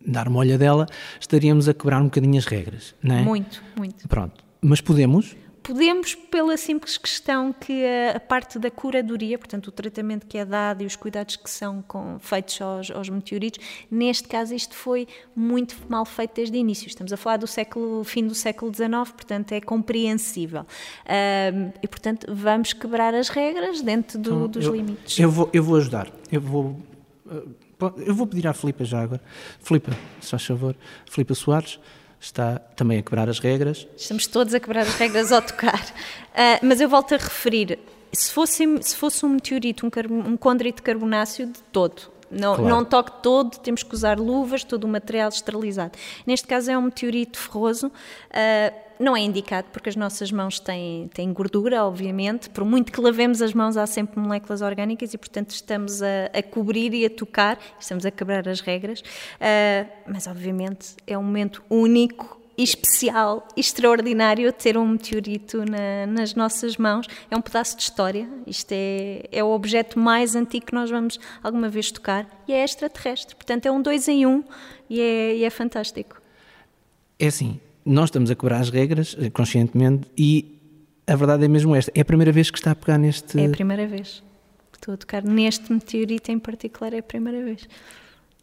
dar 0.07 0.27
uma 0.27 0.41
olhadela, 0.41 0.87
estaríamos 1.21 1.69
a 1.69 1.75
quebrar 1.75 2.01
um 2.01 2.07
bocadinho 2.07 2.39
as 2.39 2.47
regras, 2.47 2.97
não 3.01 3.17
é? 3.17 3.23
Muito, 3.23 3.63
muito. 3.77 4.09
Pronto, 4.09 4.45
mas 4.61 4.81
podemos? 4.81 5.37
Podemos, 5.69 6.15
pela 6.15 6.57
simples 6.57 6.97
questão 6.97 7.53
que 7.53 7.85
a, 7.85 8.19
parte 8.19 8.59
da 8.59 8.71
curadoria, 8.71 9.37
portanto, 9.37 9.67
o 9.67 9.71
tratamento 9.71 10.27
que 10.27 10.39
é 10.39 10.45
dado 10.47 10.83
e 10.83 10.87
os 10.87 10.97
cuidados 10.97 11.37
que 11.37 11.51
são 11.51 11.83
com, 11.83 12.19
feitos 12.19 12.59
aos, 12.63 12.91
aos, 12.91 13.11
meteoritos, 13.11 13.63
neste 13.91 14.27
caso 14.29 14.55
isto 14.55 14.75
foi 14.75 15.07
muito 15.37 15.77
mal 15.87 16.07
feito 16.07 16.37
desde 16.37 16.57
o 16.57 16.59
início. 16.59 16.87
Estamos 16.87 17.13
a 17.13 17.19
falar 17.19 17.37
do 17.37 17.47
século, 17.47 18.03
fim 18.03 18.27
do 18.27 18.35
século 18.35 18.75
XIX, 18.75 19.13
portanto 19.15 19.53
é 19.53 19.61
compreensível. 19.61 20.63
Um, 20.63 21.71
e, 21.83 21.87
portanto, 21.87 22.27
vamos 22.35 22.73
quebrar 22.73 23.15
as 23.15 23.29
regras 23.29 23.83
dentro 23.83 24.19
do, 24.19 24.31
então, 24.31 24.49
dos 24.49 24.65
eu, 24.65 24.75
limites. 24.75 25.19
Eu 25.19 25.31
vou, 25.31 25.51
eu 25.53 25.63
vou 25.63 25.77
ajudar. 25.77 26.11
Eu 26.33 26.41
vou 26.41 26.81
uh, 27.27 27.59
eu 27.99 28.15
vou 28.15 28.27
pedir 28.27 28.49
à 28.49 28.55
Filipa 28.55 28.87
já 28.87 29.03
agora. 29.03 29.21
Filipa, 29.61 29.93
se 30.19 30.31
faz 30.31 30.47
favor. 30.47 30.75
Filipa 31.05 31.35
Soares 31.35 31.79
está 32.21 32.59
também 32.77 32.99
a 32.99 33.03
quebrar 33.03 33.29
as 33.29 33.39
regras. 33.39 33.87
Estamos 33.97 34.27
todos 34.27 34.55
a 34.55 34.61
quebrar 34.61 34.83
as 34.83 34.95
regras 34.95 35.33
ao 35.33 35.43
tocar. 35.43 35.81
Uh, 35.81 36.67
mas 36.67 36.81
eu 36.81 36.89
volto 36.89 37.15
a 37.15 37.19
referir, 37.19 37.79
se 38.13 38.33
fosse, 38.33 38.65
se 38.83 38.97
fosse 38.97 39.25
um 39.25 39.31
meteorito, 39.31 39.87
um, 39.87 40.19
um 40.31 40.37
condrito 40.37 40.83
carbonáceo 40.83 41.47
de 41.47 41.61
todo, 41.73 42.03
não, 42.31 42.57
claro. 42.57 42.69
não 42.69 42.85
toque 42.85 43.23
todo, 43.23 43.59
temos 43.59 43.83
que 43.83 43.95
usar 43.95 44.19
luvas, 44.19 44.65
todo 44.65 44.85
o 44.85 44.89
material 44.89 45.29
esterilizado. 45.29 45.93
Neste 46.27 46.47
caso 46.47 46.71
é 46.71 46.79
um 46.79 46.83
meteorito 46.83 47.39
ferroso, 47.39 47.89
uh, 47.89 48.89
não 48.99 49.17
é 49.17 49.21
indicado 49.21 49.69
porque 49.73 49.89
as 49.89 49.97
nossas 49.97 50.33
mãos 50.33 50.59
têm, 50.59 51.09
têm 51.15 51.33
gordura, 51.33 51.85
obviamente, 51.85 52.51
por 52.51 52.65
muito 52.65 52.91
que 52.91 53.01
lavemos 53.01 53.41
as 53.41 53.55
mãos 53.55 53.77
há 53.77 53.87
sempre 53.87 54.19
moléculas 54.21 54.61
orgânicas 54.61 55.15
e, 55.15 55.19
portanto, 55.19 55.51
estamos 55.51 56.03
a, 56.03 56.27
a 56.35 56.43
cobrir 56.43 56.93
e 56.93 57.07
a 57.07 57.11
tocar, 57.11 57.59
estamos 57.79 58.05
a 58.05 58.11
quebrar 58.11 58.49
as 58.49 58.61
regras, 58.61 59.01
uh, 59.01 59.89
mas, 60.07 60.27
obviamente, 60.27 60.97
é 61.07 61.17
um 61.17 61.23
momento 61.23 61.63
único 61.71 62.39
especial, 62.59 63.47
extraordinário 63.57 64.53
ter 64.53 64.77
um 64.77 64.87
meteorito 64.87 65.65
na, 65.65 66.07
nas 66.07 66.35
nossas 66.35 66.77
mãos. 66.77 67.07
É 67.31 67.37
um 67.37 67.41
pedaço 67.41 67.77
de 67.77 67.85
história. 67.85 68.29
Isto 68.47 68.73
é, 68.73 69.29
é 69.31 69.45
o 69.45 69.51
objeto 69.51 69.99
mais 69.99 70.35
antigo 70.35 70.67
que 70.67 70.75
nós 70.75 70.91
vamos 70.91 71.21
alguma 71.43 71.69
vez 71.69 71.93
tocar 71.93 72.27
e 72.49 72.53
é 72.53 72.65
extraterrestre. 72.65 73.37
Portanto, 73.37 73.67
é 73.67 73.71
um 73.71 73.81
dois 73.81 74.09
em 74.09 74.27
um 74.27 74.43
e 74.91 75.01
é, 75.01 75.37
e 75.37 75.45
é 75.45 75.51
fantástico. 75.51 76.21
É 77.19 77.29
assim, 77.29 77.61
nós 77.85 78.07
estamos 78.07 78.31
a 78.31 78.35
quebrar 78.35 78.61
as 78.61 78.71
regras 78.71 79.17
eh, 79.19 79.31
conscientemente 79.31 80.09
e 80.17 80.59
a 81.07 81.15
verdade 81.15 81.45
é 81.45 81.49
mesmo 81.49 81.75
esta. 81.75 81.93
É 81.95 82.01
a 82.01 82.05
primeira 82.05 82.33
vez 82.33 82.51
que 82.51 82.59
está 82.59 82.73
a 82.73 82.75
pegar 82.75 82.99
neste. 82.99 83.41
É 83.41 83.47
a 83.47 83.51
primeira 83.51 83.87
vez. 83.87 84.23
Estou 84.75 84.95
a 84.95 84.97
tocar 84.97 85.23
neste 85.23 85.73
meteorito 85.73 86.31
em 86.31 86.39
particular, 86.39 86.93
é 86.93 86.99
a 86.99 87.03
primeira 87.03 87.43
vez. 87.45 87.69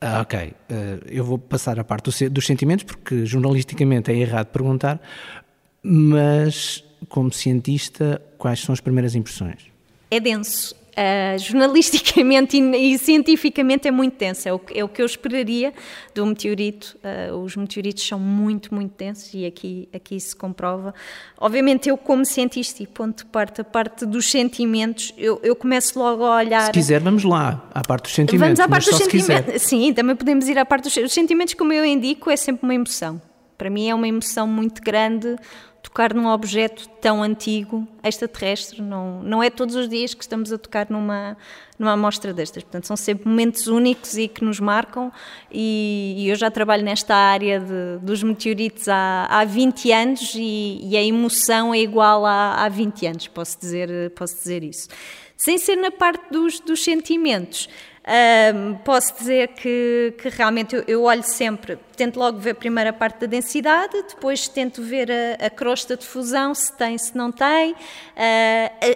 Ah, 0.02 0.22
ok, 0.22 0.40
uh, 0.40 0.54
eu 1.08 1.24
vou 1.24 1.38
passar 1.38 1.80
a 1.80 1.84
parte 1.84 2.10
do, 2.10 2.30
dos 2.30 2.46
sentimentos, 2.46 2.84
porque 2.84 3.26
jornalisticamente 3.26 4.12
é 4.12 4.16
errado 4.16 4.48
perguntar, 4.48 5.02
mas 5.82 6.84
como 7.08 7.32
cientista, 7.32 8.22
quais 8.38 8.60
são 8.60 8.74
as 8.74 8.82
primeiras 8.82 9.16
impressões? 9.16 9.72
É 10.12 10.20
denso, 10.20 10.76
Uh, 10.96 11.38
jornalisticamente 11.38 12.56
e, 12.56 12.94
e, 12.94 12.98
cientificamente 12.98 13.86
é 13.86 13.92
muito 13.92 14.14
tenso, 14.14 14.48
é 14.48 14.54
o, 14.54 14.62
é 14.74 14.82
o, 14.82 14.88
que 14.88 15.02
eu 15.02 15.06
esperaria 15.06 15.74
do 16.14 16.26
meteorito. 16.26 16.98
Uh, 17.04 17.36
os 17.36 17.58
meteoritos 17.58 18.08
são 18.08 18.18
muito, 18.18 18.74
muito 18.74 18.98
densos 18.98 19.34
e 19.34 19.46
aqui, 19.46 19.90
aqui 19.94 20.18
se 20.18 20.34
comprova. 20.34 20.94
Obviamente, 21.38 21.90
eu, 21.90 21.98
como 21.98 22.24
cientista 22.24 22.82
e 22.82 22.88
ponto 22.88 23.26
de 23.26 23.26
parte, 23.26 23.60
a 23.60 23.64
parte 23.66 24.06
dos 24.06 24.32
sentimentos, 24.32 25.14
eu, 25.18 25.38
eu 25.44 25.54
começo 25.54 26.00
logo 26.00 26.24
a 26.24 26.38
olhar. 26.38 26.68
Se 26.68 26.72
quiser, 26.72 27.02
vamos 27.02 27.26
lá, 27.26 27.68
à 27.74 27.82
parte 27.82 28.04
dos 28.04 28.14
sentimentos. 28.14 28.58
Vamos 28.58 28.60
à 28.62 28.68
parte 28.70 28.90
dos 28.90 28.98
sentimentos. 28.98 29.62
Sim, 29.64 29.94
também 29.94 30.16
podemos 30.16 30.48
ir 30.48 30.58
à 30.58 30.66
parte 30.66 30.84
dos 30.84 30.96
os 30.96 31.12
sentimentos, 31.12 31.56
como 31.56 31.74
eu 31.74 31.84
indico, 31.84 32.32
é 32.32 32.38
sempre 32.38 32.64
uma 32.64 32.74
emoção. 32.74 33.22
Para 33.58 33.70
mim 33.70 33.90
é 33.90 33.96
uma 33.96 34.08
emoção 34.08 34.48
muito 34.48 34.82
grande 34.82 35.36
tocar 35.86 36.16
num 36.16 36.28
objeto 36.28 36.90
tão 37.00 37.22
antigo, 37.22 37.88
extraterrestre, 38.04 38.82
não, 38.82 39.22
não 39.22 39.44
é 39.44 39.52
todos 39.52 39.76
os 39.76 39.88
dias 39.88 40.16
que 40.16 40.24
estamos 40.24 40.52
a 40.52 40.58
tocar 40.58 40.88
numa, 40.90 41.38
numa 41.78 41.92
amostra 41.92 42.34
destas. 42.34 42.64
Portanto, 42.64 42.88
são 42.88 42.98
sempre 42.98 43.30
momentos 43.30 43.68
únicos 43.68 44.18
e 44.18 44.28
que 44.28 44.44
nos 44.44 44.60
marcam. 44.60 45.12
E, 45.52 46.16
e 46.18 46.30
eu 46.30 46.36
já 46.36 46.50
trabalho 46.50 46.84
nesta 46.84 47.16
área 47.16 47.60
de, 47.60 48.00
dos 48.02 48.24
meteoritos 48.24 48.90
há, 48.90 49.28
há 49.30 49.46
20 49.46 49.92
anos 49.92 50.34
e, 50.36 50.80
e, 50.84 50.98
a 50.98 51.04
emoção 51.04 51.72
é 51.72 51.80
igual 51.80 52.26
a, 52.26 52.66
há 52.66 52.68
20 52.68 53.06
anos, 53.06 53.28
posso 53.28 53.60
dizer, 53.60 54.10
posso 54.12 54.36
dizer 54.36 54.64
isso. 54.64 54.90
Sem 55.38 55.60
ser 55.60 55.76
na 55.76 55.92
parte 55.92 56.32
dos, 56.32 56.60
dos 56.60 56.84
sentimentos. 56.84 57.70
Um, 58.08 58.76
posso 58.76 59.18
dizer 59.18 59.48
que, 59.48 60.14
que 60.20 60.30
realmente 60.30 60.76
eu, 60.76 60.84
eu, 60.88 61.04
olho 61.06 61.24
sempre, 61.24 61.76
tento 61.98 62.20
logo 62.20 62.38
ver 62.38 62.52
a 62.52 62.56
primeira 62.56 62.94
parte 62.94 63.22
da 63.22 63.26
densidade, 63.26 64.00
depois 64.08 64.48
tento 64.48 64.84
ver 64.84 65.10
a, 65.12 65.48
a 65.48 65.50
crosta 65.50 65.98
de 65.98 66.06
fusão, 66.06 66.54
se 66.54 66.72
tem, 66.78 66.96
se 67.00 67.18
não 67.18 67.32
tem, 67.32 67.72
uh, 67.72 67.76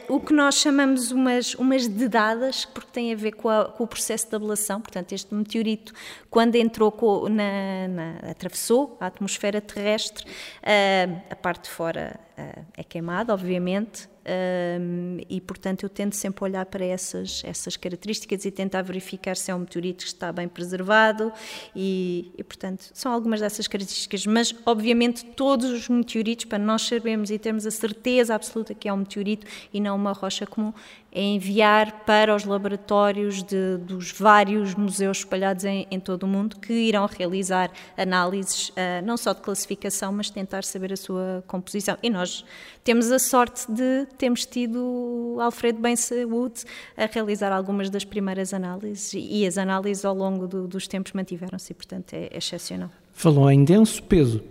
o 0.10 0.20
que 0.20 0.32
nós 0.32 0.56
chamamos 0.60 1.12
umas, 1.12 1.56
umas 1.56 1.88
dedadas, 1.88 2.66
porque 2.66 2.92
tem 2.92 3.12
a 3.12 3.16
ver 3.16 3.32
com, 3.32 3.50
a, 3.50 3.66
com 3.66 3.84
o 3.84 3.88
processo 3.88 4.30
de 4.30 4.36
ablação, 4.36 4.80
portanto 4.80 5.12
este 5.12 5.34
meteorito, 5.34 5.92
quando 6.30 6.56
entrou 6.56 6.96
na, 7.30 7.88
na, 7.88 8.30
atravessou 8.30 8.96
a 9.00 9.08
atmosfera 9.08 9.60
terrestre, 9.60 10.24
uh, 10.24 11.22
a 11.32 11.36
parte 11.36 11.64
de 11.64 11.72
fora 11.72 12.20
uh, 12.38 12.66
é 12.78 12.84
queimada, 12.84 13.34
obviamente, 13.34 14.08
um, 14.30 15.18
e 15.28 15.42
portanto 15.42 15.84
eu 15.84 15.90
tento 15.90 16.16
sempre 16.16 16.44
olhar 16.44 16.66
para 16.66 16.86
essas, 16.86 17.42
essas 17.44 17.76
características 17.76 18.46
e 18.46 18.52
tentar 18.52 18.84
verificar 18.84 19.36
se 19.36 19.50
é 19.50 19.56
um 19.56 19.60
meteorito 19.60 20.04
que 20.04 20.10
está 20.12 20.32
bem 20.32 20.48
preservado 20.48 21.34
e, 21.76 22.32
e, 22.38 22.44
portanto 22.44 22.92
são 22.94 23.12
algumas 23.12 23.40
dessas 23.40 23.68
características, 23.68 24.26
mas 24.28 24.54
obviamente 24.66 25.26
todos 25.26 25.72
os 25.72 25.90
meteoritos, 25.90 26.46
para 26.46 26.60
nós 26.60 26.84
sabermos 26.84 27.32
e 27.32 27.40
termos 27.40 27.66
a 27.66 27.72
certeza 27.72 28.36
absoluta 28.36 28.74
que 28.74 28.88
é 28.88 28.94
um 28.94 28.98
meteorito 28.98 29.48
e 29.74 29.82
não 29.82 29.96
uma 29.96 30.12
rocha 30.12 30.46
comum, 30.46 30.74
é 31.12 31.22
enviar 31.22 32.04
para 32.06 32.36
os 32.36 32.46
laboratórios 32.46 33.42
de, 33.42 33.78
dos 33.78 34.12
vários 34.12 34.76
museus 34.76 35.20
espalhados 35.20 35.66
em, 35.66 35.88
em, 35.90 36.00
todo 36.00 36.24
o 36.24 36.28
mundo 36.28 36.58
que 36.58 36.74
irão 36.74 37.08
realizar 37.08 37.72
análises 37.98 38.70
uh, 38.70 39.04
não 39.04 39.18
só 39.18 39.34
de 39.34 39.42
classificação, 39.42 40.12
mas 40.12 40.30
tentar 40.30 40.64
saber 40.64 40.94
a 40.94 40.98
sua 40.98 41.44
composição. 41.48 41.98
E 42.04 42.10
nós 42.10 42.46
temos 42.84 43.12
a 43.12 43.20
sorte 43.20 43.72
de 43.72 44.06
termos 44.18 44.46
tido 44.46 45.38
Alfredo 45.40 45.80
Bensaúde 45.80 46.64
a 46.96 47.06
realizar 47.06 47.52
algumas 47.52 47.90
das 47.90 48.04
primeiras 48.04 48.54
análises 48.54 49.14
e 49.14 49.46
as 49.46 49.58
análises 49.58 50.06
ao 50.06 50.14
longo 50.14 50.48
do, 50.48 50.68
dos 50.68 50.88
tempos 50.88 51.14
mantiveram-se, 51.14 51.74
portanto 51.74 52.14
é, 52.14 52.30
é 52.32 52.38
excepcional. 52.38 52.90
Falou 53.14 53.50
em 53.50 53.64
denso 53.64 54.02
peso, 54.04 54.44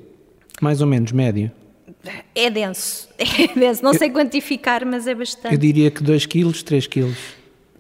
mais 0.61 0.81
ou 0.81 0.87
menos 0.87 1.13
médio. 1.13 1.51
É 2.35 2.49
denso, 2.49 3.09
é 3.19 3.59
denso. 3.59 3.83
Não 3.83 3.93
sei 3.93 4.11
quantificar, 4.11 4.85
mas 4.87 5.07
é 5.07 5.15
bastante. 5.15 5.53
Eu 5.53 5.59
diria 5.59 5.91
que 5.91 6.03
2 6.03 6.27
kg, 6.27 6.53
3 6.63 6.87
kg. 6.87 7.15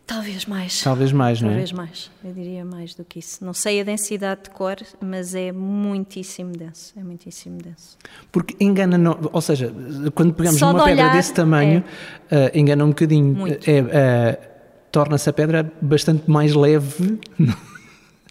Talvez 0.08 0.46
mais. 0.46 0.82
Talvez 0.82 1.12
mais, 1.12 1.42
não 1.42 1.50
é? 1.50 1.52
Talvez 1.52 1.72
mais. 1.72 2.10
Eu 2.24 2.32
diria 2.32 2.64
mais 2.64 2.94
do 2.94 3.04
que 3.04 3.18
isso. 3.18 3.44
Não 3.44 3.52
sei 3.52 3.82
a 3.82 3.84
densidade 3.84 4.44
de 4.44 4.50
cor, 4.50 4.76
mas 5.02 5.34
é 5.34 5.52
muitíssimo 5.52 6.50
denso. 6.52 6.94
É 6.96 7.04
muitíssimo 7.04 7.58
denso. 7.58 7.98
Porque 8.32 8.56
engana, 8.58 8.96
não, 8.96 9.18
ou 9.30 9.40
seja, 9.42 9.70
quando 10.14 10.32
pegamos 10.32 10.58
Só 10.58 10.70
uma 10.70 10.82
pedra 10.82 11.10
desse 11.10 11.34
tamanho, 11.34 11.84
é. 12.30 12.46
uh, 12.46 12.58
engana 12.58 12.86
um 12.86 12.88
bocadinho. 12.88 13.34
Muito. 13.34 13.70
É, 13.70 13.80
uh, 13.82 14.58
Torna-se 14.90 15.28
a 15.28 15.32
pedra 15.34 15.70
bastante 15.82 16.30
mais 16.30 16.54
leve. 16.54 17.20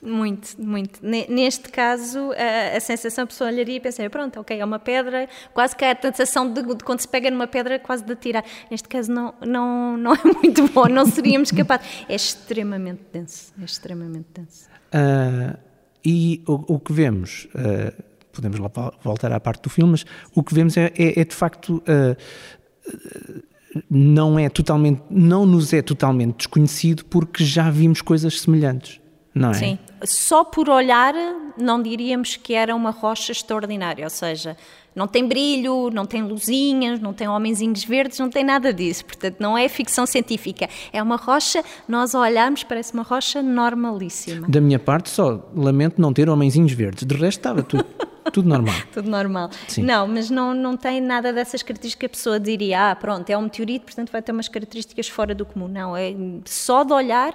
Muito, 0.01 0.49
muito. 0.59 0.99
Neste 1.01 1.69
caso, 1.69 2.31
a, 2.33 2.77
a 2.77 2.79
sensação, 2.79 3.23
a 3.23 3.27
pessoa 3.27 3.49
olharia 3.49 3.77
e 3.77 3.79
pensaria, 3.79 4.09
pronto, 4.09 4.39
ok, 4.39 4.59
é 4.59 4.63
uma 4.63 4.79
pedra, 4.79 5.27
quase 5.53 5.75
que 5.75 5.83
é 5.83 5.91
a 5.91 6.01
sensação 6.01 6.51
de, 6.51 6.61
de, 6.61 6.83
quando 6.83 6.99
se 6.99 7.07
pega 7.07 7.31
numa 7.31 7.47
pedra, 7.47 7.79
quase 7.79 8.03
de 8.03 8.15
tirar. 8.15 8.43
Neste 8.69 8.87
caso, 8.87 9.11
não, 9.11 9.33
não, 9.45 9.97
não 9.97 10.13
é 10.13 10.23
muito 10.23 10.67
bom, 10.69 10.87
não 10.87 11.05
seríamos 11.05 11.51
capazes. 11.51 12.05
É 12.07 12.15
extremamente 12.15 13.01
denso, 13.11 13.53
é 13.59 13.65
extremamente 13.65 14.27
denso. 14.33 14.67
Uh, 14.93 15.57
e 16.05 16.43
o, 16.47 16.75
o, 16.75 16.79
que 16.79 16.93
vemos, 16.93 17.47
uh, 17.55 18.03
podemos 18.31 18.59
lá 18.59 18.71
voltar 19.03 19.31
à 19.31 19.39
parte 19.39 19.63
do 19.63 19.69
filme, 19.69 19.91
mas 19.91 20.05
o 20.35 20.43
que 20.43 20.53
vemos 20.53 20.77
é, 20.77 20.93
é, 20.95 21.19
é 21.21 21.25
de 21.25 21.35
facto. 21.35 21.83
Uh, 21.87 23.43
não 23.91 24.39
é 24.39 24.49
totalmente, 24.49 25.03
não 25.09 25.45
nos 25.45 25.71
é 25.71 25.81
totalmente 25.83 26.37
desconhecido 26.37 27.05
porque 27.05 27.43
já 27.43 27.69
vimos 27.69 28.01
coisas 28.01 28.41
semelhantes 28.41 28.99
não 29.34 29.51
é? 29.51 29.53
Sim. 29.53 29.80
Só 30.03 30.43
por 30.43 30.69
olhar 30.69 31.13
não 31.57 31.82
diríamos 31.82 32.36
que 32.36 32.53
era 32.53 32.75
uma 32.75 32.91
rocha 32.91 33.32
extraordinária, 33.32 34.03
ou 34.03 34.09
seja, 34.09 34.55
não 34.95 35.07
tem 35.07 35.28
brilho, 35.28 35.89
não 35.91 36.05
tem 36.05 36.23
luzinhas, 36.23 36.99
não 36.99 37.13
tem 37.13 37.28
homenzinhos 37.28 37.84
verdes, 37.84 38.17
não 38.17 38.30
tem 38.30 38.43
nada 38.43 38.73
disso. 38.73 39.05
Portanto, 39.05 39.38
não 39.39 39.57
é 39.57 39.69
ficção 39.69 40.05
científica. 40.05 40.67
É 40.91 41.01
uma 41.01 41.17
rocha, 41.17 41.63
nós 41.88 42.15
olhamos, 42.15 42.63
parece 42.63 42.93
uma 42.93 43.03
rocha 43.03 43.43
normalíssima. 43.43 44.47
Da 44.47 44.59
minha 44.59 44.80
parte, 44.80 45.09
só 45.09 45.47
lamento 45.55 46.01
não 46.01 46.11
ter 46.11 46.30
homenzinhos 46.30 46.71
verdes. 46.71 47.05
De 47.05 47.15
resto, 47.15 47.39
estava 47.39 47.63
tudo. 47.63 47.86
Tudo 48.34 48.49
normal. 48.49 48.75
Tudo 48.91 49.09
normal. 49.09 49.49
Sim. 49.69 49.84
Não, 49.84 50.05
mas 50.05 50.30
não, 50.30 50.53
não 50.53 50.75
tem 50.75 50.99
nada 50.99 51.32
dessas 51.32 51.63
características 51.63 51.97
que 51.97 52.05
a 52.07 52.09
pessoa 52.09 52.38
diria, 52.38 52.91
ah, 52.91 52.95
pronto, 52.95 53.30
é 53.30 53.38
um 53.38 53.43
meteorito, 53.43 53.86
portanto 53.86 54.11
vai 54.11 54.21
ter 54.21 54.34
umas 54.34 54.49
características 54.49 55.07
fora 55.07 55.34
do 55.34 55.45
comum. 55.45 55.69
Não, 55.69 55.95
é 55.95 56.13
só 56.43 56.84
de 56.84 56.91
olhar 56.91 57.34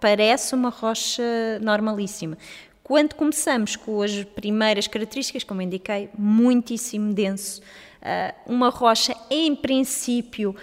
parece 0.00 0.54
uma 0.54 0.70
rocha 0.70 1.22
normalíssima. 1.60 2.36
Quando 2.82 3.14
começamos 3.14 3.76
com 3.76 4.02
as 4.02 4.24
primeiras 4.24 4.88
características, 4.88 5.44
como 5.44 5.62
indiquei, 5.62 6.08
muitíssimo 6.18 7.14
denso, 7.14 7.60
Uh, 8.00 8.54
uma 8.54 8.70
rocha, 8.70 9.14
em 9.30 9.54
princípio, 9.54 10.56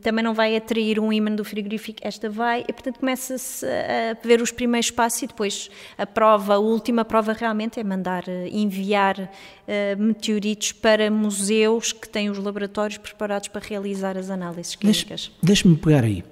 também 0.00 0.22
não 0.22 0.32
vai 0.32 0.54
atrair 0.54 1.00
um 1.00 1.12
ímã 1.12 1.28
do 1.32 1.44
frigorífico, 1.44 1.98
esta 2.02 2.30
vai, 2.30 2.64
e 2.68 2.72
portanto 2.72 3.00
começa-se 3.00 3.66
a 3.66 4.16
ver 4.24 4.40
os 4.40 4.52
primeiros 4.52 4.92
passos 4.92 5.22
e 5.22 5.26
depois 5.26 5.68
a 5.98 6.06
prova, 6.06 6.54
a 6.54 6.58
última 6.58 7.04
prova 7.04 7.32
realmente 7.32 7.80
é 7.80 7.84
mandar 7.84 8.22
uh, 8.28 8.46
enviar 8.46 9.18
uh, 9.18 10.00
meteoritos 10.00 10.70
para 10.70 11.10
museus 11.10 11.92
que 11.92 12.08
têm 12.08 12.30
os 12.30 12.38
laboratórios 12.38 12.98
preparados 12.98 13.48
para 13.48 13.66
realizar 13.66 14.16
as 14.16 14.30
análises 14.30 14.76
clínicas. 14.76 15.32
Deixa-me 15.42 15.76
pegar 15.76 16.04
aí. 16.04 16.22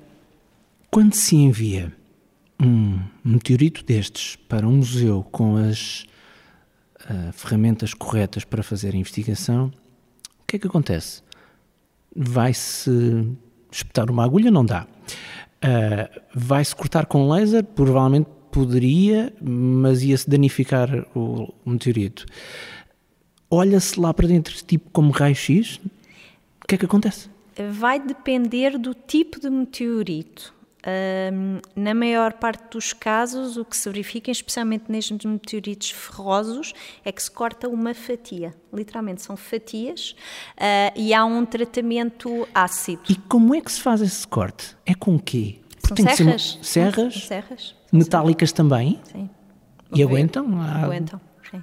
Quando 0.92 1.14
se 1.14 1.34
envia 1.34 1.92
um 2.60 3.00
meteorito 3.24 3.84
destes 3.84 4.36
para 4.36 4.66
um 4.66 4.76
museu 4.76 5.26
com 5.30 5.56
as 5.56 6.04
uh, 7.04 7.32
ferramentas 7.32 7.94
corretas 7.94 8.44
para 8.44 8.62
fazer 8.62 8.94
a 8.94 8.96
investigação, 8.96 9.72
o 10.40 10.46
que 10.46 10.56
é 10.56 10.58
que 10.58 10.66
acontece? 10.66 11.22
Vai-se 12.14 12.90
espetar 13.70 14.10
uma 14.10 14.24
agulha? 14.24 14.50
Não 14.50 14.64
dá. 14.64 14.86
Uh, 15.64 16.20
Vai-se 16.34 16.74
cortar 16.74 17.06
com 17.06 17.28
laser? 17.28 17.64
Provavelmente 17.64 18.28
poderia, 18.50 19.32
mas 19.40 20.02
ia-se 20.02 20.28
danificar 20.28 21.06
o, 21.16 21.54
o 21.64 21.70
meteorito. 21.70 22.26
Olha-se 23.50 23.98
lá 23.98 24.12
para 24.12 24.28
dentro, 24.28 24.54
tipo 24.64 24.90
como 24.90 25.10
raio-x? 25.10 25.80
O 26.62 26.66
que 26.68 26.74
é 26.74 26.78
que 26.78 26.84
acontece? 26.84 27.30
Vai 27.70 27.98
depender 27.98 28.78
do 28.78 28.94
tipo 28.94 29.40
de 29.40 29.50
meteorito. 29.50 30.54
Um, 30.84 31.60
na 31.76 31.94
maior 31.94 32.32
parte 32.32 32.72
dos 32.72 32.92
casos, 32.92 33.56
o 33.56 33.64
que 33.64 33.76
se 33.76 33.88
verifica, 33.88 34.30
especialmente 34.30 34.84
nestes 34.88 35.24
meteoritos 35.24 35.90
ferrosos, 35.90 36.72
é 37.04 37.12
que 37.12 37.22
se 37.22 37.30
corta 37.30 37.68
uma 37.68 37.94
fatia. 37.94 38.52
Literalmente, 38.72 39.22
são 39.22 39.36
fatias 39.36 40.16
uh, 40.56 40.92
e 40.96 41.14
há 41.14 41.24
um 41.24 41.44
tratamento 41.46 42.48
ácido. 42.52 43.02
E 43.08 43.14
como 43.14 43.54
é 43.54 43.60
que 43.60 43.70
se 43.70 43.80
faz 43.80 44.00
esse 44.00 44.26
corte? 44.26 44.76
É 44.84 44.94
com 44.94 45.14
o 45.14 45.20
quê? 45.20 45.60
São 45.78 45.96
serras. 45.96 46.58
Serras? 46.62 47.12
São 47.14 47.22
serras. 47.22 47.76
Metálicas 47.92 48.50
também? 48.50 49.00
Sim. 49.04 49.30
E 49.94 50.02
aguentam? 50.02 50.46
Aguentam, 50.60 51.20
sim. 51.50 51.62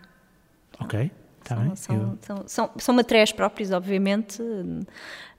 Ok. 0.80 1.12
Tá 1.44 1.56
são, 1.56 1.76
são, 1.76 2.18
são, 2.22 2.44
são, 2.46 2.72
são, 2.78 2.96
materiais 2.96 3.32
próprios, 3.32 3.72
obviamente. 3.72 4.40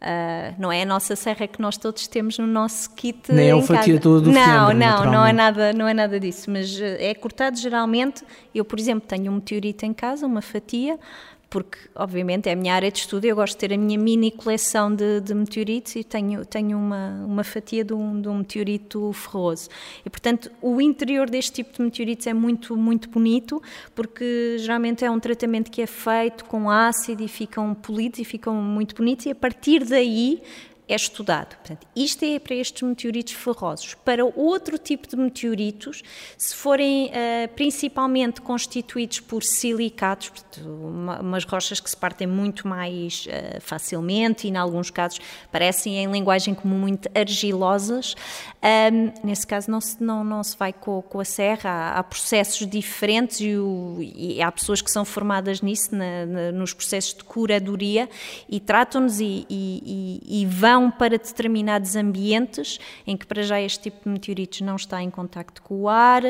Uh, 0.00 0.54
não 0.58 0.72
é 0.72 0.80
a 0.80 0.86
nossa 0.86 1.14
serra 1.14 1.46
que 1.46 1.60
nós 1.60 1.76
todos 1.76 2.08
temos 2.08 2.38
no 2.38 2.46
nosso 2.46 2.90
kit. 2.94 3.30
Nem 3.30 3.50
é 3.50 3.54
o 3.54 3.60
fatia 3.60 4.00
todo 4.00 4.22
do 4.22 4.32
Não, 4.32 4.42
fiambre, 4.42 4.78
não, 4.78 5.04
não 5.12 5.26
é, 5.26 5.32
nada, 5.32 5.72
não 5.74 5.86
é 5.86 5.92
nada 5.92 6.18
disso. 6.18 6.50
Mas 6.50 6.80
eh, 6.80 7.10
é 7.10 7.14
cortado 7.14 7.58
geralmente. 7.58 8.24
Eu, 8.54 8.64
por 8.64 8.78
exemplo, 8.78 9.06
tenho 9.06 9.30
um 9.30 9.34
meteorito 9.34 9.84
em 9.84 9.92
casa, 9.92 10.26
uma 10.26 10.40
fatia, 10.40 10.98
porque 11.50 11.76
obviamente 11.96 12.48
é 12.48 12.52
a 12.52 12.56
minha 12.56 12.72
área 12.72 12.90
de 12.92 13.00
estudo, 13.00 13.24
eu 13.24 13.34
gosto 13.34 13.54
de 13.54 13.58
ter 13.58 13.74
a 13.74 13.76
minha 13.76 13.98
mini 13.98 14.30
coleção 14.30 14.94
de, 14.94 15.20
de 15.20 15.34
meteoritos 15.34 15.96
e 15.96 16.04
tenho, 16.04 16.46
tenho 16.46 16.78
uma, 16.78 17.24
uma 17.26 17.42
fatia 17.42 17.84
de 17.84 17.92
um, 17.92 18.20
de 18.20 18.28
um, 18.28 18.38
meteorito 18.38 19.12
ferroso. 19.12 19.68
E 20.06 20.08
portanto 20.08 20.48
o 20.62 20.80
interior 20.80 21.28
deste 21.28 21.54
tipo 21.54 21.76
de 21.76 21.82
meteoritos 21.82 22.28
é 22.28 22.32
muito, 22.32 22.76
muito 22.76 23.10
bonito, 23.10 23.60
porque 23.96 24.56
geralmente 24.58 25.04
é 25.04 25.10
um 25.10 25.18
tratamento 25.18 25.72
que 25.72 25.82
é 25.82 25.88
feito 25.88 26.44
com 26.44 26.70
ácido 26.70 27.24
e 27.24 27.28
ficam 27.28 27.74
polidos 27.74 28.20
e 28.20 28.24
ficam 28.24 28.54
muito 28.54 28.94
bonitos 28.94 29.26
e 29.26 29.30
a 29.30 29.34
partir 29.34 29.84
daí 29.84 30.40
é 30.92 30.96
estudado. 30.96 31.56
Portanto, 31.56 31.86
isto 31.94 32.24
é 32.24 32.38
para 32.38 32.54
estes 32.54 32.82
meteoritos 32.82 33.32
ferrosos. 33.34 33.94
Para 33.94 34.24
outro 34.24 34.78
tipo 34.78 35.08
de 35.08 35.16
meteoritos, 35.16 36.02
se 36.36 36.54
forem 36.54 37.06
uh, 37.06 37.48
principalmente 37.54 38.40
constituídos 38.40 39.20
por 39.20 39.42
silicatos, 39.42 40.32
uma, 40.64 41.20
umas 41.20 41.44
rochas 41.44 41.80
que 41.80 41.88
se 41.88 41.96
partem 41.96 42.26
muito 42.26 42.66
mais 42.66 43.26
uh, 43.26 43.60
facilmente 43.60 44.46
e, 44.46 44.50
em 44.50 44.56
alguns 44.56 44.90
casos, 44.90 45.20
parecem, 45.52 45.96
em 45.96 46.10
linguagem 46.10 46.54
comum, 46.54 46.78
muito 46.78 47.08
argilosas, 47.14 48.14
um, 48.62 49.26
nesse 49.26 49.46
caso 49.46 49.70
não 49.70 49.80
se, 49.80 50.02
não, 50.02 50.22
não 50.22 50.42
se 50.42 50.56
vai 50.56 50.72
com, 50.72 51.00
com 51.02 51.20
a 51.20 51.24
serra, 51.24 51.70
há, 51.70 51.98
há 51.98 52.02
processos 52.02 52.66
diferentes 52.66 53.40
e, 53.40 53.56
o, 53.56 53.96
e, 54.00 54.42
há 54.42 54.50
pessoas 54.52 54.82
que 54.82 54.90
são 54.90 55.04
formadas 55.04 55.62
nisso, 55.62 55.94
na, 55.94 56.26
na, 56.26 56.52
nos 56.52 56.74
processos 56.74 57.14
de 57.14 57.24
curadoria, 57.24 58.08
e 58.48 58.60
tratam-nos 58.60 59.20
e, 59.20 59.46
e, 59.48 60.42
e 60.42 60.46
vão 60.46 60.79
para 60.88 61.18
determinados 61.18 61.96
ambientes 61.96 62.78
em 63.04 63.16
que 63.16 63.26
para 63.26 63.42
já 63.42 63.60
este 63.60 63.90
tipo 63.90 64.04
de 64.04 64.08
meteoritos 64.08 64.60
não 64.60 64.76
está 64.76 65.02
em 65.02 65.10
contacto 65.10 65.60
com 65.62 65.82
o 65.82 65.88
ar, 65.88 66.22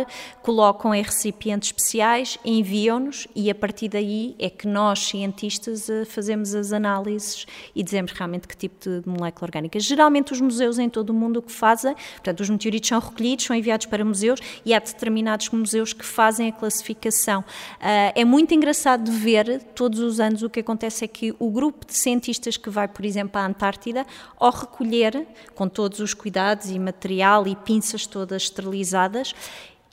colocam 0.43 0.95
em 0.95 1.03
recipientes 1.03 1.69
especiais, 1.69 2.39
enviam-nos 2.43 3.29
e 3.37 3.51
a 3.51 3.55
partir 3.55 3.89
daí 3.89 4.35
é 4.39 4.49
que 4.49 4.67
nós, 4.67 5.01
cientistas, 5.01 5.91
eh, 5.91 6.07
fazemos 6.07 6.55
as 6.55 6.73
análises 6.73 7.45
e 7.75 7.83
dizemos 7.83 8.13
realmente 8.13 8.49
que 8.49 8.57
tipo 8.57 8.89
de 8.89 9.03
molécula 9.07 9.49
orgânica. 9.49 9.79
Geralmente 9.79 10.33
os 10.33 10.41
museus 10.41 10.79
em 10.79 10.89
todo 10.89 11.11
o 11.11 11.15
mundo 11.15 11.39
o 11.39 11.43
que 11.43 11.53
fazem, 11.53 11.95
portanto 12.15 12.41
os 12.41 12.49
meteoritos 12.49 12.89
são 12.89 12.99
recolhidos, 12.99 13.45
são 13.45 13.55
enviados 13.55 13.87
para 13.87 14.03
museus 14.05 14.41
e 14.65 14.73
há 14.73 14.79
determinados 14.79 15.51
museus 15.51 15.93
que 15.93 16.05
fazem 16.05 16.49
a 16.49 16.53
classificação. 16.53 17.41
Uh, 17.41 18.13
é 18.15 18.25
muito 18.25 18.55
engraçado 18.55 19.05
de 19.05 19.11
ver, 19.11 19.63
todos 19.75 19.99
os 20.01 20.21
anos 20.21 20.43
o 20.43 20.49
que 20.49 20.61
acontece 20.61 21.05
é 21.05 21.09
que 21.09 21.35
o 21.39 21.51
grupo 21.51 21.85
de 21.85 21.95
cientistas 21.95 22.57
que 22.57 22.71
vai, 22.71 22.89
por 22.89 23.05
exemplo, 23.05 23.41
à 23.41 23.47
Antártida, 23.47 24.07
ao 24.41 24.51
recolher, 24.51 25.27
com 25.55 25.69
todos 25.69 26.01
os 26.01 26.15
cuidados 26.15 26.71
e 26.71 26.79
material 26.79 27.47
e 27.47 27.55
pinças 27.55 28.07
todas 28.07 28.45
esterilizadas, 28.45 29.35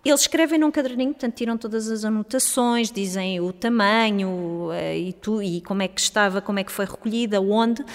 eles 0.10 0.22
escrevem 0.22 0.60
num 0.60 0.72
caderninho, 0.72 1.12
portanto, 1.12 1.36
tiram 1.36 1.58
todas 1.58 1.90
as 1.90 2.06
anotações, 2.06 2.92
dizem 2.92 3.40
o 3.40 3.52
tamanho 3.52 4.70
uh, 4.70 4.96
e, 4.96 5.14
tu, 5.14 5.42
e, 5.42 5.62
como 5.62 5.82
é 5.82 5.88
que 5.88 6.00
estava, 6.00 6.42
como 6.42 6.60
é 6.60 6.64
que 6.64 6.72
foi 6.72 6.86
recolhida, 6.86 7.42
onde, 7.42 7.82
uh, 7.82 7.86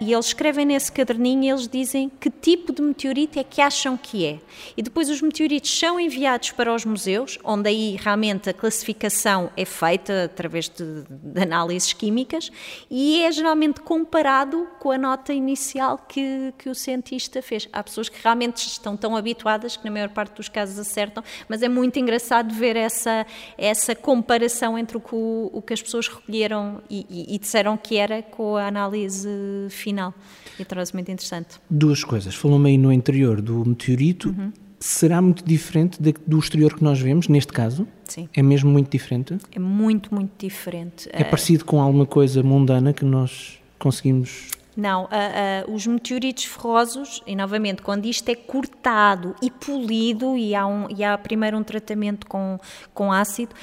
e 0.00 0.12
eles 0.12 0.26
escrevem 0.26 0.66
nesse 0.66 0.90
caderninho 0.90 1.44
e 1.44 1.50
eles 1.50 1.68
dizem 1.68 2.10
que 2.20 2.30
tipo 2.30 2.72
de 2.72 2.82
meteorito 2.82 3.38
é 3.38 3.44
que 3.44 3.60
acham 3.60 3.96
que 3.96 4.26
é. 4.26 4.40
E 4.76 4.82
depois 4.82 5.08
os 5.08 5.22
meteoritos 5.22 5.70
são 5.78 5.98
enviados 5.98 6.50
para 6.52 6.74
os 6.74 6.84
museus, 6.84 7.38
onde 7.44 7.68
aí 7.68 7.96
realmente 8.00 8.50
a 8.50 8.52
classificação 8.52 9.50
é 9.56 9.64
feita 9.64 10.24
através 10.24 10.68
de, 10.68 11.04
de 11.08 11.42
análises 11.42 11.92
químicas 11.92 12.50
e 12.90 13.22
é 13.22 13.32
geralmente 13.32 13.80
comparado 13.80 14.68
com 14.78 14.90
a 14.90 14.98
nota 14.98 15.32
inicial 15.32 15.98
que, 15.98 16.52
que 16.58 16.68
o 16.68 16.74
cientista 16.74 17.42
fez. 17.42 17.68
Há 17.72 17.82
pessoas 17.82 18.08
que 18.08 18.22
realmente 18.22 18.58
estão 18.66 18.96
tão 18.96 19.16
habituadas 19.16 19.76
que, 19.76 19.84
na 19.84 19.90
maior 19.90 20.08
parte 20.10 20.34
dos 20.34 20.48
casos, 20.48 20.78
acertam 20.78 21.22
mas 21.48 21.62
é 21.62 21.68
muito 21.68 21.98
engraçado 21.98 22.54
ver 22.54 22.76
essa, 22.76 23.26
essa 23.56 23.94
comparação 23.94 24.78
entre 24.78 24.96
o 24.96 25.00
que, 25.00 25.14
o, 25.14 25.50
o 25.52 25.62
que 25.62 25.72
as 25.72 25.82
pessoas 25.82 26.08
recolheram 26.08 26.80
e, 26.88 27.06
e, 27.08 27.34
e, 27.34 27.38
disseram 27.38 27.76
que 27.76 27.96
era 27.96 28.22
com 28.22 28.56
a 28.56 28.66
análise 28.66 29.28
final. 29.70 30.14
E 30.58 30.64
trouxe 30.64 30.94
muito 30.94 31.10
interessante. 31.10 31.60
Duas 31.68 32.04
coisas. 32.04 32.34
Falou-me 32.34 32.70
aí 32.70 32.78
no 32.78 32.92
interior 32.92 33.40
do 33.40 33.64
meteorito. 33.64 34.28
Uhum. 34.28 34.52
Será 34.78 35.20
muito 35.20 35.44
diferente 35.44 36.02
de, 36.02 36.14
do 36.26 36.38
exterior 36.38 36.74
que 36.74 36.82
nós 36.82 36.98
vemos, 36.98 37.28
neste 37.28 37.52
caso? 37.52 37.86
Sim. 38.04 38.28
É 38.34 38.42
mesmo 38.42 38.70
muito 38.70 38.90
diferente? 38.90 39.36
É 39.52 39.58
muito, 39.58 40.14
muito 40.14 40.32
diferente. 40.38 41.08
É 41.12 41.22
parecido 41.22 41.64
com 41.64 41.80
alguma 41.80 42.06
coisa 42.06 42.42
mundana 42.42 42.92
que 42.92 43.04
nós 43.04 43.58
conseguimos 43.78 44.48
não, 44.76 45.04
uh, 45.04 45.06
uh, 45.06 45.74
os 45.74 45.86
meteoritos 45.86 46.44
ferrosos, 46.44 47.22
e 47.26 47.34
novamente, 47.34 47.82
quando 47.82 48.06
isto 48.06 48.28
é 48.28 48.34
cortado 48.34 49.34
e 49.42 49.50
polido, 49.50 50.36
e 50.36 50.54
há, 50.54 50.66
um, 50.66 50.86
e 50.88 51.02
há 51.02 51.16
primeiro 51.18 51.56
um 51.56 51.62
tratamento 51.62 52.26
com, 52.26 52.58
com 52.94 53.12
ácido, 53.12 53.54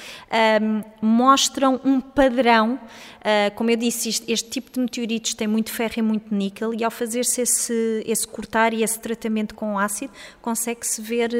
um, 0.62 0.82
mostram 1.00 1.80
um 1.84 2.00
padrão. 2.00 2.78
Uh, 3.18 3.54
como 3.56 3.70
eu 3.70 3.76
disse, 3.76 4.08
este, 4.08 4.32
este, 4.32 4.50
tipo 4.50 4.70
de 4.70 4.80
meteoritos 4.80 5.34
tem 5.34 5.46
muito 5.46 5.72
ferro 5.72 5.94
e 5.96 6.02
muito 6.02 6.34
níquel, 6.34 6.74
e 6.74 6.84
ao 6.84 6.90
fazer-se 6.90 7.40
esse, 7.40 8.04
esse 8.06 8.26
cortar 8.26 8.72
e 8.72 8.82
esse 8.82 8.98
tratamento 9.00 9.54
com 9.54 9.78
ácido, 9.78 10.12
consegue-se 10.40 11.00
ver 11.00 11.30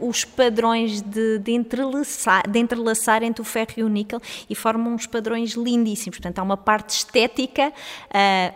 os 0.00 0.24
padrões 0.24 1.00
de, 1.00 1.38
de, 1.38 1.52
entrelaçar, 1.52 2.48
de 2.48 2.58
entrelaçar 2.58 3.22
entre 3.22 3.42
o 3.42 3.44
ferro 3.44 3.72
e 3.76 3.82
o 3.82 3.88
níquel 3.88 4.20
e 4.48 4.54
formam 4.54 4.94
uns 4.94 5.06
padrões 5.06 5.52
lindíssimos. 5.52 6.18
Portanto, 6.18 6.38
há 6.38 6.42
uma 6.42 6.56
parte 6.56 6.90
estética, 6.90 7.72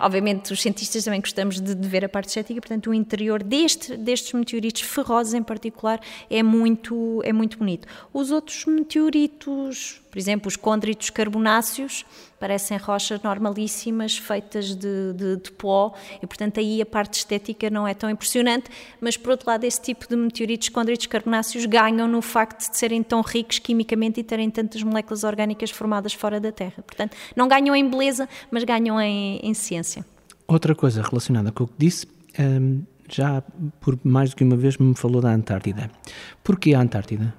obviamente 0.01 0.44
os 0.53 0.61
cientistas 0.61 1.05
também 1.05 1.21
gostamos 1.21 1.61
de, 1.61 1.75
de, 1.75 1.89
ver 1.89 2.05
a 2.05 2.09
parte 2.09 2.29
estética, 2.29 2.61
portanto, 2.61 2.91
o 2.91 2.95
interior 2.95 3.43
deste, 3.43 3.97
destes 3.97 4.33
meteoritos 4.33 4.83
ferrosos 4.83 5.35
em 5.35 5.43
particular 5.43 6.01
é 6.29 6.43
muito, 6.43 7.21
é 7.25 7.33
muito 7.33 7.59
bonito. 7.59 7.87
Os 8.13 8.31
outros 8.31 8.65
meteoritos, 8.67 10.01
por 10.11 10.19
exemplo, 10.19 10.49
os 10.49 10.57
condritos 10.57 11.11
carbonáceos, 11.11 12.05
parecem 12.39 12.77
rochas 12.77 13.23
normalíssimas, 13.23 14.19
feitas 14.19 14.75
de, 14.75 15.13
de, 15.15 15.37
de, 15.37 15.51
pó, 15.53 15.95
e 16.23 16.27
portanto 16.27 16.61
aí 16.61 16.83
a 16.83 16.87
parte 16.87 17.15
estética 17.15 17.71
não 17.71 17.89
é 17.89 17.95
tão 17.95 18.11
impressionante, 18.11 18.71
mas 19.01 19.17
por 19.17 19.31
outro 19.31 19.49
lado, 19.49 19.65
esse 19.65 19.81
tipo 19.81 20.07
de 20.07 20.15
meteoritos, 20.15 20.69
condritos 20.69 21.07
carbonáceos, 21.07 21.65
ganham 21.65 22.07
no 22.07 22.21
facto 22.21 22.71
de 22.71 22.77
serem 22.77 23.03
tão 23.03 23.23
ricos 23.23 23.59
quimicamente 23.59 24.21
e 24.21 24.23
terem 24.23 24.51
tantas 24.51 24.83
moléculas 24.83 25.25
orgânicas 25.25 25.71
formadas 25.71 26.13
fora 26.13 26.39
da 26.39 26.53
Terra. 26.53 26.83
Portanto, 26.87 27.17
não 27.35 27.49
ganham 27.49 27.75
em 27.75 27.89
beleza, 27.89 28.29
mas 28.51 28.63
ganham 28.63 29.01
em, 29.01 29.39
em 29.43 29.55
ciência. 29.55 30.05
Outra 30.47 30.75
coisa 30.75 31.03
relacionada 31.03 31.51
com 31.51 31.65
o 31.65 31.67
que 31.67 31.75
disse, 31.79 32.07
um, 32.39 32.83
já 33.09 33.43
por 33.81 33.99
mais 34.05 34.31
do 34.31 34.37
que 34.37 34.45
uma 34.45 34.57
vez 34.57 34.77
me 34.77 34.95
falou 34.95 35.21
da 35.21 35.31
Antártida. 35.31 35.91
Porquê 36.43 36.75
a 36.75 36.81
Antártida? 36.81 37.35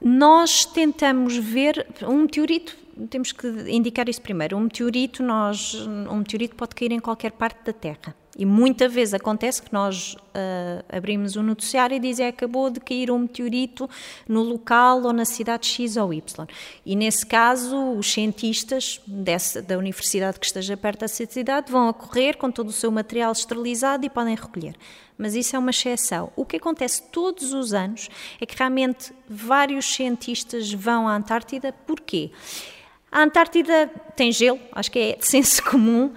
Nós 0.00 0.64
tentamos 0.64 1.36
ver 1.36 1.86
um 2.02 2.22
meteorito, 2.22 2.76
temos 3.10 3.32
que 3.32 3.46
indicar 3.68 4.08
isso 4.08 4.22
primeiro. 4.22 4.56
Um 4.56 4.60
meteorito, 4.60 5.22
nós, 5.22 5.74
um 5.74 6.18
meteorito 6.18 6.54
pode 6.54 6.74
cair 6.74 6.92
em 6.92 7.00
qualquer 7.00 7.32
parte 7.32 7.64
da 7.64 7.72
Terra. 7.72 8.14
E 8.38 8.46
muitas 8.46 8.92
vezes 8.92 9.14
acontece 9.14 9.60
que 9.60 9.72
nós 9.72 10.14
uh, 10.14 10.84
abrimos 10.88 11.34
um 11.36 11.42
noticiário 11.42 11.96
e 11.96 11.98
dizem 11.98 12.28
acabou 12.28 12.70
de 12.70 12.78
cair 12.78 13.10
um 13.10 13.18
meteorito 13.18 13.90
no 14.28 14.44
local 14.44 15.02
ou 15.02 15.12
na 15.12 15.24
cidade 15.24 15.66
X 15.66 15.96
ou 15.96 16.14
Y. 16.14 16.46
E 16.86 16.94
nesse 16.94 17.26
caso, 17.26 17.76
os 17.94 18.12
cientistas 18.12 19.00
dessa, 19.04 19.60
da 19.60 19.76
universidade 19.76 20.38
que 20.38 20.46
esteja 20.46 20.76
perto 20.76 21.00
dessa 21.00 21.26
cidade 21.26 21.72
vão 21.72 21.92
correr 21.92 22.36
com 22.36 22.48
todo 22.48 22.68
o 22.68 22.72
seu 22.72 22.92
material 22.92 23.32
esterilizado 23.32 24.06
e 24.06 24.10
podem 24.10 24.36
recolher. 24.36 24.76
Mas 25.18 25.34
isso 25.34 25.56
é 25.56 25.58
uma 25.58 25.70
exceção. 25.70 26.32
O 26.36 26.44
que 26.44 26.58
acontece 26.58 27.02
todos 27.10 27.52
os 27.52 27.74
anos 27.74 28.08
é 28.40 28.46
que 28.46 28.56
realmente 28.56 29.12
vários 29.28 29.84
cientistas 29.84 30.72
vão 30.72 31.08
à 31.08 31.16
Antártida. 31.16 31.72
Porquê? 31.72 32.30
A 33.10 33.22
Antártida 33.22 33.90
tem 34.14 34.30
gelo, 34.30 34.58
acho 34.72 34.90
que 34.90 34.98
é 34.98 35.16
de 35.16 35.26
senso 35.26 35.62
comum, 35.70 36.06
uh, 36.06 36.12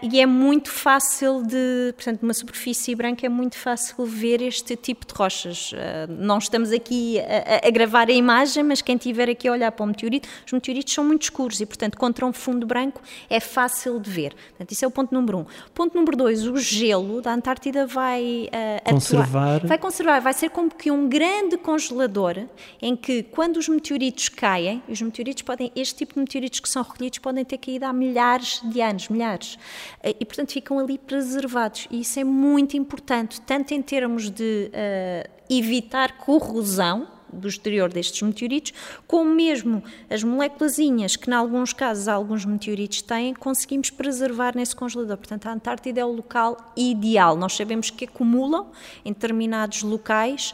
e 0.00 0.20
é 0.20 0.24
muito 0.24 0.70
fácil 0.70 1.42
de, 1.42 1.92
portanto, 1.94 2.22
numa 2.22 2.32
superfície 2.32 2.94
branca 2.94 3.26
é 3.26 3.28
muito 3.28 3.58
fácil 3.58 4.06
ver 4.06 4.40
este 4.40 4.76
tipo 4.76 5.04
de 5.04 5.12
rochas. 5.12 5.72
Uh, 5.72 5.76
não 6.08 6.38
estamos 6.38 6.72
aqui 6.72 7.18
a, 7.20 7.66
a, 7.66 7.70
gravar 7.70 8.08
a 8.08 8.12
imagem, 8.12 8.62
mas 8.62 8.80
quem 8.80 8.96
estiver 8.96 9.28
aqui 9.28 9.46
a 9.46 9.52
olhar 9.52 9.72
para 9.72 9.82
o 9.84 9.86
meteorito, 9.86 10.26
os 10.46 10.52
meteoritos 10.52 10.94
são 10.94 11.04
muito 11.04 11.22
escuros 11.22 11.60
e, 11.60 11.66
portanto, 11.66 11.98
contra 11.98 12.24
um 12.24 12.32
fundo 12.32 12.66
branco 12.66 13.02
é 13.28 13.40
fácil 13.40 14.00
de 14.00 14.08
ver. 14.08 14.34
Portanto, 14.50 14.72
isso 14.72 14.84
é 14.84 14.88
o 14.88 14.90
ponto 14.90 15.12
número 15.12 15.38
um. 15.38 15.46
Ponto 15.74 15.94
número 15.94 16.16
dois, 16.16 16.46
o 16.46 16.56
gelo 16.56 17.20
da 17.20 17.34
Antártida 17.34 17.86
vai 17.86 18.48
uh, 18.48 18.90
conservar. 18.90 19.56
Atuar, 19.56 19.66
vai 19.66 19.78
conservar, 19.78 20.20
vai 20.20 20.32
ser 20.32 20.48
como 20.48 20.70
que 20.70 20.90
um 20.90 21.08
grande 21.08 21.58
congelador 21.58 22.46
em 22.80 22.96
que, 22.96 23.22
quando 23.24 23.56
os 23.56 23.68
meteoritos 23.68 24.28
caem, 24.28 24.82
os 24.88 25.02
meteoritos 25.02 25.42
podem, 25.42 25.72
este 25.74 25.96
tipo 25.96 26.05
de 26.14 26.18
meteoritos 26.18 26.60
que 26.60 26.68
são 26.68 26.82
recolhidos 26.82 27.18
podem 27.18 27.44
ter 27.44 27.58
caído 27.58 27.84
há 27.84 27.92
milhares 27.92 28.60
de 28.64 28.80
anos, 28.80 29.08
milhares. 29.08 29.58
Eh, 30.02 30.16
e, 30.20 30.24
portanto, 30.24 30.52
ficam 30.52 30.78
ali 30.78 30.98
preservados. 30.98 31.86
E 31.90 32.00
isso 32.00 32.18
é 32.18 32.24
muito 32.24 32.76
importante, 32.76 33.40
tanto 33.40 33.72
em 33.72 33.82
termos 33.82 34.30
de 34.30 34.70
uh, 34.70 35.30
evitar 35.48 36.18
corrosão, 36.18 37.08
do 37.36 37.48
exterior 37.48 37.92
destes 37.92 38.22
meteoritos, 38.22 38.72
como 39.06 39.34
mesmo 39.34 39.82
as 40.10 40.22
moléculazinhas 40.22 41.16
que, 41.16 41.30
em 41.30 41.34
alguns 41.34 41.72
casos, 41.72 42.08
alguns 42.08 42.44
meteoritos 42.44 43.02
têm, 43.02 43.34
conseguimos 43.34 43.90
preservar 43.90 44.56
nesse 44.56 44.74
congelador. 44.74 45.16
Portanto, 45.16 45.46
a 45.46 45.52
Antártida 45.52 46.00
é 46.00 46.04
o 46.04 46.12
local 46.12 46.56
ideal. 46.76 47.36
Nós 47.36 47.54
sabemos 47.54 47.90
que 47.90 48.04
acumulam 48.04 48.70
em 49.04 49.12
determinados 49.12 49.82
locais, 49.82 50.52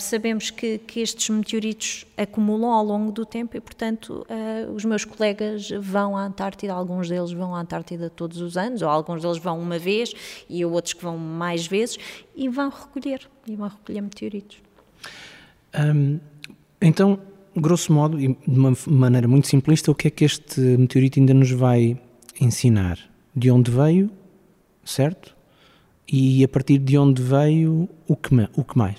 sabemos 0.00 0.50
que, 0.50 0.78
que, 0.78 1.00
estes 1.00 1.28
meteoritos 1.28 2.06
acumulam 2.16 2.70
ao 2.70 2.84
longo 2.84 3.12
do 3.12 3.24
tempo 3.24 3.56
e, 3.56 3.60
portanto, 3.60 4.26
uh, 4.28 4.72
os 4.72 4.84
meus 4.84 5.04
colegas 5.04 5.68
vão 5.70 6.16
à 6.16 6.24
Antártida, 6.24 6.72
alguns 6.72 7.08
deles 7.08 7.32
vão 7.32 7.54
à 7.54 7.60
Antártida 7.60 8.10
todos 8.10 8.40
os 8.40 8.56
anos, 8.56 8.82
ou 8.82 8.88
alguns 8.88 9.22
deles 9.22 9.38
vão 9.38 9.58
uma 9.60 9.78
vez 9.78 10.12
e 10.48 10.64
outros 10.64 10.94
que 10.94 11.02
vão 11.02 11.16
mais 11.18 11.66
vezes, 11.66 11.98
e 12.34 12.48
vão 12.48 12.68
recolher, 12.68 13.28
e 13.46 13.54
vão 13.54 13.68
recolher 13.68 14.00
meteoritos. 14.00 14.65
Um, 15.74 16.18
então, 16.80 17.18
grosso 17.56 17.92
modo, 17.92 18.20
e 18.20 18.28
de 18.28 18.58
uma 18.58 18.72
maneira 18.86 19.26
muito 19.26 19.46
simplista, 19.46 19.90
o 19.90 19.94
que 19.94 20.08
é 20.08 20.10
que 20.10 20.24
este 20.24 20.60
meteorito 20.60 21.18
ainda 21.18 21.34
nos 21.34 21.50
vai 21.50 21.98
ensinar? 22.40 22.98
De 23.34 23.50
onde 23.50 23.70
veio, 23.70 24.10
certo? 24.84 25.34
E 26.10 26.44
a 26.44 26.48
partir 26.48 26.78
de 26.78 26.96
onde 26.96 27.20
veio, 27.22 27.88
o 28.06 28.16
que, 28.16 28.30
o 28.56 28.64
que 28.64 28.78
mais? 28.78 28.96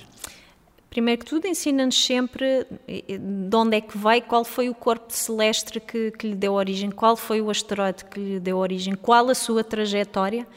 Primeiro 0.90 1.24
que 1.24 1.28
tudo, 1.28 1.48
ensina-nos 1.48 2.04
sempre 2.06 2.66
de 2.88 3.56
onde 3.56 3.78
é 3.78 3.82
que 3.82 3.98
vai, 3.98 4.20
qual 4.20 4.44
foi 4.44 4.68
o 4.68 4.74
corpo 4.74 5.14
celeste 5.14 5.80
que, 5.80 6.12
que, 6.12 6.30
lhe 6.30 6.36
deu 6.36 6.54
origem, 6.54 6.90
qual 6.90 7.16
foi 7.16 7.40
o 7.40 7.50
asteroide 7.50 8.04
que 8.06 8.20
lhe 8.20 8.40
deu 8.40 8.58
origem, 8.58 8.96
qual 8.96 9.30
a 9.30 9.36
sua 9.36 9.64
trajetória, 9.64 10.48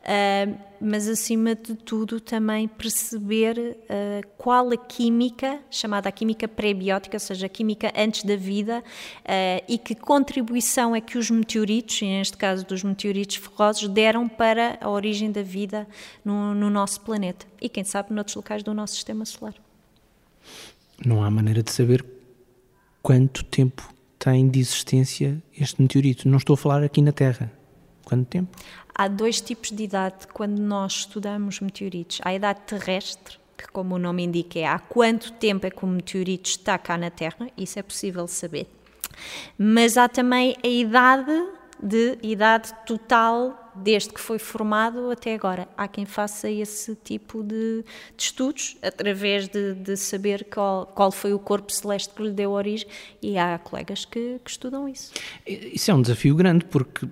uh, 0.00 0.69
mas 0.80 1.08
acima 1.08 1.54
de 1.54 1.74
tudo 1.74 2.20
também 2.20 2.66
perceber 2.66 3.58
uh, 3.58 4.26
qual 4.38 4.70
a 4.70 4.76
química, 4.76 5.60
chamada 5.70 6.08
a 6.08 6.12
química 6.12 6.48
pré-biótica, 6.48 7.16
ou 7.16 7.20
seja, 7.20 7.46
a 7.46 7.48
química 7.48 7.92
antes 7.96 8.24
da 8.24 8.36
vida, 8.36 8.78
uh, 8.80 9.64
e 9.68 9.78
que 9.78 9.94
contribuição 9.94 10.94
é 10.94 11.00
que 11.00 11.18
os 11.18 11.30
meteoritos, 11.30 12.00
e 12.02 12.06
neste 12.06 12.36
caso 12.36 12.64
dos 12.64 12.82
meteoritos 12.82 13.36
ferrosos, 13.36 13.88
deram 13.88 14.28
para 14.28 14.78
a 14.80 14.88
origem 14.88 15.30
da 15.30 15.42
vida 15.42 15.86
no, 16.24 16.54
no 16.54 16.70
nosso 16.70 17.00
planeta 17.02 17.46
e 17.60 17.68
quem 17.68 17.84
sabe 17.84 18.12
noutros 18.12 18.36
locais 18.36 18.62
do 18.62 18.72
nosso 18.72 18.94
sistema 18.94 19.24
solar 19.24 19.54
não 21.04 21.22
há 21.22 21.30
maneira 21.30 21.62
de 21.62 21.70
saber 21.70 22.04
quanto 23.02 23.44
tempo 23.44 23.92
tem 24.18 24.48
de 24.48 24.60
existência 24.60 25.42
este 25.58 25.80
meteorito. 25.80 26.28
Não 26.28 26.38
estou 26.38 26.54
a 26.54 26.56
falar 26.56 26.82
aqui 26.82 27.00
na 27.00 27.12
Terra. 27.12 27.50
Quanto 28.04 28.26
tempo? 28.26 28.56
Há 29.00 29.08
dois 29.08 29.40
tipos 29.40 29.70
de 29.70 29.84
idade 29.84 30.26
quando 30.30 30.58
nós 30.58 30.92
estudamos 30.92 31.58
meteoritos. 31.58 32.20
Há 32.22 32.28
a 32.28 32.34
idade 32.34 32.60
terrestre, 32.66 33.38
que, 33.56 33.66
como 33.68 33.94
o 33.94 33.98
nome 33.98 34.24
indica, 34.24 34.58
é 34.58 34.66
há 34.66 34.78
quanto 34.78 35.32
tempo 35.32 35.66
é 35.66 35.70
que 35.70 35.82
o 35.82 35.88
meteorito 35.88 36.50
está 36.50 36.76
cá 36.76 36.98
na 36.98 37.08
Terra, 37.08 37.48
isso 37.56 37.78
é 37.78 37.82
possível 37.82 38.28
saber. 38.28 38.66
Mas 39.56 39.96
há 39.96 40.06
também 40.06 40.54
a 40.62 40.68
idade 40.68 41.32
de 41.82 42.18
idade 42.22 42.74
total 42.86 43.72
desde 43.74 44.10
que 44.10 44.20
foi 44.20 44.38
formado 44.38 45.10
até 45.10 45.34
agora. 45.34 45.66
Há 45.78 45.88
quem 45.88 46.04
faça 46.04 46.50
esse 46.50 46.94
tipo 46.96 47.42
de, 47.42 47.82
de 48.16 48.22
estudos 48.22 48.76
através 48.82 49.48
de, 49.48 49.76
de 49.76 49.96
saber 49.96 50.44
qual, 50.44 50.84
qual, 50.86 51.10
foi 51.10 51.32
o 51.32 51.38
corpo 51.38 51.72
celeste 51.72 52.12
que 52.12 52.22
lhe 52.22 52.32
deu 52.32 52.50
origem 52.50 52.86
e 53.22 53.38
há 53.38 53.58
colegas 53.58 54.04
que, 54.04 54.38
que 54.44 54.50
estudam 54.50 54.86
isso. 54.86 55.12
Isso 55.46 55.90
é 55.90 55.94
um 55.94 56.02
desafio 56.02 56.34
grande 56.34 56.66
porque, 56.66 57.08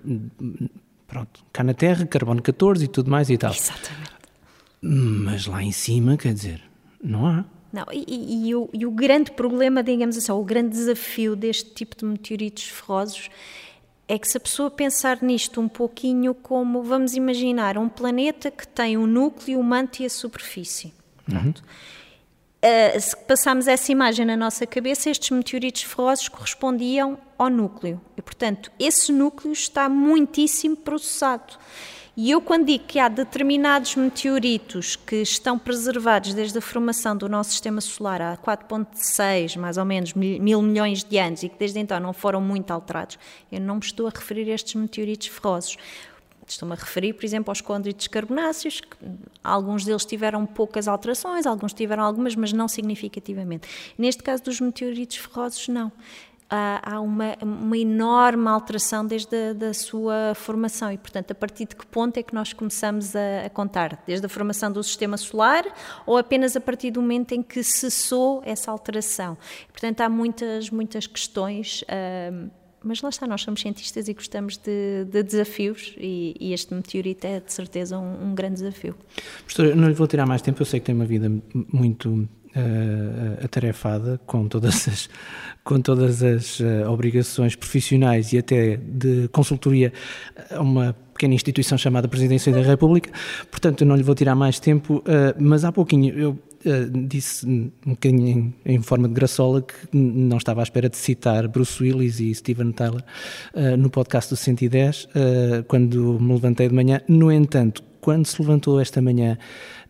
pronto, 1.08 1.44
cá 1.52 1.64
na 1.64 1.74
Terra, 1.74 2.06
carbono 2.06 2.40
14 2.40 2.84
e 2.84 2.88
tudo 2.88 3.10
mais 3.10 3.28
e 3.30 3.36
tal. 3.36 3.52
Exatamente. 3.52 4.12
Mas 4.80 5.46
lá 5.46 5.60
em 5.62 5.72
cima, 5.72 6.16
quer 6.16 6.32
dizer, 6.32 6.62
não 7.02 7.26
há. 7.26 7.44
Não, 7.72 7.86
e, 7.92 8.04
e, 8.06 8.48
e, 8.48 8.54
o, 8.54 8.70
e 8.72 8.86
o 8.86 8.90
grande 8.90 9.32
problema, 9.32 9.82
digamos 9.82 10.16
assim, 10.16 10.30
o 10.30 10.44
grande 10.44 10.70
desafio 10.70 11.34
deste 11.34 11.70
tipo 11.70 11.96
de 11.96 12.04
meteoritos 12.04 12.64
ferrosos 12.64 13.28
é 14.06 14.18
que 14.18 14.26
se 14.26 14.36
a 14.36 14.40
pessoa 14.40 14.70
pensar 14.70 15.22
nisto 15.22 15.60
um 15.60 15.68
pouquinho 15.68 16.34
como, 16.34 16.82
vamos 16.82 17.14
imaginar, 17.14 17.76
um 17.76 17.88
planeta 17.88 18.50
que 18.50 18.66
tem 18.66 18.96
um 18.96 19.06
núcleo, 19.06 19.58
o 19.58 19.60
um 19.60 19.64
manto 19.64 20.00
e 20.00 20.06
a 20.06 20.10
superfície. 20.10 20.94
Uhum. 21.30 21.52
Uh, 22.60 23.00
se 23.00 23.16
passarmos 23.16 23.68
essa 23.68 23.92
imagem 23.92 24.26
na 24.26 24.36
nossa 24.36 24.66
cabeça, 24.66 25.08
estes 25.08 25.30
meteoritos 25.30 25.82
ferrosos 25.82 26.28
correspondiam 26.28 27.16
ao 27.38 27.48
núcleo. 27.48 28.00
E, 28.16 28.22
portanto, 28.22 28.72
esse 28.80 29.12
núcleo 29.12 29.52
está 29.52 29.88
muitíssimo 29.88 30.76
processado. 30.76 31.56
E 32.20 32.32
eu, 32.32 32.40
quando 32.40 32.66
digo 32.66 32.82
que 32.82 32.98
há 32.98 33.08
determinados 33.08 33.94
meteoritos 33.94 34.96
que 34.96 35.22
estão 35.22 35.56
preservados 35.56 36.34
desde 36.34 36.58
a 36.58 36.60
formação 36.60 37.16
do 37.16 37.28
nosso 37.28 37.52
sistema 37.52 37.80
solar 37.80 38.20
há 38.20 38.36
4,6, 38.36 39.56
mais 39.56 39.76
ou 39.76 39.84
menos, 39.84 40.14
mil 40.14 40.60
milhões 40.60 41.04
de 41.04 41.16
anos 41.16 41.44
e 41.44 41.48
que 41.48 41.56
desde 41.56 41.78
então 41.78 42.00
não 42.00 42.12
foram 42.12 42.40
muito 42.40 42.72
alterados, 42.72 43.16
eu 43.52 43.60
não 43.60 43.76
me 43.76 43.82
estou 43.82 44.08
a 44.08 44.10
referir 44.10 44.50
a 44.50 44.54
estes 44.56 44.74
meteoritos 44.74 45.28
ferrosos. 45.28 45.76
A 46.62 46.74
referir, 46.74 47.12
por 47.12 47.24
exemplo, 47.24 47.50
aos 47.50 47.60
condritos 47.60 48.06
carbonáceos, 48.06 48.80
que 48.80 48.96
alguns 49.42 49.84
deles 49.84 50.04
tiveram 50.04 50.46
poucas 50.46 50.88
alterações, 50.88 51.46
alguns 51.46 51.72
tiveram 51.72 52.02
algumas, 52.02 52.34
mas 52.34 52.52
não 52.52 52.68
significativamente. 52.68 53.68
Neste 53.98 54.22
caso 54.22 54.42
dos 54.42 54.60
meteoritos 54.60 55.16
ferrosos, 55.16 55.68
não 55.68 55.92
há 56.50 57.00
uma, 57.00 57.36
uma 57.42 57.76
enorme 57.76 58.48
alteração 58.48 59.06
desde 59.06 59.50
a 59.50 59.52
da 59.52 59.74
sua 59.74 60.32
formação 60.34 60.90
e, 60.90 60.96
portanto, 60.96 61.30
a 61.32 61.34
partir 61.34 61.66
de 61.66 61.76
que 61.76 61.86
ponto 61.86 62.16
é 62.16 62.22
que 62.22 62.34
nós 62.34 62.52
começamos 62.52 63.14
a, 63.14 63.46
a, 63.46 63.50
contar? 63.50 64.02
Desde 64.06 64.24
a 64.24 64.28
formação 64.28 64.72
do 64.72 64.82
sistema 64.82 65.16
solar 65.16 65.64
ou 66.06 66.16
apenas 66.16 66.56
a 66.56 66.60
partir 66.60 66.90
do 66.90 67.02
momento 67.02 67.32
em 67.32 67.42
que 67.42 67.62
cessou 67.62 68.42
essa 68.46 68.70
alteração? 68.70 69.36
Portanto, 69.70 70.00
há 70.00 70.08
muitas, 70.08 70.70
muitas 70.70 71.06
questões. 71.06 71.82
Uh, 71.82 72.50
mas 72.88 73.02
lá 73.02 73.10
está, 73.10 73.26
nós 73.26 73.42
somos 73.42 73.60
cientistas 73.60 74.08
e 74.08 74.14
gostamos 74.14 74.56
de, 74.56 75.04
de 75.04 75.22
desafios 75.22 75.94
e, 75.98 76.34
e, 76.40 76.54
este 76.54 76.72
meteorito 76.72 77.26
é 77.26 77.38
de 77.38 77.52
certeza 77.52 77.98
um, 77.98 78.30
um 78.30 78.34
grande 78.34 78.54
desafio. 78.54 78.94
Professora, 79.44 79.74
não 79.74 79.88
lhe 79.88 79.94
vou 79.94 80.06
tirar 80.06 80.24
mais 80.24 80.40
tempo, 80.40 80.62
eu 80.62 80.66
sei 80.66 80.80
que 80.80 80.86
tem 80.86 80.94
uma 80.94 81.04
vida 81.04 81.30
muito 81.70 82.08
uh, 82.08 83.44
atarefada 83.44 84.18
com 84.24 84.48
todas 84.48 84.88
as, 84.88 85.10
com 85.62 85.82
todas 85.82 86.22
as 86.22 86.60
uh, 86.60 86.90
obrigações 86.90 87.54
profissionais 87.54 88.32
e 88.32 88.38
até 88.38 88.78
de 88.78 89.28
consultoria 89.28 89.92
a 90.50 90.62
uma 90.62 90.96
pequena 91.12 91.34
instituição 91.34 91.76
chamada 91.76 92.08
Presidência 92.08 92.50
da 92.50 92.62
República, 92.62 93.10
portanto 93.50 93.82
eu 93.82 93.86
não 93.86 93.96
lhe 93.96 94.02
vou 94.02 94.14
tirar 94.14 94.34
mais 94.34 94.58
tempo, 94.58 94.98
uh, 94.98 95.02
mas 95.38 95.62
há 95.62 95.70
pouquinho 95.70 96.18
eu 96.18 96.38
disse 97.06 97.46
um 97.46 97.70
bocadinho 97.86 98.54
em, 98.64 98.74
em, 98.74 98.82
forma 98.82 99.08
de 99.08 99.14
graçola 99.14 99.62
que 99.62 99.74
não 99.92 100.36
estava 100.36 100.60
à 100.60 100.64
espera 100.64 100.88
de 100.88 100.96
citar 100.96 101.46
Bruce 101.48 101.82
Willis 101.82 102.20
e 102.20 102.34
Steven 102.34 102.72
Tyler 102.72 103.04
uh, 103.54 103.76
no 103.76 103.88
podcast 103.90 104.30
do 104.30 104.36
110 104.36 105.04
uh, 105.04 105.08
quando 105.66 106.18
me 106.20 106.32
levantei 106.32 106.68
de 106.68 106.74
manhã. 106.74 107.00
No 107.08 107.30
entanto, 107.30 107.82
quando 108.00 108.26
se 108.26 108.40
levantou 108.40 108.80
esta 108.80 109.00
manhã, 109.00 109.38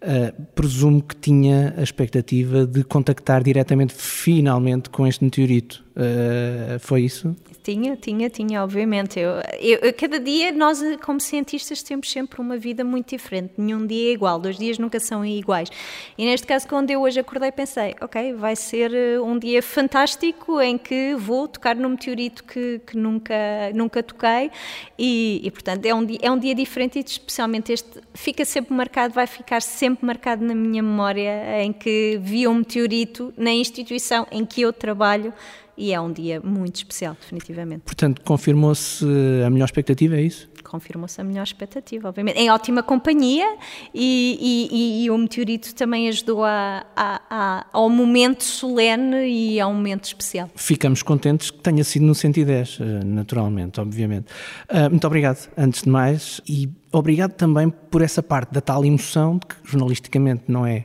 uh, 0.03 0.43
presumo 0.55 1.03
que 1.03 1.17
tinha 1.17 1.75
a 1.77 1.83
expectativa 1.83 2.67
de 2.67 2.85
contactar 2.85 3.43
diretamente, 3.43 3.95
finalmente, 3.95 4.91
com 4.91 5.07
este 5.07 5.25
meteorito. 5.25 5.85
Uh, 5.99 6.79
foi 6.79 7.03
isso? 7.03 7.35
Tinha, 7.65 7.97
tinha, 7.97 8.31
tinha, 8.31 8.63
obviamente. 8.63 9.19
Eu, 9.19 9.43
eu, 9.61 9.93
cada 9.93 10.21
dia 10.21 10.53
nós, 10.53 10.81
como 11.03 11.21
cientistas, 11.21 11.83
temos 11.83 12.09
sempre 12.09 12.41
uma 12.41 12.57
vida 12.57 12.85
muito 12.85 13.11
diferente. 13.11 13.55
Nenhum 13.59 13.85
dia 13.85 14.11
é 14.11 14.13
igual, 14.13 14.39
dois 14.39 14.57
dias 14.57 14.79
nunca 14.79 15.01
são 15.01 15.27
iguais. 15.27 15.69
E 16.17 16.25
neste 16.25 16.47
caso, 16.47 16.69
quando 16.69 16.93
eu 16.93 17.03
hoje 17.03 17.19
acordei, 17.19 17.51
pensei: 17.51 17.97
ok, 18.01 18.33
vai 18.35 18.55
ser 18.55 18.95
eh, 18.95 19.21
um 19.21 19.37
dia 19.37 19.61
fantástico 19.61 20.61
em 20.61 20.79
que 20.79 21.17
vou 21.17 21.49
tocar 21.49 21.75
no 21.75 21.91
meteorito 21.91 22.45
que, 22.45 22.81
que 22.87 22.97
nunca, 22.97 23.35
nunca 23.75 24.01
toquei. 24.01 24.53
E, 24.97 25.41
e, 25.43 25.51
portanto, 25.51 25.85
é 25.85 25.93
um, 25.93 26.05
dia, 26.05 26.19
é 26.23 26.31
um 26.31 26.39
dia 26.39 26.55
diferente 26.55 27.01
e, 27.01 27.03
especialmente, 27.05 27.73
este 27.73 28.01
fica 28.15 28.45
sempre 28.45 28.73
marcado, 28.73 29.13
vai 29.13 29.27
ficar 29.27 29.61
sempre 29.61 30.07
marcado 30.07 30.45
na 30.45 30.55
minha 30.55 30.83
memória 30.83 31.61
em 31.61 31.73
que 31.73 32.21
vi 32.23 32.47
um 32.47 32.55
meteorito 32.55 33.35
na 33.37 33.51
instituição 33.51 34.29
em 34.31 34.47
que 34.47 34.63
eu 34.63 34.73
trabalho 34.73 35.35
e 35.79 35.93
é 35.93 36.01
um 36.01 36.13
dia 36.13 36.41
muito 36.41 36.77
especial, 36.77 37.17
definitivamente. 37.19 37.83
Portanto, 37.83 38.21
confirmou-se 38.25 39.05
a 39.47 39.49
melhor 39.49 39.67
expectativa, 39.67 40.17
é 40.17 40.23
isso? 40.23 40.51
Confirmou-se 40.65 41.19
a 41.21 41.25
melhor 41.25 41.45
expectativa, 41.45 42.09
obviamente. 42.09 42.37
Em 42.37 42.51
ótima 42.51 42.83
companhia 42.83 43.57
e, 43.95 44.69
e, 44.71 45.05
e 45.05 45.11
o 45.11 45.17
meteorito 45.17 45.75
também 45.75 46.09
ajudou 46.09 46.45
a, 46.45 46.85
a, 46.95 47.23
a, 47.31 47.67
ao 47.73 47.89
momento 47.89 48.45
solene 48.45 49.27
e 49.27 49.61
a 49.61 49.67
um 49.67 49.75
momento 49.75 50.05
especial. 50.05 50.51
Ficamos 50.57 51.03
contentes 51.03 51.51
que 51.51 51.59
tenha 51.59 51.85
sido 51.85 52.05
no 52.05 52.15
110, 52.15 52.79
eh, 52.81 53.05
naturalmente, 53.05 53.81
obviamente. 53.81 54.27
Uh, 54.69 54.91
muito 54.91 55.07
obrigado, 55.07 55.49
antes 55.57 55.83
de 55.83 55.89
mais, 55.89 56.41
e 56.47 56.69
obrigado 56.93 57.33
também 57.33 57.71
por 57.71 58.03
essa 58.03 58.23
parte 58.23 58.53
da 58.53 58.61
tal 58.61 58.85
emoção, 58.85 59.39
que 59.39 59.55
jornalisticamente 59.65 60.45
não 60.49 60.67
é 60.67 60.85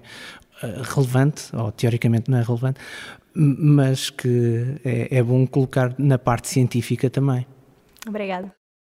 eh, 0.64 0.82
relevante, 0.82 1.54
ou 1.54 1.72
teoricamente 1.74 2.32
não 2.32 2.38
é 2.38 2.42
relevante, 2.42 2.80
mas 3.36 4.10
que 4.10 4.80
é, 4.84 5.18
é 5.18 5.24
bom 5.24 5.46
colocar 5.48 5.96
na 5.98 6.18
parte 6.18 6.48
científica 6.48 7.10
também. 7.10 7.46
Obrigada. 8.08 8.54